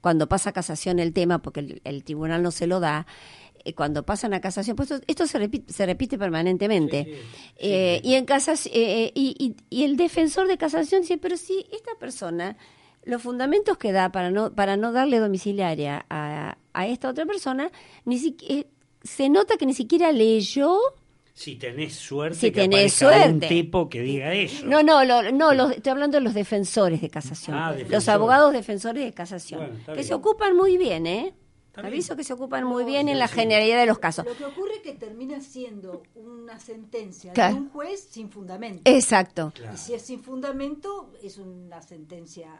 cuando 0.00 0.28
pasa 0.28 0.50
a 0.50 0.52
casación 0.52 1.00
el 1.00 1.12
tema, 1.12 1.42
porque 1.42 1.80
el, 1.82 2.04
tribunal 2.04 2.44
no 2.44 2.52
se 2.52 2.68
lo 2.68 2.78
da, 2.78 3.08
eh, 3.64 3.74
cuando 3.74 4.04
pasan 4.04 4.34
a 4.34 4.40
casación, 4.40 4.76
pues 4.76 4.92
esto, 5.08 5.26
se, 5.26 5.38
repite, 5.38 5.72
se 5.72 5.84
repite 5.84 6.18
permanentemente. 6.18 7.22
Eh, 7.56 8.00
y 8.04 8.14
en 8.14 8.24
casas 8.24 8.66
y, 8.66 9.56
y, 9.68 9.82
el 9.82 9.96
defensor 9.96 10.46
de 10.46 10.58
casación 10.58 11.00
dice, 11.00 11.18
pero 11.18 11.36
si 11.36 11.66
esta 11.72 11.96
persona 11.98 12.56
los 13.04 13.22
fundamentos 13.22 13.78
que 13.78 13.92
da 13.92 14.12
para 14.12 14.30
no, 14.30 14.54
para 14.54 14.76
no 14.76 14.92
darle 14.92 15.18
domiciliaria 15.18 16.06
a, 16.08 16.56
a 16.72 16.86
esta 16.86 17.08
otra 17.08 17.26
persona, 17.26 17.70
ni 18.04 18.18
siquiera, 18.18 18.60
eh, 18.60 18.66
se 19.02 19.28
nota 19.28 19.56
que 19.56 19.66
ni 19.66 19.74
siquiera 19.74 20.12
leyó 20.12 20.78
si 21.34 21.56
tenés 21.56 21.94
suerte 21.94 22.38
si 22.38 22.52
que 22.52 22.60
tenés 22.62 22.92
suerte. 22.92 23.32
un 23.32 23.40
tipo 23.40 23.88
que 23.88 24.00
diga 24.00 24.34
eso. 24.34 24.66
No, 24.66 24.82
no, 24.82 25.02
no 25.32 25.70
estoy 25.70 25.90
hablando 25.90 26.18
de 26.18 26.24
los 26.24 26.34
defensores 26.34 27.00
de 27.00 27.08
casación. 27.08 27.56
Ah, 27.56 27.74
los 27.88 28.08
abogados 28.08 28.52
defensores 28.52 29.02
de 29.02 29.12
casación. 29.14 29.82
que 29.94 30.02
se 30.02 30.14
ocupan 30.14 30.56
muy 30.56 30.76
bien, 30.76 31.06
¿eh? 31.06 31.34
Aviso 31.74 32.16
que 32.16 32.24
se 32.24 32.34
ocupan 32.34 32.64
muy 32.64 32.84
bien 32.84 33.08
en 33.08 33.18
la 33.18 33.28
generalidad 33.28 33.80
de 33.80 33.86
los 33.86 33.98
casos. 33.98 34.26
Lo 34.26 34.36
que 34.36 34.44
ocurre 34.44 34.74
es 34.74 34.80
que 34.82 34.92
termina 34.92 35.40
siendo 35.40 36.02
una 36.14 36.60
sentencia 36.60 37.32
de 37.32 37.54
un 37.54 37.70
juez 37.70 38.08
sin 38.10 38.28
fundamento. 38.28 38.82
Exacto. 38.84 39.54
Y 39.72 39.76
si 39.78 39.94
es 39.94 40.02
sin 40.02 40.20
fundamento, 40.20 41.10
es 41.22 41.38
una 41.38 41.80
sentencia 41.80 42.50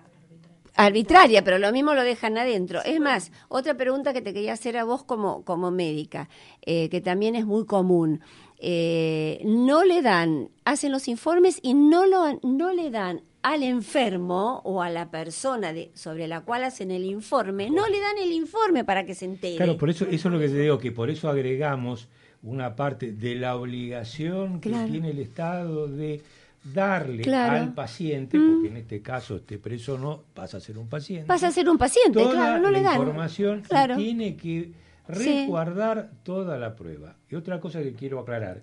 arbitraria, 0.75 1.45
pero 1.45 1.59
lo 1.59 1.73
mismo 1.73 1.95
lo 1.95 2.03
dejan 2.03 2.39
adentro. 2.39 2.83
es 2.85 3.01
más, 3.01 3.33
otra 3.49 3.75
pregunta 3.77 4.13
que 4.13 4.23
te 4.23 4.33
quería 4.33 4.55
hacer 4.55 4.77
a 4.77 4.85
vos 4.85 5.05
como, 5.05 5.45
como 5.45 5.71
médica, 5.71 6.29
eh, 6.63 6.89
que 6.89 7.01
también 7.01 7.35
es 7.35 7.47
muy 7.47 7.67
común. 7.67 8.21
Eh, 8.59 9.41
no 9.45 9.85
le 9.85 10.03
dan, 10.03 10.49
hacen 10.65 10.93
los 10.93 11.09
informes 11.09 11.59
y 11.63 11.75
no, 11.75 12.07
lo, 12.07 12.39
no 12.43 12.73
le 12.73 12.91
dan 12.91 13.23
al 13.43 13.65
enfermo 13.65 14.61
o 14.65 14.83
a 14.83 14.89
la 14.89 15.11
persona 15.11 15.73
de, 15.73 15.91
sobre 15.95 16.29
la 16.29 16.43
cual 16.43 16.63
hacen 16.63 16.93
el 16.93 17.05
informe, 17.05 17.71
no 17.71 17.89
le 17.89 17.99
dan 17.99 18.19
el 18.19 18.31
informe 18.31 18.85
para 18.85 19.05
que 19.05 19.15
se 19.15 19.25
entere. 19.25 19.57
Claro, 19.57 19.77
por 19.77 19.91
eso, 19.91 20.05
eso 20.05 20.29
es 20.29 20.33
lo 20.33 20.39
que 20.39 20.49
te 20.49 20.61
digo, 20.61 20.79
que 20.79 20.93
por 20.93 21.11
eso 21.11 21.29
agregamos 21.29 22.09
una 22.43 22.77
parte 22.77 23.13
de 23.13 23.35
la 23.35 23.57
obligación 23.57 24.61
que 24.61 24.71
tiene 24.71 25.11
el 25.11 25.19
Estado 25.19 25.89
de 25.89 26.23
darle 26.65 27.35
al 27.35 27.75
paciente, 27.75 28.39
mm. 28.39 28.53
porque 28.53 28.69
en 28.69 28.77
este 28.77 29.03
caso 29.03 29.37
este 29.37 29.59
preso 29.59 29.99
no 29.99 30.25
pasa 30.35 30.59
a 30.59 30.61
ser 30.61 30.79
un 30.79 30.89
paciente. 30.89 31.27
Pasa 31.27 31.49
a 31.49 31.51
ser 31.51 31.69
un 31.69 31.79
paciente, 31.79 32.23
claro, 32.31 32.63
no 32.63 32.71
le 32.71 32.83
dan. 32.83 32.95
información 33.01 33.63
tiene 33.97 34.37
que 34.37 34.73
resguardar 35.09 36.11
toda 36.23 36.59
la 36.59 36.77
prueba. 36.77 37.17
Y 37.29 37.35
otra 37.35 37.61
cosa 37.61 37.83
que 37.83 37.95
quiero 37.95 38.21
aclarar 38.21 38.63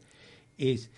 es, 0.58 0.92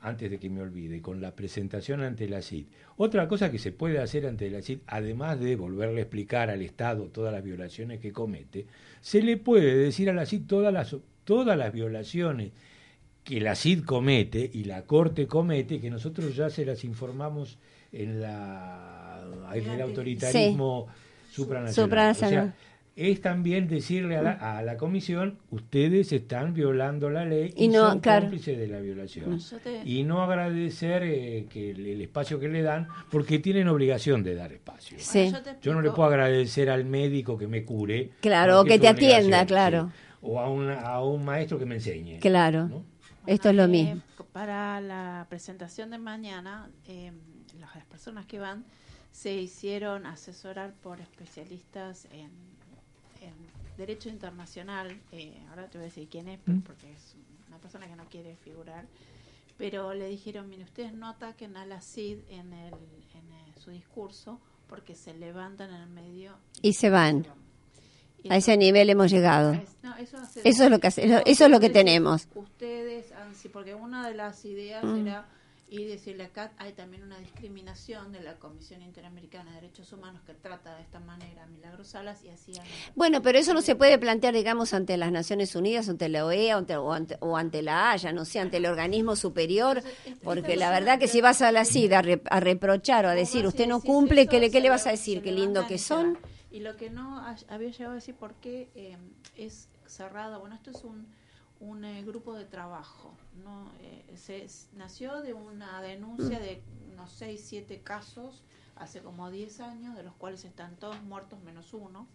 antes 0.00 0.30
de 0.30 0.38
que 0.38 0.50
me 0.50 0.60
olvide, 0.60 1.00
con 1.00 1.20
la 1.20 1.34
presentación 1.34 2.02
ante 2.02 2.28
la 2.28 2.42
CID, 2.42 2.66
otra 2.96 3.26
cosa 3.26 3.50
que 3.50 3.58
se 3.58 3.72
puede 3.72 3.98
hacer 3.98 4.26
ante 4.26 4.50
la 4.50 4.60
CID, 4.60 4.80
además 4.86 5.40
de 5.40 5.56
volverle 5.56 6.00
a 6.00 6.02
explicar 6.02 6.50
al 6.50 6.60
Estado 6.60 7.08
todas 7.08 7.32
las 7.32 7.42
violaciones 7.42 8.00
que 8.00 8.12
comete, 8.12 8.66
se 9.00 9.22
le 9.22 9.38
puede 9.38 9.76
decir 9.76 10.10
a 10.10 10.12
la 10.12 10.26
CID 10.26 10.46
todas 10.46 10.72
las, 10.72 10.94
todas 11.24 11.56
las 11.56 11.72
violaciones 11.72 12.52
que 13.24 13.40
la 13.40 13.54
CID 13.54 13.84
comete 13.84 14.50
y 14.52 14.64
la 14.64 14.82
Corte 14.82 15.26
comete, 15.26 15.80
que 15.80 15.90
nosotros 15.90 16.34
ya 16.34 16.50
se 16.50 16.64
las 16.64 16.84
informamos 16.84 17.58
en, 17.92 18.20
la, 18.20 19.22
en 19.54 19.70
el 19.70 19.80
autoritarismo 19.80 20.88
supranacional 21.30 22.54
es 22.94 23.22
también 23.22 23.68
decirle 23.68 24.16
a 24.16 24.22
la, 24.22 24.58
a 24.58 24.62
la, 24.62 24.76
comisión, 24.76 25.38
ustedes 25.50 26.12
están 26.12 26.52
violando 26.52 27.08
la 27.08 27.24
ley 27.24 27.52
y, 27.56 27.68
no, 27.68 27.88
son 27.88 28.00
cómplices 28.00 28.58
de 28.58 28.68
la 28.68 28.80
violación. 28.80 29.38
Y 29.84 30.02
no 30.02 30.22
agradecer 30.22 31.02
eh, 31.04 31.46
que 31.48 31.70
el, 31.70 32.00
espacio 32.02 32.38
que 32.38 32.48
le 32.48 32.62
dan, 32.62 32.88
porque 33.10 33.38
tienen 33.38 33.68
obligación 33.68 34.22
de 34.22 34.34
dar 34.34 34.52
espacio. 34.52 34.98
yo, 35.62 35.72
no 35.72 35.80
le 35.80 35.90
puedo 35.90 36.08
agradecer 36.08 36.68
al 36.68 36.84
médico 36.84 37.38
que 37.38 37.46
me 37.46 37.64
cure. 37.64 38.10
Claro, 38.20 38.60
o 38.60 38.64
que 38.64 38.78
te 38.78 38.88
atienda, 38.88 39.46
claro. 39.46 39.90
O 40.20 40.38
a, 40.38 40.44
a 40.80 41.02
un 41.02 41.24
maestro 41.24 41.58
que 41.58 41.64
me 41.64 41.76
enseñe. 41.76 42.18
Claro. 42.20 42.84
Esto 43.26 43.50
es 43.50 43.54
lo 43.54 43.68
mismo. 43.68 44.02
Para 44.32 44.80
la 44.80 45.26
presentación 45.28 45.90
de 45.90 45.98
mañana, 45.98 46.70
eh, 46.86 47.12
las 47.58 47.84
personas 47.86 48.26
que 48.26 48.38
van 48.38 48.64
se 49.10 49.34
hicieron 49.34 50.06
asesorar 50.06 50.72
por 50.72 51.00
especialistas 51.00 52.06
en 52.12 52.30
en 53.22 53.34
Derecho 53.76 54.08
Internacional, 54.08 55.00
eh, 55.12 55.34
ahora 55.50 55.68
te 55.68 55.78
voy 55.78 55.84
a 55.84 55.88
decir 55.88 56.08
quién 56.08 56.28
es, 56.28 56.40
mm. 56.44 56.60
porque 56.60 56.92
es 56.92 57.14
una 57.48 57.58
persona 57.58 57.86
que 57.86 57.96
no 57.96 58.04
quiere 58.06 58.36
figurar, 58.36 58.86
pero 59.56 59.94
le 59.94 60.08
dijeron, 60.08 60.48
mire, 60.48 60.64
ustedes 60.64 60.92
no 60.92 61.08
ataquen 61.08 61.56
a 61.56 61.64
la 61.64 61.80
CID 61.80 62.18
en, 62.28 62.52
el, 62.52 62.74
en 62.74 63.32
eh, 63.32 63.54
su 63.58 63.70
discurso 63.70 64.40
porque 64.68 64.94
se 64.94 65.14
levantan 65.14 65.70
en 65.70 65.82
el 65.82 65.88
medio 65.88 66.34
y, 66.62 66.72
se 66.72 66.90
van. 66.90 67.26
A 68.28 68.36
ese 68.36 68.56
nivel 68.56 68.90
hemos 68.90 69.10
llegado. 69.10 69.52
eso, 70.44 70.64
es 70.64 70.70
lo 70.70 70.78
que 70.78 70.88
eso, 70.88 71.22
es 71.24 71.50
lo 71.50 71.60
que 71.60 71.70
tenemos. 71.70 72.28
Ustedes, 72.34 73.12
porque 73.52 73.74
una 73.74 74.08
de 74.08 74.14
las 74.14 74.44
ideas 74.44 74.84
mm. 74.84 75.06
era 75.06 75.26
y 75.72 75.86
decirle 75.86 76.24
acá 76.24 76.52
hay 76.58 76.72
también 76.74 77.02
una 77.02 77.18
discriminación 77.18 78.12
de 78.12 78.20
la 78.20 78.34
Comisión 78.34 78.82
Interamericana 78.82 79.52
de 79.52 79.62
Derechos 79.62 79.90
Humanos 79.94 80.20
que 80.26 80.34
trata 80.34 80.76
de 80.76 80.82
esta 80.82 81.00
manera 81.00 81.44
a 81.44 81.46
Milagros 81.46 81.88
Salas 81.88 82.22
y 82.22 82.28
así 82.28 82.52
bueno 82.94 83.22
pero 83.22 83.38
eso 83.38 83.54
no 83.54 83.62
se 83.62 83.74
puede 83.74 83.96
plantear 83.96 84.34
digamos 84.34 84.74
ante 84.74 84.98
las 84.98 85.10
Naciones 85.10 85.56
Unidas 85.56 85.88
ante 85.88 86.10
la 86.10 86.26
OEA 86.26 86.58
o 86.58 86.92
ante, 86.92 87.16
o 87.20 87.36
ante, 87.38 87.62
la 87.62 87.90
Haya 87.90 88.12
no 88.12 88.26
sé 88.26 88.38
ante 88.38 88.58
el 88.58 88.66
organismo 88.66 89.16
superior 89.16 89.82
porque 90.22 90.56
la 90.56 90.70
verdad 90.70 90.98
que 90.98 91.08
si 91.08 91.22
vas 91.22 91.40
a 91.40 91.50
la 91.52 91.64
CIDA 91.64 92.02
a, 92.28 92.40
reprochar 92.40 93.06
o 93.06 93.08
a 93.08 93.14
decir 93.14 93.46
usted 93.46 93.66
no 93.66 93.80
cumple 93.80 94.26
¿qué 94.26 94.40
le, 94.40 94.50
qué 94.50 94.60
le 94.60 94.68
vas 94.68 94.86
a 94.86 94.90
decir 94.90 95.22
qué 95.22 95.32
lindo 95.32 95.66
que 95.66 95.78
son 95.78 96.18
y 96.52 96.60
lo 96.60 96.76
que 96.76 96.90
no 96.90 97.24
había 97.48 97.70
llegado 97.70 97.92
a 97.92 97.94
decir 97.96 98.14
por 98.14 98.34
qué 98.34 98.70
eh, 98.74 98.96
es 99.36 99.68
cerrado 99.86 100.40
bueno 100.40 100.54
esto 100.54 100.70
es 100.70 100.84
un 100.84 101.06
un 101.62 101.84
eh, 101.84 102.02
grupo 102.02 102.34
de 102.34 102.44
trabajo. 102.44 103.14
¿no? 103.42 103.70
Eh, 103.80 104.16
se, 104.16 104.46
nació 104.76 105.22
de 105.22 105.32
una 105.32 105.80
denuncia 105.80 106.38
de 106.38 106.62
unos 106.92 107.10
6, 107.12 107.42
7 107.44 107.80
casos 107.82 108.42
hace 108.76 109.00
como 109.00 109.30
10 109.30 109.60
años, 109.60 109.96
de 109.96 110.02
los 110.02 110.14
cuales 110.14 110.44
están 110.44 110.76
todos 110.76 111.00
muertos 111.02 111.40
menos 111.42 111.72
uno, 111.72 112.06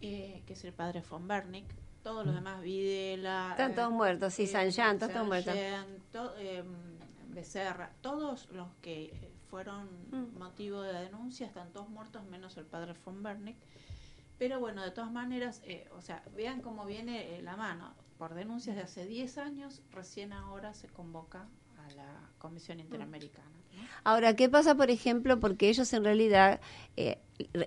eh, 0.00 0.42
que 0.46 0.52
es 0.52 0.64
el 0.64 0.72
padre 0.72 1.02
von 1.08 1.26
Bernick. 1.26 1.66
Todos 2.02 2.24
los 2.24 2.34
mm. 2.34 2.38
demás, 2.38 2.62
Videla. 2.62 3.48
Están 3.52 3.74
todos 3.74 3.92
muertos, 3.92 4.34
sí, 4.34 4.46
San 4.46 4.70
Jean, 4.70 4.98
todos 4.98 5.26
muertos. 5.26 5.54
Becerra, 7.28 7.90
todos 8.00 8.48
los 8.50 8.68
que 8.80 9.35
fueron 9.56 9.88
mm. 10.10 10.38
motivo 10.38 10.82
de 10.82 10.92
denuncia 10.92 11.46
están 11.46 11.72
todos 11.72 11.88
muertos 11.88 12.22
menos 12.26 12.58
el 12.58 12.66
padre 12.66 12.92
von 13.02 13.22
Bernick. 13.22 13.56
Pero 14.36 14.60
bueno, 14.60 14.82
de 14.82 14.90
todas 14.90 15.10
maneras, 15.10 15.62
o 15.96 16.02
sea, 16.02 16.22
vean 16.36 16.60
cómo 16.60 16.84
viene 16.84 17.40
la 17.40 17.56
mano 17.56 17.94
por 18.18 18.34
denuncias 18.34 18.76
de 18.76 18.82
hace 18.82 19.06
10 19.06 19.38
años, 19.38 19.80
recién 19.92 20.34
ahora 20.34 20.74
se 20.74 20.88
convoca 20.88 21.48
a 21.78 21.90
la 21.94 22.30
Comisión 22.36 22.80
Interamericana. 22.80 23.48
Ahora, 24.04 24.36
¿qué 24.36 24.50
pasa, 24.50 24.74
por 24.74 24.90
ejemplo? 24.90 25.40
Porque 25.40 25.70
ellos 25.70 25.90
en 25.94 26.04
realidad 26.04 26.60
eh, 26.98 27.18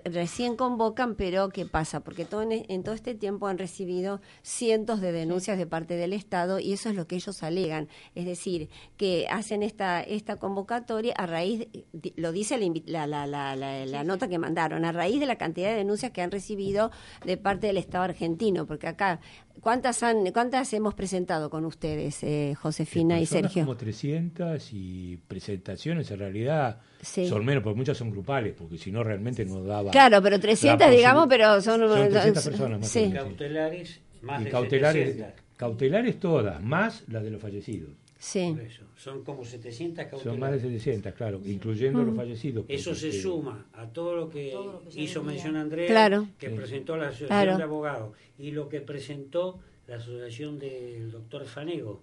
recién 0.04 0.56
convocan, 0.56 1.14
pero 1.14 1.48
¿qué 1.50 1.66
pasa? 1.66 2.00
Porque 2.00 2.24
todo 2.24 2.42
en, 2.42 2.82
todo 2.82 2.94
este 2.94 3.14
tiempo 3.14 3.46
han 3.46 3.58
recibido 3.58 4.20
cientos 4.42 5.00
de 5.00 5.12
denuncias 5.12 5.58
de 5.58 5.66
parte 5.66 5.96
del 5.96 6.12
Estado 6.12 6.58
y 6.58 6.72
eso 6.72 6.88
es 6.88 6.96
lo 6.96 7.06
que 7.06 7.16
ellos 7.16 7.42
alegan. 7.42 7.88
Es 8.14 8.24
decir, 8.24 8.68
que 8.96 9.26
hacen 9.30 9.62
esta, 9.62 10.02
esta 10.02 10.36
convocatoria 10.36 11.14
a 11.16 11.26
raíz, 11.26 11.68
lo 12.16 12.32
dice 12.32 12.58
la, 12.86 13.06
la, 13.06 13.26
la, 13.26 13.56
la 13.56 14.04
nota 14.04 14.28
que 14.28 14.38
mandaron, 14.38 14.84
a 14.84 14.92
raíz 14.92 15.20
de 15.20 15.26
la 15.26 15.36
cantidad 15.36 15.70
de 15.70 15.76
denuncias 15.76 16.12
que 16.12 16.22
han 16.22 16.30
recibido 16.30 16.90
de 17.24 17.36
parte 17.36 17.66
del 17.68 17.76
Estado 17.76 18.04
argentino, 18.04 18.66
porque 18.66 18.88
acá 18.88 19.20
¿Cuántas, 19.60 20.02
han, 20.02 20.30
¿Cuántas 20.32 20.72
hemos 20.72 20.94
presentado 20.94 21.50
con 21.50 21.64
ustedes, 21.64 22.22
eh, 22.22 22.54
Josefina 22.60 23.20
y 23.20 23.26
Sergio? 23.26 23.64
Como 23.64 23.76
300 23.76 24.68
y 24.72 25.18
presentaciones 25.28 26.10
en 26.10 26.18
realidad 26.18 26.80
son 27.02 27.44
menos, 27.44 27.62
porque 27.62 27.76
muchas 27.76 27.96
son 27.96 28.10
grupales, 28.10 28.54
porque 28.56 28.78
si 28.78 28.90
no 28.90 29.02
realmente 29.02 29.44
no 29.44 29.62
daba. 29.62 29.90
Claro, 29.90 30.22
pero 30.22 30.40
300 30.40 30.90
digamos, 30.90 31.26
pero 31.28 31.60
son. 31.60 31.80
son 31.80 32.08
300 32.08 32.44
personas 32.44 32.80
más. 32.80 32.88
Sí. 32.88 33.10
Cautelares, 33.12 34.00
más 34.22 34.42
y 34.42 34.44
cautelares, 34.46 35.16
cautelares 35.56 36.20
todas, 36.20 36.62
más 36.62 37.04
las 37.08 37.22
de 37.22 37.30
los 37.30 37.40
fallecidos. 37.40 37.90
Sí. 38.20 38.54
Son 38.96 39.24
como 39.24 39.46
700 39.46 40.04
cautelares. 40.04 40.24
Son 40.24 40.38
más 40.38 40.52
de 40.52 40.60
700, 40.60 41.14
claro, 41.14 41.40
incluyendo 41.42 42.02
los 42.02 42.12
mm. 42.12 42.16
fallecidos. 42.16 42.64
Eso 42.68 42.94
se 42.94 43.12
suma 43.12 43.66
a 43.72 43.86
todo 43.86 44.14
lo 44.14 44.28
que, 44.28 44.54
hizo 44.94 45.22
mención 45.22 45.56
Andrea, 45.56 45.88
claro. 45.88 46.28
que 46.38 46.50
presentó 46.50 46.98
la 46.98 47.08
Asociación 47.08 47.56
de 47.56 47.62
Abogados, 47.64 48.14
y 48.38 48.50
lo 48.50 48.68
que 48.68 48.82
presentó 48.82 49.58
la 49.86 49.96
Asociación 49.96 50.58
del 50.58 51.10
doctor 51.10 51.46
Fanego. 51.46 52.02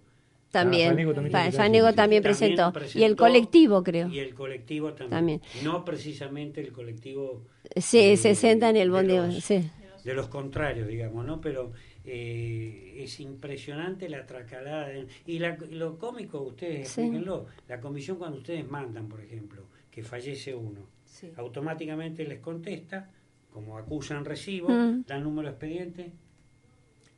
También, 0.49 0.97
ah, 1.33 1.51
Fanego 1.51 1.93
también, 1.93 2.23
presentó. 2.23 2.73
Y 2.95 3.03
el 3.03 3.15
colectivo, 3.15 3.83
creo. 3.83 4.07
Y 4.07 4.17
el 4.17 4.33
colectivo 4.33 4.93
también. 4.93 5.39
No 5.63 5.85
precisamente 5.85 6.61
el 6.61 6.71
colectivo... 6.71 7.43
Sí, 7.75 8.17
se 8.17 8.33
sienta 8.33 8.71
en 8.71 8.77
el 8.77 8.89
bondi. 8.89 9.39
sí. 9.39 9.69
De 10.03 10.13
los 10.13 10.29
contrarios, 10.29 10.87
digamos, 10.87 11.25
¿no? 11.25 11.41
Pero 11.41 11.73
eh, 12.09 13.03
es 13.03 13.19
impresionante 13.19 14.07
la 14.07 14.25
tracalada. 14.25 14.89
y 15.25 15.39
lo 15.39 15.97
cómico, 15.97 16.41
ustedes 16.41 16.79
explíquenlo, 16.87 17.47
la 17.67 17.81
comisión 17.81 18.17
cuando 18.17 18.37
ustedes 18.37 18.65
mandan, 18.65 19.09
por 19.09 19.19
ejemplo, 19.19 19.63
que 19.91 20.03
fallece 20.03 20.55
uno, 20.55 20.87
automáticamente 21.35 22.23
les 22.23 22.39
contesta, 22.39 23.11
como 23.51 23.77
acusan 23.77 24.23
recibo, 24.23 24.69
mm. 24.69 25.03
dan 25.05 25.23
número 25.23 25.49
de 25.49 25.51
expediente. 25.51 26.11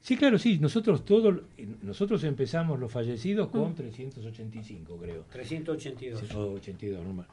Sí, 0.02 0.18
claro, 0.18 0.40
sí, 0.40 0.58
nosotros 0.58 1.06
todos, 1.06 1.40
nosotros 1.84 2.24
empezamos 2.24 2.80
los 2.80 2.92
fallecidos 2.92 3.50
con 3.50 3.76
385, 3.76 4.96
mm. 4.96 5.00
creo. 5.00 5.26
382. 5.30 6.36
82, 6.36 7.04
normal. 7.04 7.28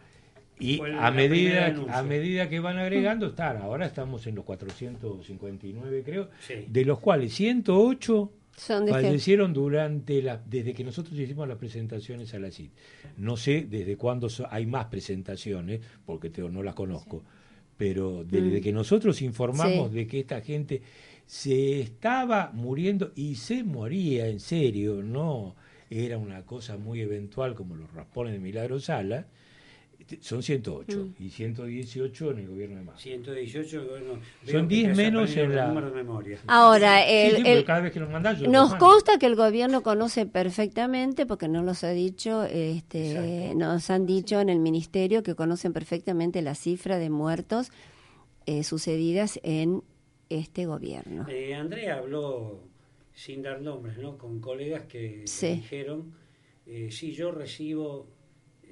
Y 0.58 0.80
a 0.80 1.10
medida, 1.10 1.74
a 1.90 2.02
medida 2.02 2.48
que 2.48 2.60
van 2.60 2.78
agregando, 2.78 3.26
están, 3.26 3.58
ahora 3.58 3.86
estamos 3.86 4.26
en 4.26 4.36
los 4.36 4.44
459 4.44 6.02
creo, 6.02 6.30
de 6.66 6.84
los 6.84 6.98
cuales 6.98 7.34
108 7.34 8.32
fallecieron 8.56 9.52
durante 9.52 10.22
la, 10.22 10.38
desde 10.38 10.72
que 10.72 10.82
nosotros 10.82 11.18
hicimos 11.18 11.46
las 11.46 11.58
presentaciones 11.58 12.32
a 12.32 12.38
la 12.38 12.50
CID. 12.50 12.70
No 13.18 13.36
sé 13.36 13.66
desde 13.68 13.96
cuándo 13.96 14.28
hay 14.48 14.64
más 14.64 14.86
presentaciones, 14.86 15.80
porque 16.06 16.30
no 16.50 16.62
las 16.62 16.74
conozco, 16.74 17.22
pero 17.76 18.24
desde 18.24 18.60
mm. 18.60 18.62
que 18.62 18.72
nosotros 18.72 19.20
informamos 19.20 19.92
de 19.92 20.06
que 20.06 20.20
esta 20.20 20.40
gente 20.40 20.80
se 21.26 21.80
estaba 21.80 22.50
muriendo 22.54 23.12
y 23.14 23.34
se 23.34 23.62
moría 23.62 24.28
en 24.28 24.40
serio, 24.40 25.02
no 25.02 25.54
era 25.90 26.18
una 26.18 26.42
cosa 26.42 26.78
muy 26.78 27.00
eventual 27.00 27.54
como 27.54 27.76
los 27.76 27.92
raspones 27.92 28.32
de 28.32 28.38
Milagro 28.38 28.80
Sala, 28.80 29.26
Son 30.20 30.42
108 30.42 30.96
mm. 30.96 31.22
y 31.22 31.30
118 31.30 32.30
en 32.30 32.38
el 32.38 32.48
gobierno 32.48 32.76
de 32.76 32.82
Macri. 32.82 33.02
118 33.02 33.86
gobierno. 33.86 34.20
Son 34.48 34.68
10 34.68 34.96
menos 34.96 35.36
en 35.36 35.56
la. 35.56 35.68
De 35.68 35.90
memoria. 35.90 36.38
Ahora, 36.46 37.04
el, 37.04 37.64
cada 37.64 37.80
vez 37.80 37.92
que 37.92 38.00
nos 38.00 38.10
mandan, 38.10 38.40
nos 38.50 38.74
consta 38.76 39.18
que 39.18 39.26
el 39.26 39.34
gobierno 39.34 39.82
conoce 39.82 40.26
perfectamente, 40.26 41.26
porque 41.26 41.48
no 41.48 41.62
los 41.62 41.82
ha 41.82 41.90
dicho, 41.90 42.44
este, 42.44 43.52
nos 43.56 43.90
han 43.90 44.06
dicho 44.06 44.40
en 44.40 44.48
el 44.48 44.60
ministerio 44.60 45.22
que 45.22 45.34
conocen 45.34 45.72
perfectamente 45.72 46.40
la 46.42 46.54
cifra 46.54 46.98
de 46.98 47.10
muertos 47.10 47.72
eh, 48.46 48.62
sucedidas 48.62 49.40
en 49.42 49.82
este 50.28 50.66
gobierno. 50.66 51.26
Eh, 51.28 51.54
Andrea 51.54 51.96
habló 51.96 52.60
sin 53.12 53.42
dar 53.42 53.60
nombres, 53.60 53.98
¿no? 53.98 54.18
Con 54.18 54.40
colegas 54.40 54.84
que 54.84 55.24
dijeron, 55.24 56.14
eh, 56.66 56.90
sí, 56.90 57.12
yo 57.12 57.32
recibo 57.32 58.06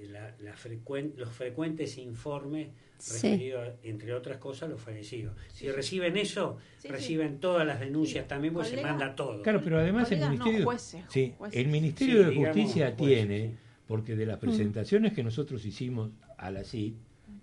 la, 0.08 0.34
los 0.40 1.30
frecuentes 1.30 1.98
informes 1.98 2.68
referidos, 3.12 3.68
entre 3.82 4.14
otras 4.14 4.38
cosas, 4.38 4.70
los 4.70 4.80
fallecidos. 4.80 5.36
Si 5.52 5.70
reciben 5.70 6.16
eso, 6.16 6.58
reciben 6.84 7.38
todas 7.38 7.66
las 7.66 7.80
denuncias 7.80 8.26
también, 8.26 8.54
pues 8.54 8.68
se 8.68 8.80
manda 8.80 9.14
todo. 9.14 9.42
Claro, 9.42 9.60
pero 9.62 9.78
además 9.78 10.10
el 10.12 10.20
Ministerio, 10.20 10.68
sí, 11.08 11.34
el 11.52 11.68
Ministerio 11.68 12.28
de 12.28 12.36
Justicia 12.36 12.96
tiene, 12.96 13.56
porque 13.86 14.16
de 14.16 14.26
las 14.26 14.38
mm. 14.38 14.40
presentaciones 14.40 15.12
que 15.12 15.22
nosotros 15.22 15.64
hicimos 15.64 16.10
a 16.38 16.50
la 16.50 16.64
CID, 16.64 16.94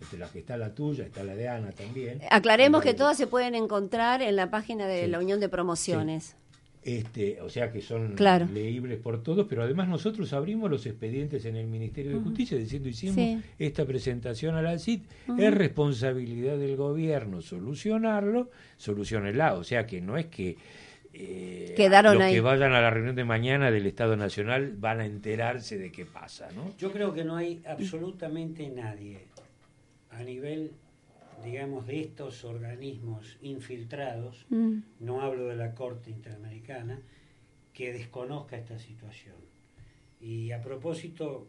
entre 0.01 0.17
las 0.17 0.31
que 0.31 0.39
está 0.39 0.57
la 0.57 0.73
tuya, 0.73 1.05
está 1.05 1.23
la 1.23 1.35
de 1.35 1.47
Ana 1.47 1.71
también. 1.71 2.21
Aclaremos 2.31 2.81
que 2.81 2.93
todas 2.93 3.17
se 3.17 3.27
pueden 3.27 3.53
encontrar 3.53 4.21
en 4.21 4.35
la 4.35 4.49
página 4.49 4.87
de 4.87 5.07
la 5.07 5.19
Unión 5.19 5.39
de 5.39 5.49
Promociones. 5.49 6.35
Este, 6.83 7.39
o 7.41 7.49
sea 7.49 7.71
que 7.71 7.79
son 7.79 8.15
leíbles 8.51 8.97
por 8.97 9.21
todos, 9.21 9.45
pero 9.47 9.61
además 9.61 9.87
nosotros 9.87 10.33
abrimos 10.33 10.69
los 10.69 10.83
expedientes 10.87 11.45
en 11.45 11.55
el 11.55 11.67
Ministerio 11.67 12.17
de 12.17 12.23
Justicia 12.23 12.57
diciendo 12.57 12.89
hicimos 12.89 13.43
esta 13.59 13.85
presentación 13.85 14.55
a 14.55 14.63
la 14.63 14.79
CIT, 14.79 15.03
es 15.37 15.53
responsabilidad 15.53 16.57
del 16.57 16.75
gobierno 16.75 17.41
solucionarlo, 17.41 18.49
solucionenla, 18.77 19.53
o 19.53 19.63
sea 19.63 19.85
que 19.85 20.01
no 20.01 20.17
es 20.17 20.25
que 20.25 20.57
eh, 21.13 21.73
Quedaron 21.75 22.15
los 22.15 22.23
ahí. 22.23 22.33
que 22.33 22.41
vayan 22.41 22.73
a 22.73 22.81
la 22.81 22.89
reunión 22.89 23.15
de 23.15 23.25
mañana 23.25 23.69
del 23.69 23.85
Estado 23.85 24.15
Nacional 24.15 24.73
van 24.77 25.01
a 25.01 25.05
enterarse 25.05 25.77
de 25.77 25.91
qué 25.91 26.05
pasa, 26.05 26.49
¿no? 26.55 26.73
Yo 26.77 26.91
creo 26.91 27.13
que 27.13 27.23
no 27.23 27.35
hay 27.35 27.61
absolutamente 27.67 28.67
nadie 28.69 29.19
a 30.09 30.23
nivel 30.23 30.71
digamos, 31.43 31.87
de 31.87 32.01
estos 32.01 32.43
organismos 32.45 33.37
infiltrados, 33.41 34.45
mm. 34.49 34.79
no 34.99 35.21
hablo 35.21 35.47
de 35.47 35.55
la 35.55 35.73
Corte 35.73 36.09
Interamericana, 36.09 37.01
que 37.73 37.93
desconozca 37.93 38.57
esta 38.57 38.77
situación. 38.77 39.35
Y 40.19 40.51
a 40.51 40.61
propósito, 40.61 41.47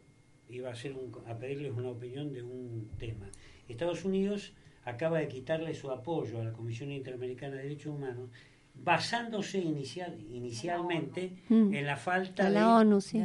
iba 0.48 0.68
a, 0.68 0.72
hacer 0.72 0.94
a 1.26 1.38
pedirles 1.38 1.72
una 1.72 1.90
opinión 1.90 2.32
de 2.32 2.42
un 2.42 2.90
tema. 2.98 3.30
Estados 3.68 4.04
Unidos 4.04 4.54
acaba 4.84 5.18
de 5.18 5.28
quitarle 5.28 5.74
su 5.74 5.90
apoyo 5.90 6.40
a 6.40 6.44
la 6.44 6.52
Comisión 6.52 6.90
Interamericana 6.90 7.56
de 7.56 7.64
Derechos 7.64 7.94
Humanos, 7.94 8.30
basándose 8.74 9.58
inicial, 9.58 10.18
inicialmente 10.30 11.36
mm. 11.48 11.74
en 11.74 11.86
la 11.86 11.96
falta 11.96 12.46
a 12.46 12.50
la 12.50 12.60
de... 12.60 12.66
ONU, 12.66 13.00
sí. 13.00 13.22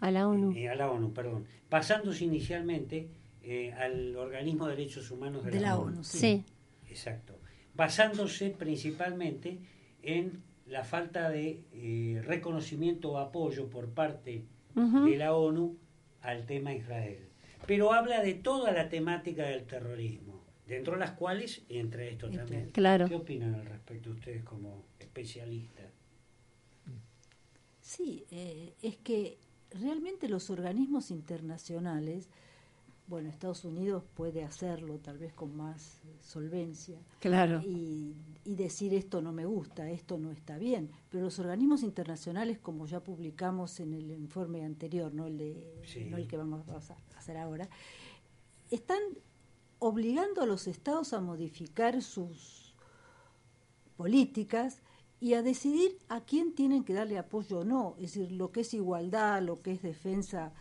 A 0.00 0.10
la 0.10 0.28
ONU. 0.28 0.52
Eh, 0.56 0.68
a 0.68 0.74
la 0.74 0.90
ONU, 0.90 1.12
perdón. 1.12 1.46
Basándose 1.70 2.24
inicialmente 2.24 3.08
eh, 3.46 3.72
al 3.72 4.16
organismo 4.16 4.66
de 4.66 4.76
derechos 4.76 5.10
humanos 5.10 5.44
de, 5.44 5.60
la, 5.60 5.78
ONU. 5.78 6.02
sí. 6.02 6.44
Exacto. 6.88 7.38
Basándose 7.74 8.50
principalmente 8.50 9.58
en 10.02 10.42
la 10.66 10.84
falta 10.84 11.28
de 11.28 11.64
eh, 11.72 12.22
reconocimiento 12.24 13.12
o 13.12 13.18
apoyo 13.18 13.68
por 13.68 13.90
parte 13.90 14.44
de 14.74 15.16
la 15.16 15.34
ONU 15.34 15.76
al 16.22 16.46
tema 16.46 16.72
Israel. 16.72 17.28
Pero 17.66 17.92
habla 17.92 18.22
de 18.22 18.34
toda 18.34 18.72
la 18.72 18.88
temática 18.88 19.44
del 19.44 19.64
terrorismo, 19.66 20.42
dentro 20.66 20.94
de 20.94 21.00
las 21.00 21.12
cuales 21.12 21.62
entre 21.68 22.10
esto 22.10 22.30
también. 22.30 22.70
Claro. 22.70 23.08
¿Qué 23.08 23.14
opinan 23.14 23.54
al 23.54 23.66
respecto 23.66 24.10
ustedes 24.10 24.42
como 24.42 24.86
especialistas? 24.98 25.92
Sí, 27.80 28.24
eh, 28.30 28.74
es 28.82 28.96
que 28.96 29.38
realmente 29.70 30.28
los 30.28 30.50
organismos 30.50 31.10
internacionales 31.10 32.30
bueno, 33.06 33.28
Estados 33.28 33.64
Unidos 33.64 34.02
puede 34.14 34.44
hacerlo 34.44 34.98
tal 34.98 35.18
vez 35.18 35.32
con 35.34 35.54
más 35.56 36.00
solvencia. 36.20 36.98
Claro. 37.20 37.60
Y, 37.62 38.16
decir 38.44 38.94
esto 38.94 39.20
no 39.20 39.32
me 39.32 39.46
gusta, 39.46 39.90
esto 39.90 40.16
no 40.16 40.30
está 40.30 40.58
bien. 40.58 40.90
Pero 41.10 41.24
los 41.24 41.38
organismos 41.38 41.82
internacionales, 41.82 42.58
como 42.58 42.86
ya 42.86 43.00
publicamos 43.00 43.80
en 43.80 43.94
el 43.94 44.10
informe 44.12 44.64
anterior, 44.64 45.12
no 45.12 45.26
el, 45.26 45.38
de, 45.38 45.82
no 46.08 46.16
el 46.16 46.26
que 46.28 46.36
vamos 46.36 46.68
a 46.68 47.18
hacer 47.18 47.36
ahora, 47.36 47.68
están 48.70 49.00
obligando 49.80 50.42
a 50.42 50.46
los 50.46 50.66
estados 50.66 51.12
a 51.12 51.20
modificar 51.20 52.00
sus 52.00 52.74
políticas 53.96 54.82
y 55.20 55.34
a 55.34 55.42
decidir 55.42 55.98
a 56.08 56.20
quién 56.20 56.54
tienen 56.54 56.84
que 56.84 56.94
darle 56.94 57.18
apoyo 57.18 57.60
o 57.60 57.64
no. 57.64 57.96
Es 57.98 58.14
decir, 58.14 58.32
lo 58.32 58.50
que 58.52 58.60
es 58.60 58.72
igualdad, 58.72 59.42
lo 59.42 59.62
que 59.62 59.72
es 59.72 59.82
defensa, 59.82 60.52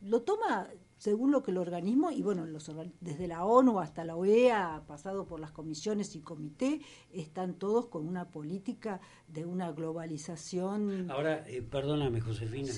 lo 0.00 0.22
toma 0.22 0.68
según 0.98 1.30
lo 1.30 1.42
que 1.42 1.50
el 1.50 1.58
organismo, 1.58 2.10
y 2.10 2.22
bueno, 2.22 2.46
los, 2.46 2.70
desde 3.00 3.28
la 3.28 3.44
ONU 3.44 3.80
hasta 3.80 4.04
la 4.04 4.16
OEA, 4.16 4.82
pasado 4.86 5.26
por 5.26 5.40
las 5.40 5.52
comisiones 5.52 6.16
y 6.16 6.20
comité, 6.20 6.80
están 7.12 7.54
todos 7.54 7.86
con 7.86 8.06
una 8.08 8.30
política 8.30 9.00
de 9.28 9.44
una 9.44 9.72
globalización. 9.72 11.10
Ahora, 11.10 11.44
eh, 11.48 11.62
perdóname, 11.62 12.20
Josefina. 12.20 12.72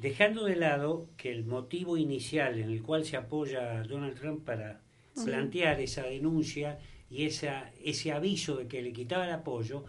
Dejando 0.00 0.44
de 0.44 0.56
lado 0.56 1.08
que 1.16 1.30
el 1.30 1.44
motivo 1.44 1.96
inicial 1.96 2.58
en 2.58 2.70
el 2.70 2.82
cual 2.82 3.04
se 3.04 3.16
apoya 3.16 3.80
a 3.80 3.82
Donald 3.84 4.18
Trump 4.18 4.44
para 4.44 4.80
plantear 5.24 5.80
esa 5.80 6.02
denuncia 6.04 6.78
y 7.10 7.24
esa, 7.24 7.70
ese 7.82 8.12
aviso 8.12 8.56
de 8.56 8.66
que 8.66 8.82
le 8.82 8.92
quitaba 8.92 9.26
el 9.26 9.32
apoyo, 9.32 9.84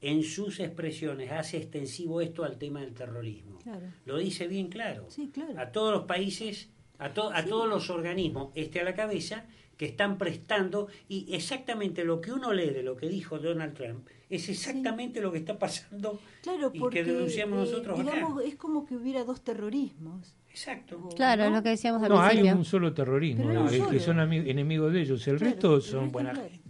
en 0.00 0.22
sus 0.22 0.60
expresiones 0.60 1.32
hace 1.32 1.56
extensivo 1.56 2.20
esto 2.20 2.44
al 2.44 2.58
tema 2.58 2.80
del 2.80 2.92
terrorismo. 2.94 3.58
Lo 4.04 4.18
dice 4.18 4.46
bien 4.48 4.68
claro. 4.68 5.08
A 5.56 5.72
todos 5.72 5.92
los 5.92 6.04
países, 6.04 6.68
a, 6.98 7.06
a 7.06 7.44
todos 7.44 7.68
los 7.68 7.90
organismos, 7.90 8.50
este 8.54 8.80
a 8.80 8.84
la 8.84 8.94
cabeza, 8.94 9.46
que 9.76 9.86
están 9.86 10.18
prestando, 10.18 10.88
y 11.08 11.34
exactamente 11.34 12.04
lo 12.04 12.20
que 12.20 12.32
uno 12.32 12.52
lee 12.52 12.70
de 12.70 12.82
lo 12.82 12.96
que 12.96 13.08
dijo 13.08 13.38
Donald 13.38 13.74
Trump, 13.74 14.06
es 14.30 14.48
exactamente 14.48 15.20
lo 15.20 15.32
que 15.32 15.38
está 15.38 15.58
pasando 15.58 16.20
claro, 16.42 16.70
y 16.72 16.88
que 16.90 17.04
denunciamos 17.04 17.68
eh, 17.68 17.70
nosotros 17.70 17.98
digamos, 17.98 18.44
Es 18.44 18.56
como 18.56 18.84
que 18.86 18.96
hubiera 18.96 19.24
dos 19.24 19.42
terrorismos. 19.42 20.36
Exacto. 20.48 21.08
Claro, 21.16 21.50
lo 21.50 21.62
que 21.62 21.70
decíamos 21.70 22.02
al 22.02 22.10
No, 22.10 22.20
hay 22.20 22.42
un 22.42 22.64
solo 22.64 22.94
terrorismo, 22.94 23.68
es 23.68 23.86
que 23.86 24.00
son 24.00 24.20
enemigos 24.20 24.92
de 24.92 25.02
ellos, 25.02 25.26
el 25.26 25.40
resto 25.40 25.80
son 25.80 26.12
buena 26.12 26.34
gente. 26.34 26.63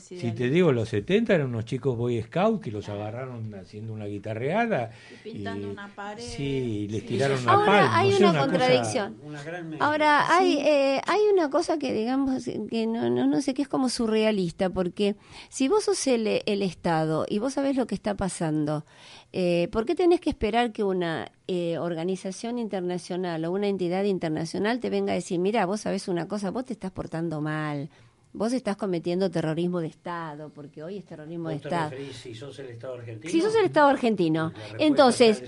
Si 0.00 0.32
te 0.32 0.48
digo, 0.48 0.72
los 0.72 0.88
70 0.88 1.34
eran 1.34 1.48
unos 1.48 1.64
chicos 1.64 1.96
Boy 1.96 2.22
Scout 2.22 2.62
que 2.62 2.70
los 2.70 2.88
agarraron 2.88 3.54
haciendo 3.54 3.92
una 3.92 4.06
guitarreada. 4.06 4.90
Y 5.10 5.30
pintando 5.30 5.70
una 5.70 5.88
pared. 5.88 6.22
Sí, 6.22 6.86
les 6.90 7.04
tiraron 7.06 7.42
una 7.42 7.52
Ahora 7.52 7.96
hay 7.96 8.14
una, 8.14 8.38
contradicción. 8.38 9.16
Ahora 9.80 10.34
hay, 10.34 10.58
eh, 10.58 11.00
hay 11.06 11.20
una 11.32 11.50
cosa 11.50 11.78
que 11.78 11.92
digamos 11.92 12.44
que 12.44 12.86
no, 12.86 13.10
no, 13.10 13.26
no 13.26 13.40
sé, 13.42 13.54
que 13.54 13.62
es 13.62 13.68
como 13.68 13.88
surrealista, 13.88 14.70
porque 14.70 15.16
si 15.48 15.68
vos 15.68 15.84
sos 15.84 16.06
el, 16.06 16.42
el 16.44 16.62
Estado 16.62 17.26
y 17.28 17.38
vos 17.38 17.54
sabés 17.54 17.76
lo 17.76 17.86
que 17.86 17.94
está 17.94 18.14
pasando, 18.16 18.84
eh, 19.32 19.68
¿Por 19.72 19.84
qué 19.84 19.94
tenés 19.94 20.20
que 20.20 20.30
esperar 20.30 20.72
que 20.72 20.82
una 20.82 21.30
eh, 21.46 21.76
organización 21.78 22.58
internacional 22.58 23.44
o 23.44 23.52
una 23.52 23.68
entidad 23.68 24.04
internacional 24.04 24.80
te 24.80 24.88
venga 24.88 25.12
a 25.12 25.16
decir, 25.16 25.38
mira, 25.38 25.66
vos 25.66 25.82
sabés 25.82 26.08
una 26.08 26.26
cosa, 26.28 26.50
vos 26.50 26.64
te 26.64 26.72
estás 26.72 26.92
portando 26.92 27.40
mal, 27.42 27.90
vos 28.38 28.52
estás 28.52 28.76
cometiendo 28.76 29.30
terrorismo 29.30 29.80
de 29.80 29.88
Estado, 29.88 30.50
porque 30.50 30.84
hoy 30.84 30.96
es 30.96 31.04
terrorismo 31.04 31.48
de 31.48 31.56
Estado. 31.56 31.90
si 32.12 32.34
sos 32.36 32.56
el 32.60 32.66
Estado 32.66 32.94
argentino? 32.94 33.30
Si 33.32 33.40
sos 33.40 33.54
el 33.56 33.64
Estado 33.64 33.88
argentino. 33.88 34.52
Entonces, 34.78 35.42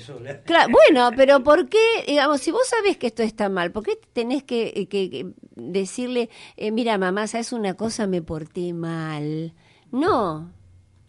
bueno, 0.70 1.10
pero 1.16 1.42
¿por 1.44 1.68
qué, 1.68 1.78
digamos, 2.06 2.40
si 2.40 2.50
vos 2.50 2.66
sabés 2.66 2.96
que 2.98 3.06
esto 3.06 3.22
está 3.22 3.48
mal, 3.48 3.70
¿por 3.70 3.84
qué 3.84 3.98
tenés 4.12 4.42
que, 4.42 4.88
que, 4.90 5.32
decirle, 5.54 6.30
eh, 6.56 6.72
mira, 6.72 6.98
mamá, 6.98 7.28
sabes 7.28 7.52
una 7.52 7.74
cosa, 7.74 8.08
me 8.08 8.22
porté 8.22 8.72
mal? 8.72 9.54
No, 9.92 10.50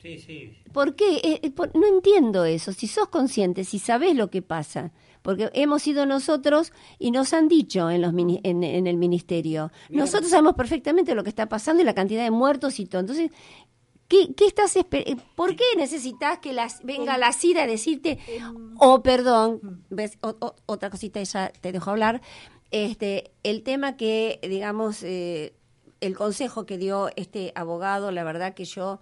Sí, 0.02 0.18
sí. 0.18 0.58
¿Por 0.74 0.96
qué? 0.96 1.18
Eh, 1.18 1.40
eh, 1.44 1.54
no 1.76 1.88
entiendo 1.88 2.46
eso. 2.46 2.74
Si 2.74 2.88
sos 2.88 3.08
consciente, 3.10 3.64
si 3.64 3.78
sabés 3.78 4.16
lo 4.16 4.32
que 4.32 4.42
pasa, 4.42 4.92
porque 5.22 5.50
hemos 5.54 5.84
sido 5.84 6.06
nosotros 6.06 6.74
y 7.00 7.12
nos 7.12 7.34
han 7.34 7.48
dicho 7.48 7.90
en, 7.90 8.02
los, 8.02 8.14
en, 8.14 8.88
el 8.88 8.98
ministerio, 8.98 9.72
nosotros 9.90 10.32
sabemos 10.32 10.56
perfectamente 10.56 11.16
lo 11.16 11.24
que 11.24 11.30
está 11.30 11.48
pasando 11.48 11.82
y 11.82 11.86
la 11.86 11.94
cantidad 11.94 12.24
de 12.24 12.32
muertos 12.32 12.80
y 12.80 12.86
todo. 12.86 13.02
Entonces, 13.02 13.32
¿qué, 14.08 14.34
qué 14.36 14.48
estás 14.48 14.76
eh, 14.76 14.86
¿Por 15.36 15.56
qué 15.56 15.64
necesitas 15.78 16.40
que 16.40 16.54
las, 16.54 16.84
venga 16.84 17.18
la 17.18 17.32
SIDA 17.32 17.64
a 17.64 17.68
decirte, 17.68 18.20
o 18.78 18.94
oh, 18.94 19.04
perdón, 19.04 19.84
ves, 19.90 20.18
otra 20.22 20.90
cosita, 20.90 21.22
ya 21.22 21.50
te 21.50 21.72
dejo 21.72 21.92
hablar, 21.92 22.22
este, 22.72 23.32
el 23.44 23.64
tema 23.64 23.98
que, 23.98 24.40
digamos, 24.42 25.04
el 25.04 26.18
consejo 26.18 26.66
que 26.66 26.78
dio 26.78 27.10
este 27.16 27.52
abogado, 27.56 28.12
la 28.12 28.24
verdad 28.24 28.54
que 28.54 28.66
yo 28.66 29.00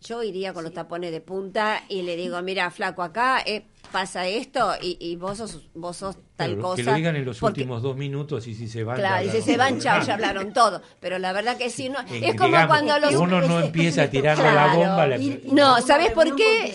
yo 0.00 0.22
iría 0.22 0.52
con 0.52 0.64
los 0.64 0.72
tapones 0.72 1.10
de 1.10 1.20
punta 1.20 1.82
y 1.88 2.02
le 2.02 2.16
digo, 2.16 2.40
mira, 2.42 2.70
flaco, 2.70 3.02
acá, 3.02 3.42
eh, 3.44 3.66
pasa 3.86 4.26
esto 4.26 4.74
y, 4.80 4.96
y 5.00 5.16
vos 5.16 5.38
sos, 5.38 5.68
vos 5.74 5.96
sos 5.96 6.16
tal 6.36 6.58
cosa. 6.58 6.76
Que 6.76 6.82
lo 6.82 6.94
digan 6.94 7.16
en 7.16 7.24
los 7.24 7.42
últimos 7.42 7.82
dos 7.82 7.96
minutos 7.96 8.46
y 8.46 8.54
si 8.54 8.68
se 8.68 8.84
van. 8.84 8.96
Claro, 8.96 9.26
y 9.26 9.30
si 9.30 9.42
se 9.42 9.56
van, 9.56 9.80
chao, 9.80 10.02
ya 10.02 10.14
hablaron 10.14 10.52
todo. 10.52 10.82
Pero 11.00 11.18
la 11.18 11.32
verdad 11.32 11.56
que 11.56 11.70
sí, 11.70 11.88
no, 11.88 11.98
es 12.00 12.36
como 12.36 12.56
cuando 12.66 12.98
los. 12.98 13.14
Uno 13.14 13.40
no 13.40 13.60
empieza 13.60 14.02
a 14.02 14.10
tirar 14.10 14.38
la 14.38 14.74
bomba. 14.74 15.06
La... 15.06 15.18
no, 15.52 15.80
¿sabes 15.80 16.12
por 16.12 16.34
qué? 16.36 16.74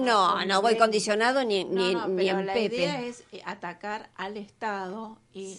No, 0.00 0.44
no 0.44 0.62
voy 0.62 0.76
condicionado 0.76 1.44
ni, 1.44 1.64
ni, 1.64 1.94
ni 1.94 2.28
en 2.28 2.46
la 2.46 2.58
idea 2.58 3.00
es 3.00 3.24
eh, 3.32 3.40
atacar 3.44 4.10
al 4.16 4.36
Estado 4.36 5.18
y 5.34 5.58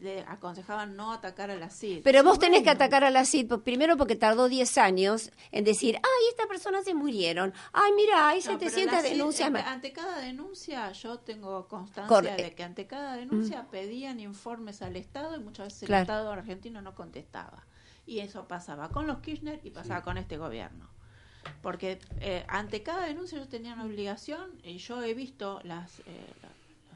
le, 0.00 0.20
aconsejaban 0.20 0.96
no 0.96 1.12
atacar 1.12 1.50
a 1.50 1.56
la 1.56 1.68
CID. 1.68 2.00
Pero 2.02 2.24
vos 2.24 2.38
tenés 2.38 2.62
que 2.62 2.70
atacar 2.70 3.04
a 3.04 3.10
la 3.10 3.24
CID, 3.24 3.52
primero 3.58 3.96
porque 3.96 4.16
tardó 4.16 4.48
10 4.48 4.78
años 4.78 5.30
en 5.52 5.64
decir, 5.64 5.96
ay, 5.96 6.28
estas 6.30 6.46
personas 6.46 6.84
se 6.84 6.94
murieron, 6.94 7.52
ay, 7.72 7.92
mira, 7.96 8.28
hay 8.28 8.40
700 8.40 9.02
denuncias. 9.02 9.50
Ante 9.66 9.92
cada 9.92 10.09
denuncia 10.18 10.92
yo 10.92 11.18
tengo 11.18 11.68
constancia 11.68 12.36
de 12.36 12.54
que 12.54 12.62
ante 12.62 12.86
cada 12.86 13.16
denuncia 13.16 13.62
mm. 13.62 13.66
pedían 13.66 14.20
informes 14.20 14.82
al 14.82 14.96
Estado 14.96 15.36
y 15.36 15.40
muchas 15.40 15.66
veces 15.68 15.88
el 15.88 15.94
Estado 15.94 16.30
argentino 16.30 16.82
no 16.82 16.94
contestaba. 16.94 17.64
Y 18.06 18.20
eso 18.20 18.48
pasaba 18.48 18.88
con 18.88 19.06
los 19.06 19.20
Kirchner 19.20 19.60
y 19.62 19.70
pasaba 19.70 20.02
con 20.02 20.18
este 20.18 20.36
gobierno. 20.36 20.88
Porque 21.62 21.98
eh, 22.20 22.44
ante 22.48 22.82
cada 22.82 23.06
denuncia 23.06 23.36
ellos 23.36 23.48
tenían 23.48 23.80
obligación, 23.80 24.50
y 24.62 24.78
yo 24.78 25.02
he 25.02 25.14
visto 25.14 25.60
las, 25.64 26.00
eh, 26.00 26.32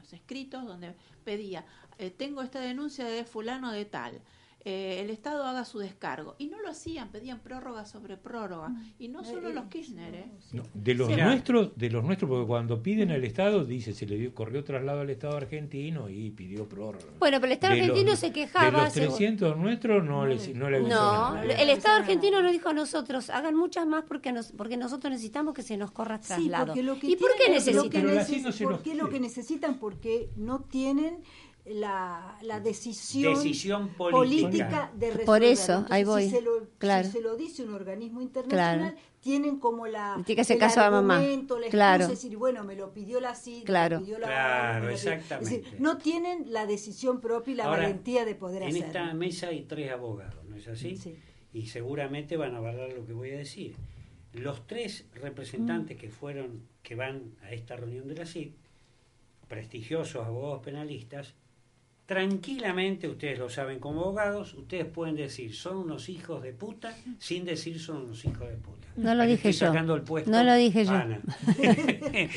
los 0.01 0.13
escritos 0.13 0.65
donde 0.65 0.93
pedía, 1.23 1.65
eh, 1.97 2.11
tengo 2.11 2.41
esta 2.41 2.59
denuncia 2.59 3.05
de 3.05 3.23
fulano 3.23 3.71
de 3.71 3.85
tal, 3.85 4.21
eh, 4.67 4.99
el 4.99 5.11
Estado 5.11 5.43
haga 5.43 5.63
su 5.63 5.77
descargo. 5.77 6.35
Y 6.39 6.47
no 6.47 6.59
lo 6.59 6.69
hacían, 6.69 7.09
pedían 7.09 7.39
prórroga 7.39 7.85
sobre 7.85 8.17
prórroga. 8.17 8.69
Mm. 8.69 8.93
Y 8.97 9.07
no 9.09 9.23
solo 9.23 9.51
los 9.51 9.65
Kirchner. 9.65 10.15
¿eh? 10.15 10.25
de 10.73 10.95
los 10.95 11.07
nuestros, 11.07 11.77
de 11.77 11.89
los 11.91 12.03
nuestros, 12.03 12.27
porque 12.27 12.47
cuando 12.47 12.81
piden 12.81 13.11
al 13.11 13.23
Estado, 13.23 13.63
dice, 13.63 13.93
se 13.93 14.07
le 14.07 14.17
dio, 14.17 14.33
corrió 14.33 14.63
traslado 14.63 15.01
al 15.01 15.09
Estado 15.11 15.37
argentino 15.37 16.09
y 16.09 16.31
pidió 16.31 16.67
prórroga. 16.67 17.05
Bueno, 17.19 17.37
pero 17.39 17.45
el 17.45 17.51
Estado 17.51 17.73
argentino 17.73 18.15
se 18.15 18.31
quejaba. 18.31 18.89
De 18.89 19.05
los 19.05 19.15
300 19.15 19.55
nuestros 19.55 20.03
no, 20.03 20.25
le, 20.25 20.35
no 20.55 20.69
le 20.71 20.81
No, 20.81 21.39
el 21.43 21.69
Estado 21.69 21.97
argentino 21.99 22.41
nos 22.41 22.51
dijo 22.51 22.69
a 22.69 22.73
nosotros, 22.73 23.29
hagan 23.29 23.55
muchas 23.55 23.85
más 23.85 24.03
porque 24.05 24.31
nos, 24.31 24.51
porque 24.51 24.77
nosotros 24.77 25.11
necesitamos 25.11 25.53
que 25.53 25.61
se 25.61 25.77
nos 25.77 25.91
corra 25.91 26.19
traslado. 26.19 26.73
¿Y 26.75 27.15
por 27.17 27.29
qué 27.37 27.51
necesitan? 27.51 27.91
¿Por 28.63 28.81
qué 28.81 28.95
lo 28.95 29.09
que 29.09 29.19
necesitan? 29.19 29.77
Porque 29.77 30.31
no 30.35 30.61
tienen 30.61 31.19
la, 31.65 32.37
la 32.43 32.59
decisión, 32.59 33.89
política. 33.97 34.91
de 34.93 35.07
resolver. 35.07 35.25
Por 35.25 35.43
eso, 35.43 35.85
ahí 35.89 36.03
voy. 36.03 36.25
Si 36.25 36.29
se, 36.29 36.41
lo, 36.41 36.67
claro. 36.77 37.05
si 37.05 37.13
se 37.13 37.21
lo 37.21 37.35
dice 37.35 37.63
un 37.63 37.73
organismo 37.73 38.21
internacional, 38.21 38.95
tienen 39.19 39.57
como 39.57 39.87
la 39.87 40.13
Tiene 40.25 40.35
que 40.35 40.41
hacer 40.41 40.59
caso 40.59 40.81
a 40.81 40.91
mamá. 40.91 41.19
La 41.19 41.69
claro. 41.69 42.07
decir, 42.07 42.37
bueno, 42.37 42.63
me 42.63 42.75
lo 42.75 42.93
pidió 42.93 43.19
la 43.19 43.33
CID, 43.33 43.63
claro. 43.63 43.95
me 43.95 44.01
lo 44.01 44.05
pidió 44.05 44.19
la 44.19 44.27
Claro, 44.27 44.89
exactamente. 44.89 45.61
decir, 45.61 45.79
no 45.79 45.97
tienen 45.97 46.53
la 46.53 46.67
decisión 46.67 47.19
propia 47.19 47.53
y 47.53 47.55
la 47.55 47.67
valentía 47.67 48.25
de 48.25 48.35
poder 48.35 48.63
hacerlo. 48.63 48.79
En 48.79 48.85
esta 48.85 49.13
mesa 49.15 49.47
hay 49.47 49.63
tres 49.63 49.91
abogados, 49.91 50.45
¿no 50.45 50.55
es 50.55 50.67
así? 50.67 50.95
Sí. 50.97 51.15
Y 51.51 51.65
seguramente 51.67 52.37
van 52.37 52.53
a 52.53 52.57
avalar 52.57 52.93
lo 52.93 53.05
que 53.07 53.13
voy 53.13 53.31
a 53.31 53.37
decir. 53.37 53.75
Los 54.33 54.67
tres 54.67 55.07
representantes 55.15 55.97
mm. 55.97 55.99
que 55.99 56.09
fueron, 56.11 56.67
que 56.83 56.93
van 56.93 57.35
a 57.41 57.51
esta 57.53 57.75
reunión 57.75 58.07
de 58.07 58.15
la 58.15 58.25
CID, 58.27 58.51
prestigiosos 59.47 60.23
abogados 60.25 60.61
penalistas, 60.63 61.33
tranquilamente, 62.05 63.07
ustedes 63.07 63.39
lo 63.39 63.49
saben 63.49 63.79
como 63.79 64.01
abogados, 64.01 64.53
ustedes 64.53 64.85
pueden 64.85 65.15
decir 65.15 65.55
son 65.55 65.77
unos 65.77 66.09
hijos 66.09 66.41
de 66.43 66.53
puta 66.53 66.95
sin 67.19 67.45
decir 67.45 67.79
son 67.79 68.03
unos 68.03 68.23
hijos 68.25 68.47
de 68.47 68.55
puta. 68.55 68.87
No 68.95 69.15
lo 69.15 69.25
dije 69.25 69.51
yo. 69.51 69.73
no 69.73 70.43
lo 70.43 70.55
dije 70.55 70.85
yo. 70.85 70.93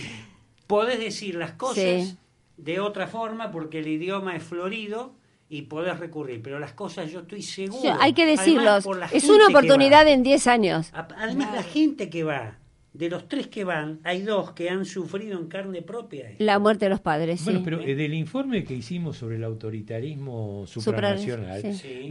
podés 0.67 0.99
decir 0.99 1.35
las 1.35 1.53
cosas 1.53 2.17
de 2.57 2.81
otra 2.81 3.07
forma 3.07 3.51
porque 3.51 3.81
el 3.81 3.89
idioma 3.89 4.37
es 4.37 4.43
florido 4.43 5.15
y 5.49 5.63
podés 5.63 5.99
recurrir, 5.99 6.43
pero 6.43 6.59
las 6.59 6.73
cosas 6.73 7.11
yo 7.11 7.21
estoy 7.21 7.43
seguro. 7.43 7.97
hay 8.01 8.13
que 8.13 8.27
decirlos. 8.27 8.87
Es 9.13 9.29
una 9.29 9.49
oportunidad 9.49 10.07
en 10.09 10.23
10 10.23 10.47
años. 10.47 10.91
Además, 10.93 11.55
la 11.55 11.63
gente 11.63 12.11
que 12.11 12.23
va 12.23 12.59
de 12.99 13.09
los 13.09 13.29
tres 13.29 13.47
que 13.47 13.63
van, 13.63 14.01
hay 14.03 14.23
dos 14.23 14.51
que 14.53 14.69
han 14.69 14.85
sufrido 14.85 15.39
en 15.39 15.47
carne 15.47 15.83
propia. 15.83 16.33
La 16.39 16.59
muerte 16.59 16.87
de 16.87 16.89
los 16.91 17.01
padres. 17.01 17.45
Bueno, 17.45 17.63
pero 17.65 17.81
eh, 17.81 17.95
del 17.95 18.13
informe 18.13 18.65
que 18.65 18.75
hicimos 18.75 19.17
sobre 19.17 19.37
el 19.37 19.45
autoritarismo 19.45 20.67
supranacional, 20.67 21.63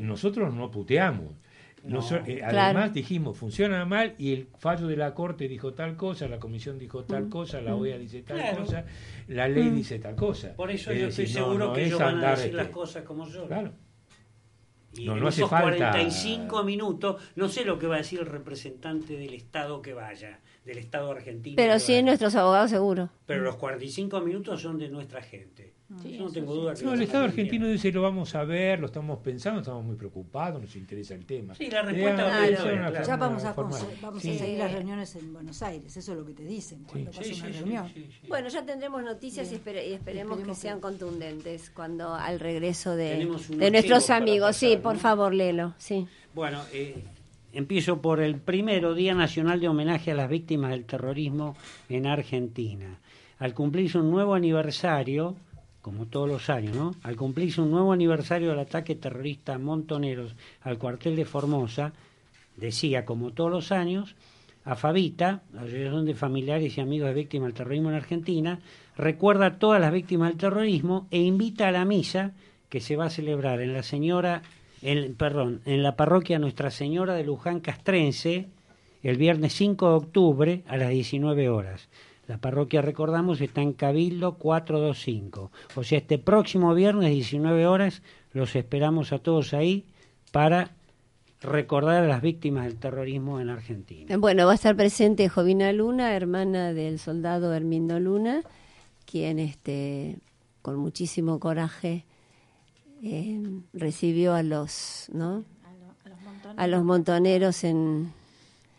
nosotros 0.02 0.54
no 0.54 0.72
puteamos. 0.72 1.34
Eh, 2.26 2.42
además 2.42 2.94
dijimos, 2.94 3.38
funciona 3.38 3.84
mal 3.86 4.16
y 4.18 4.32
el 4.32 4.48
fallo 4.58 4.88
de 4.88 4.96
la 4.96 5.14
Corte 5.14 5.50
dijo 5.50 5.74
tal 5.74 5.98
cosa, 5.98 6.28
la 6.30 6.40
Comisión 6.40 6.80
dijo 6.80 7.04
tal 7.04 7.26
mm. 7.26 7.30
cosa, 7.30 7.62
la. 7.62 7.76
OEA 7.76 7.98
dice 7.98 8.24
tal 8.24 8.58
cosa, 8.58 8.86
la 9.28 9.48
ley 9.50 9.70
mm. 9.70 9.76
dice 9.76 10.00
tal 10.00 10.16
cosa. 10.16 10.54
Por 10.56 10.72
eso 10.72 10.94
yo 10.94 11.08
estoy 11.08 11.28
seguro 11.28 11.74
que 11.74 11.86
ellos 11.86 12.00
van 12.00 12.24
a 12.24 12.32
decir 12.32 12.54
las 12.54 12.70
cosas 12.70 13.04
como 13.04 13.28
yo. 13.28 13.46
Claro. 13.46 13.74
Y 14.94 15.06
no, 15.06 15.18
en 15.18 15.28
esos 15.28 15.50
45 15.50 16.64
minutos, 16.64 17.22
no 17.36 17.50
sé 17.50 17.66
lo 17.66 17.78
que 17.78 17.88
va 17.88 17.96
a 17.96 17.98
decir 18.00 18.20
el 18.20 18.26
representante 18.26 19.18
del 19.18 19.34
Estado 19.34 19.82
que 19.82 19.94
vaya 19.94 20.40
del 20.68 20.78
Estado 20.78 21.11
argentino. 21.11 21.55
Pero 21.55 21.80
sí, 21.80 22.03
nuestros 22.03 22.36
abogados 22.36 22.70
seguro. 22.70 23.09
Pero 23.26 23.41
los 23.41 23.55
45 23.55 24.20
minutos 24.22 24.61
son 24.61 24.78
de 24.78 24.89
nuestra 24.89 25.22
gente. 25.22 25.74
Yo 26.03 26.26
no 26.26 26.30
tengo 26.30 26.53
duda 26.53 26.74
que 26.76 26.84
no, 26.84 26.93
el 26.93 27.01
Estado 27.01 27.24
argentino 27.24 27.65
dice 27.65 27.93
lo 27.93 28.01
vamos 28.01 28.36
a 28.36 28.43
ver, 28.43 28.78
lo 28.82 28.88
estamos 28.88 29.20
pensando, 29.20 29.61
estamos 29.61 29.86
muy 29.86 29.95
preocupados, 29.95 30.61
nos 30.61 30.76
interesa 30.76 31.13
el 31.13 31.26
tema. 31.26 31.55
Sí, 31.55 31.70
la 31.70 31.82
respuesta 31.82 32.45
es 32.45 33.07
Ya 33.07 33.15
vamos, 33.15 33.45
a, 33.45 33.53
vamos 33.53 33.82
a 33.82 34.20
seguir 34.20 34.57
las 34.57 34.74
reuniones 34.74 35.15
en 35.15 35.32
Buenos 35.32 35.61
Aires, 35.61 35.95
eso 35.95 36.11
es 36.11 36.18
lo 36.18 36.26
que 36.26 36.34
te 36.34 36.43
dicen 36.43 36.84
cuando 36.84 37.09
pasa 37.11 37.34
una 37.34 37.47
reunión. 37.47 37.93
Bueno, 38.28 38.49
ya 38.49 38.65
tendremos 38.65 39.01
noticias 39.01 39.49
y, 39.53 39.55
esperemos, 39.55 40.39
que, 40.41 40.55
sean 40.55 40.82
contundentes 40.82 41.70
cuando 41.70 42.13
al 42.13 42.41
regreso 42.41 42.97
de, 42.97 43.26
de 43.49 43.72
nuestros 43.72 44.09
amigos. 44.09 44.57
sí, 44.57 44.76
por 44.76 44.97
favor, 44.97 45.34
Lelo. 45.34 45.74
Sí. 45.78 46.05
Bueno, 46.34 46.61
eh, 46.74 47.01
Empiezo 47.58 48.03
por 48.03 48.20
el 48.20 48.36
primero 48.36 48.93
Día 48.93 49.16
Nacional 49.16 49.60
de 49.60 49.68
Homenaje 49.68 50.12
a 50.12 50.14
las 50.14 50.30
Víctimas 50.30 50.70
del 50.70 50.86
Terrorismo 50.86 51.58
en 51.89 52.05
Argentina. 52.05 52.99
Al 53.39 53.55
cumplirse 53.55 53.97
un 53.97 54.12
nuevo 54.12 54.36
aniversario, 54.36 55.36
como 55.82 56.05
todos 56.05 56.30
los 56.30 56.51
años, 56.51 56.76
¿no? 56.76 56.93
Al 57.01 57.16
cumplirse 57.16 57.60
un 57.60 57.72
nuevo 57.72 57.93
aniversario 57.93 58.51
del 58.51 58.60
ataque 58.60 58.93
terrorista 58.93 59.58
Montoneros 59.58 60.36
al 60.62 60.78
cuartel 60.78 61.16
de 61.16 61.26
Formosa, 61.26 61.93
decía, 62.58 63.05
como 63.05 63.32
todos 63.32 63.49
los 63.49 63.72
años, 63.72 64.16
a 64.64 64.76
Fabita, 64.76 65.41
la 65.51 65.62
Asociación 65.62 66.05
de 66.05 66.14
Familiares 66.14 66.78
y 66.78 66.82
Amigos 66.82 67.08
de 67.08 67.16
Víctimas 67.16 67.47
del 67.47 67.55
Terrorismo 67.55 67.89
en 67.89 67.95
Argentina, 67.95 68.60
recuerda 68.95 69.47
a 69.47 69.58
todas 69.58 69.82
las 69.82 69.91
víctimas 69.91 70.30
del 70.30 70.38
terrorismo 70.38 71.08
e 71.10 71.22
invita 71.22 71.70
a 71.70 71.72
la 71.72 71.86
misa 71.86 72.34
que 72.70 72.82
se 72.82 72.95
va 72.95 73.05
a 73.05 73.10
celebrar 73.10 73.62
en 73.62 73.74
la 73.74 73.82
Señora 73.82 74.43
en, 74.82 75.15
perdón, 75.15 75.61
en 75.65 75.84
la 75.84 75.95
parroquia 75.95 76.39
Nuestra 76.39 76.71
Señora 76.71 77.13
de 77.13 77.23
Luján 77.23 77.59
Castrense 77.59 78.47
el 79.03 79.17
viernes 79.17 79.53
5 79.53 79.88
de 79.89 79.95
octubre 79.95 80.63
a 80.67 80.78
las 80.78 80.89
19 80.89 81.49
horas. 81.49 81.88
La 82.28 82.39
parroquia, 82.39 82.82
recordamos, 82.82 83.39
está 83.39 83.61
en 83.61 83.71
Cabildo 83.71 84.34
425. 84.34 85.51
O 85.75 85.84
sea, 85.84 85.99
este 85.99 86.17
próximo 86.17 86.73
viernes 86.73 87.11
19 87.11 87.67
horas 87.67 88.01
los 88.34 88.55
esperamos 88.55 89.13
a 89.13 89.19
todos 89.19 89.53
ahí 89.53 89.86
para 90.32 90.71
recordar 91.41 92.03
a 92.03 92.07
las 92.07 92.21
víctimas 92.21 92.65
del 92.65 92.75
terrorismo 92.78 93.39
en 93.39 93.49
Argentina. 93.49 94.17
Bueno, 94.17 94.45
va 94.45 94.53
a 94.53 94.55
estar 94.55 94.75
presente 94.75 95.30
Jovina 95.30 95.71
Luna, 95.71 96.15
hermana 96.15 96.73
del 96.73 96.99
soldado 96.99 97.53
Hermindo 97.53 97.99
Luna, 97.99 98.41
quien 99.05 99.39
este, 99.39 100.17
con 100.61 100.78
muchísimo 100.78 101.39
coraje 101.39 102.03
eh, 103.04 103.62
recibió 103.74 104.34
a 104.34 104.43
los, 104.43 105.10
¿no? 105.14 105.43
A, 106.56 106.68
los 106.68 106.84
montoneros 106.84 107.64
en... 107.64 108.14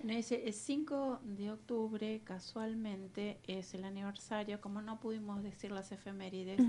Ese 0.09 0.51
5 0.51 1.21
de 1.23 1.53
octubre, 1.53 2.21
casualmente, 2.25 3.39
es 3.47 3.75
el 3.75 3.85
aniversario, 3.85 4.61
como 4.61 4.81
no 4.81 4.99
pudimos 5.01 5.43
decir 5.43 5.71
las 5.71 5.93
efemérides, 5.93 6.61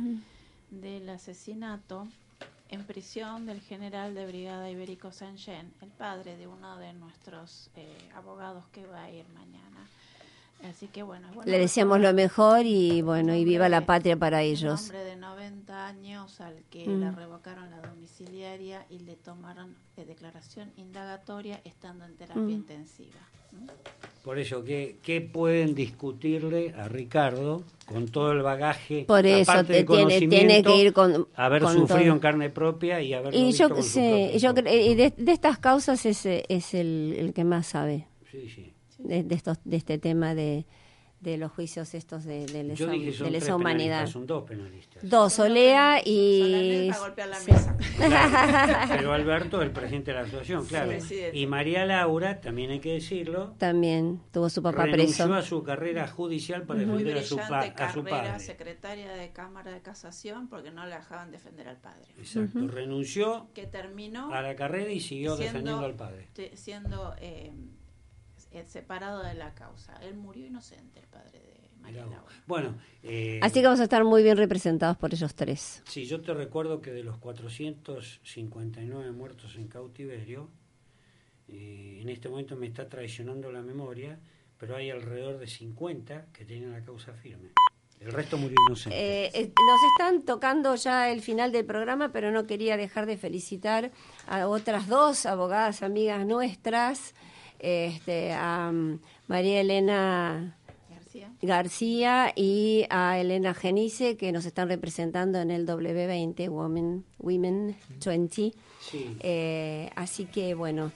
del 0.71 1.09
asesinato 1.09 2.07
en 2.69 2.83
prisión 2.83 3.45
del 3.45 3.61
general 3.61 4.13
de 4.13 4.27
brigada 4.27 4.69
Ibérico 4.69 5.11
Sanchen, 5.11 5.73
el 5.81 5.89
padre 5.89 6.37
de 6.37 6.47
uno 6.47 6.77
de 6.77 6.93
nuestros 6.93 7.71
eh, 7.75 8.09
abogados 8.13 8.63
que 8.71 8.85
va 8.85 9.03
a 9.03 9.11
ir 9.11 9.27
mañana. 9.29 9.87
Así 10.63 10.87
que 10.87 11.03
bueno, 11.03 11.29
le 11.45 11.57
decíamos 11.57 12.01
lo 12.01 12.13
mejor 12.13 12.65
y 12.65 13.01
bueno, 13.01 13.33
y 13.33 13.45
viva 13.45 13.69
la 13.69 13.85
patria 13.85 14.17
para 14.17 14.41
ellos. 14.41 14.89
Un 14.89 14.95
hombre 14.95 15.03
de 15.05 15.15
90 15.15 15.87
años 15.87 16.41
al 16.41 16.63
que 16.69 16.85
le 16.85 17.11
mm. 17.11 17.15
revocaron 17.15 17.69
la 17.71 17.79
domiciliaria 17.79 18.85
y 18.89 18.99
le 18.99 19.15
tomaron 19.15 19.75
de 19.95 20.05
declaración 20.05 20.71
indagatoria 20.75 21.61
estando 21.63 22.03
en 22.05 22.15
terapia 22.17 22.41
mm. 22.41 22.49
intensiva. 22.49 23.19
Por 24.23 24.37
eso, 24.37 24.63
¿qué, 24.63 24.97
¿qué, 25.01 25.21
pueden 25.21 25.73
discutirle 25.73 26.73
a 26.77 26.87
Ricardo 26.87 27.63
con 27.85 28.09
todo 28.09 28.33
el 28.33 28.43
bagaje? 28.43 29.05
Por 29.07 29.25
eso 29.25 29.63
te 29.63 29.85
tiene, 29.85 30.19
tiene, 30.19 30.61
que 30.61 30.75
ir 30.75 30.93
con. 30.93 31.27
Haber 31.35 31.65
sufrido 31.67 32.13
en 32.13 32.19
carne 32.19 32.49
propia 32.49 33.01
y 33.01 33.13
haber. 33.13 33.33
Y 33.33 33.53
yo, 33.53 33.81
sí, 33.81 34.37
yo 34.37 34.51
y 34.51 34.93
de, 34.95 35.13
de, 35.17 35.31
estas 35.31 35.57
causas 35.57 36.05
es, 36.05 36.25
es 36.25 36.73
el, 36.75 37.15
el 37.17 37.33
que 37.33 37.43
más 37.43 37.65
sabe. 37.65 38.07
Sí, 38.29 38.47
sí 38.49 38.73
de, 38.99 39.25
estos, 39.33 39.57
de 39.63 39.77
este 39.77 39.97
tema 39.97 40.35
de, 40.35 40.65
de 41.21 41.37
los 41.37 41.51
juicios 41.51 41.93
estos 41.95 42.23
de, 42.23 42.45
de 42.45 42.63
lesa, 42.63 42.85
de 42.85 43.31
lesa 43.31 43.55
humanidad. 43.55 44.07
Son 44.07 44.25
dos 44.25 44.43
penalistas. 44.43 45.03
Dos, 45.07 45.37
Olea 45.39 46.01
y... 46.03 46.89
Pero 48.87 49.11
Alberto, 49.11 49.61
el 49.61 49.71
presidente 49.71 50.11
de 50.11 50.17
la 50.17 50.23
asociación, 50.23 50.65
claro. 50.65 50.93
y 51.33 51.45
María 51.45 51.85
Laura, 51.85 52.39
también 52.39 52.71
hay 52.71 52.79
que 52.79 52.93
decirlo. 52.93 53.53
También 53.57 54.21
tuvo 54.31 54.49
su 54.49 54.63
papá 54.63 54.85
renunció 54.85 55.25
preso. 55.25 55.33
a 55.33 55.41
su 55.41 55.61
carrera 55.63 56.07
judicial 56.07 56.63
para 56.63 56.79
defender 56.79 57.17
a 57.17 57.23
su, 57.23 57.37
a 57.37 57.93
su 57.93 58.03
padre. 58.05 58.39
secretaria 58.39 59.11
de 59.11 59.31
Cámara 59.31 59.71
de 59.71 59.81
Casación 59.81 60.47
porque 60.47 60.71
no 60.71 60.85
le 60.85 60.95
dejaban 60.95 61.31
defender 61.31 61.67
al 61.67 61.77
padre. 61.77 62.05
Exacto, 62.17 62.65
renunció 62.67 63.49
que 63.53 63.67
terminó 63.67 64.33
a 64.33 64.41
la 64.41 64.55
carrera 64.55 64.89
y 64.91 65.01
siguió 65.01 65.35
defendiendo 65.35 65.83
al 65.85 65.95
padre. 65.95 66.29
Siendo... 66.53 67.13
Eh, 67.19 67.51
separado 68.67 69.23
de 69.23 69.33
la 69.33 69.53
causa. 69.53 69.95
Él 70.01 70.15
murió 70.15 70.45
inocente, 70.45 70.99
el 70.99 71.07
padre 71.07 71.39
de 71.39 71.69
María 71.79 72.05
Laura. 72.05 72.33
Bueno, 72.47 72.75
eh, 73.03 73.39
así 73.41 73.59
que 73.59 73.65
vamos 73.65 73.79
a 73.79 73.83
estar 73.83 74.03
muy 74.03 74.23
bien 74.23 74.37
representados 74.37 74.97
por 74.97 75.13
ellos 75.13 75.35
tres. 75.35 75.81
Sí, 75.85 76.05
yo 76.05 76.21
te 76.21 76.33
recuerdo 76.33 76.81
que 76.81 76.91
de 76.91 77.03
los 77.03 77.17
459 77.17 79.11
muertos 79.11 79.55
en 79.55 79.67
cautiverio, 79.67 80.49
eh, 81.47 81.99
en 82.01 82.09
este 82.09 82.29
momento 82.29 82.55
me 82.55 82.67
está 82.67 82.89
traicionando 82.89 83.51
la 83.51 83.61
memoria, 83.61 84.19
pero 84.57 84.75
hay 84.75 84.89
alrededor 84.89 85.39
de 85.39 85.47
50 85.47 86.27
que 86.33 86.45
tienen 86.45 86.71
la 86.71 86.83
causa 86.83 87.13
firme. 87.13 87.49
El 87.99 88.13
resto 88.13 88.37
murió 88.37 88.55
inocente. 88.67 89.29
nos 89.33 89.79
están 89.91 90.23
tocando 90.23 90.73
ya 90.75 91.11
el 91.11 91.21
final 91.21 91.51
del 91.51 91.65
programa, 91.65 92.13
pero 92.13 92.31
no 92.31 92.47
quería 92.47 92.77
dejar 92.77 93.05
de 93.05 93.17
felicitar 93.17 93.91
a 94.25 94.47
otras 94.47 94.87
dos 94.87 95.25
abogadas 95.25 95.83
amigas 95.83 96.25
nuestras 96.25 97.13
este, 97.59 98.33
a 98.33 98.69
um, 98.71 98.99
María 99.27 99.61
Elena 99.61 100.55
García. 101.41 102.33
y 102.35 102.85
a 102.89 103.19
Elena 103.19 103.53
Genice, 103.53 104.17
que 104.17 104.31
nos 104.31 104.45
están 104.45 104.69
representando 104.69 105.39
en 105.39 105.51
el 105.51 105.65
W20, 105.65 106.49
Women, 106.49 107.05
Women 107.19 107.75
20. 108.03 108.53
Eh, 108.93 109.89
así 109.95 110.25
que, 110.25 110.53
bueno, 110.53 110.91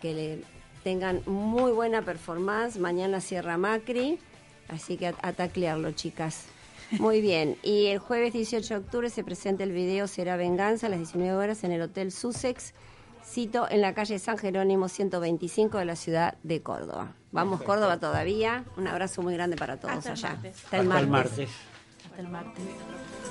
que 0.00 0.14
le 0.14 0.42
tengan 0.82 1.22
muy 1.26 1.72
buena 1.72 2.02
performance. 2.02 2.78
Mañana 2.78 3.20
cierra 3.20 3.56
Macri, 3.56 4.18
así 4.68 4.96
que 4.96 5.08
a, 5.08 5.14
a 5.22 5.32
taclearlo, 5.32 5.92
chicas. 5.92 6.46
Muy 6.98 7.20
bien. 7.22 7.56
Y 7.62 7.86
el 7.86 7.98
jueves 7.98 8.32
18 8.32 8.74
de 8.74 8.80
octubre 8.80 9.10
se 9.10 9.24
presenta 9.24 9.64
el 9.64 9.72
video 9.72 10.06
Será 10.06 10.36
Venganza 10.36 10.86
a 10.86 10.90
las 10.90 10.98
19 10.98 11.34
horas 11.36 11.64
en 11.64 11.72
el 11.72 11.82
Hotel 11.82 12.12
Sussex 12.12 12.74
Cito 13.30 13.70
en 13.70 13.80
la 13.80 13.94
calle 13.94 14.18
San 14.18 14.38
Jerónimo 14.38 14.88
125 14.88 15.78
de 15.78 15.84
la 15.84 15.94
ciudad 15.94 16.34
de 16.42 16.62
Córdoba. 16.62 17.14
Vamos 17.30 17.62
Córdoba 17.62 18.00
todavía. 18.00 18.64
Un 18.76 18.88
abrazo 18.88 19.22
muy 19.22 19.34
grande 19.34 19.56
para 19.56 19.76
todos 19.76 20.04
allá. 20.04 20.36
Hasta 20.42 20.78
el 20.78 20.88
martes. 21.06 21.48
Hasta 22.06 22.20
el 22.22 22.28
martes. 22.28 22.64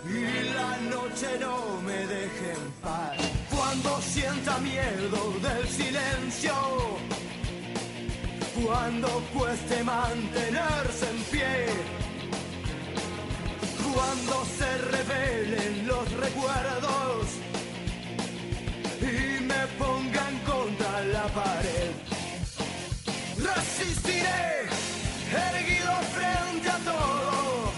Y 0.08 0.54
la 0.54 0.78
noche 0.90 1.28
no 1.42 1.82
me 1.82 1.98
deje 2.08 2.54
en 2.54 2.72
paz 2.82 3.18
cuando 3.50 4.00
sienta 4.00 4.58
miedo 4.60 5.34
del 5.42 5.68
silencio. 5.68 6.54
Cuando 8.66 9.22
cueste 9.34 9.84
mantenerse 9.84 11.10
en 11.10 11.24
pie. 11.24 11.66
Cuando 13.94 14.46
se 14.46 14.78
revelen 14.78 15.88
los 15.88 16.10
recuerdos 16.14 17.49
y 19.02 19.42
me 19.44 19.68
pongan 19.78 20.38
contra 20.46 21.02
la 21.06 21.28
pared. 21.28 21.92
Resistiré, 23.38 24.68
erguido 25.32 25.94
frente 26.16 26.70
a 26.70 26.78
todo, 26.80 27.72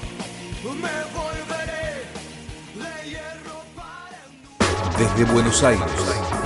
me 0.75 0.97
volveré 1.17 2.05
de 2.81 3.09
hierro 3.09 3.63
para... 3.75 4.97
Desde 4.97 5.31
Buenos 5.31 5.63
Aires 5.63 6.41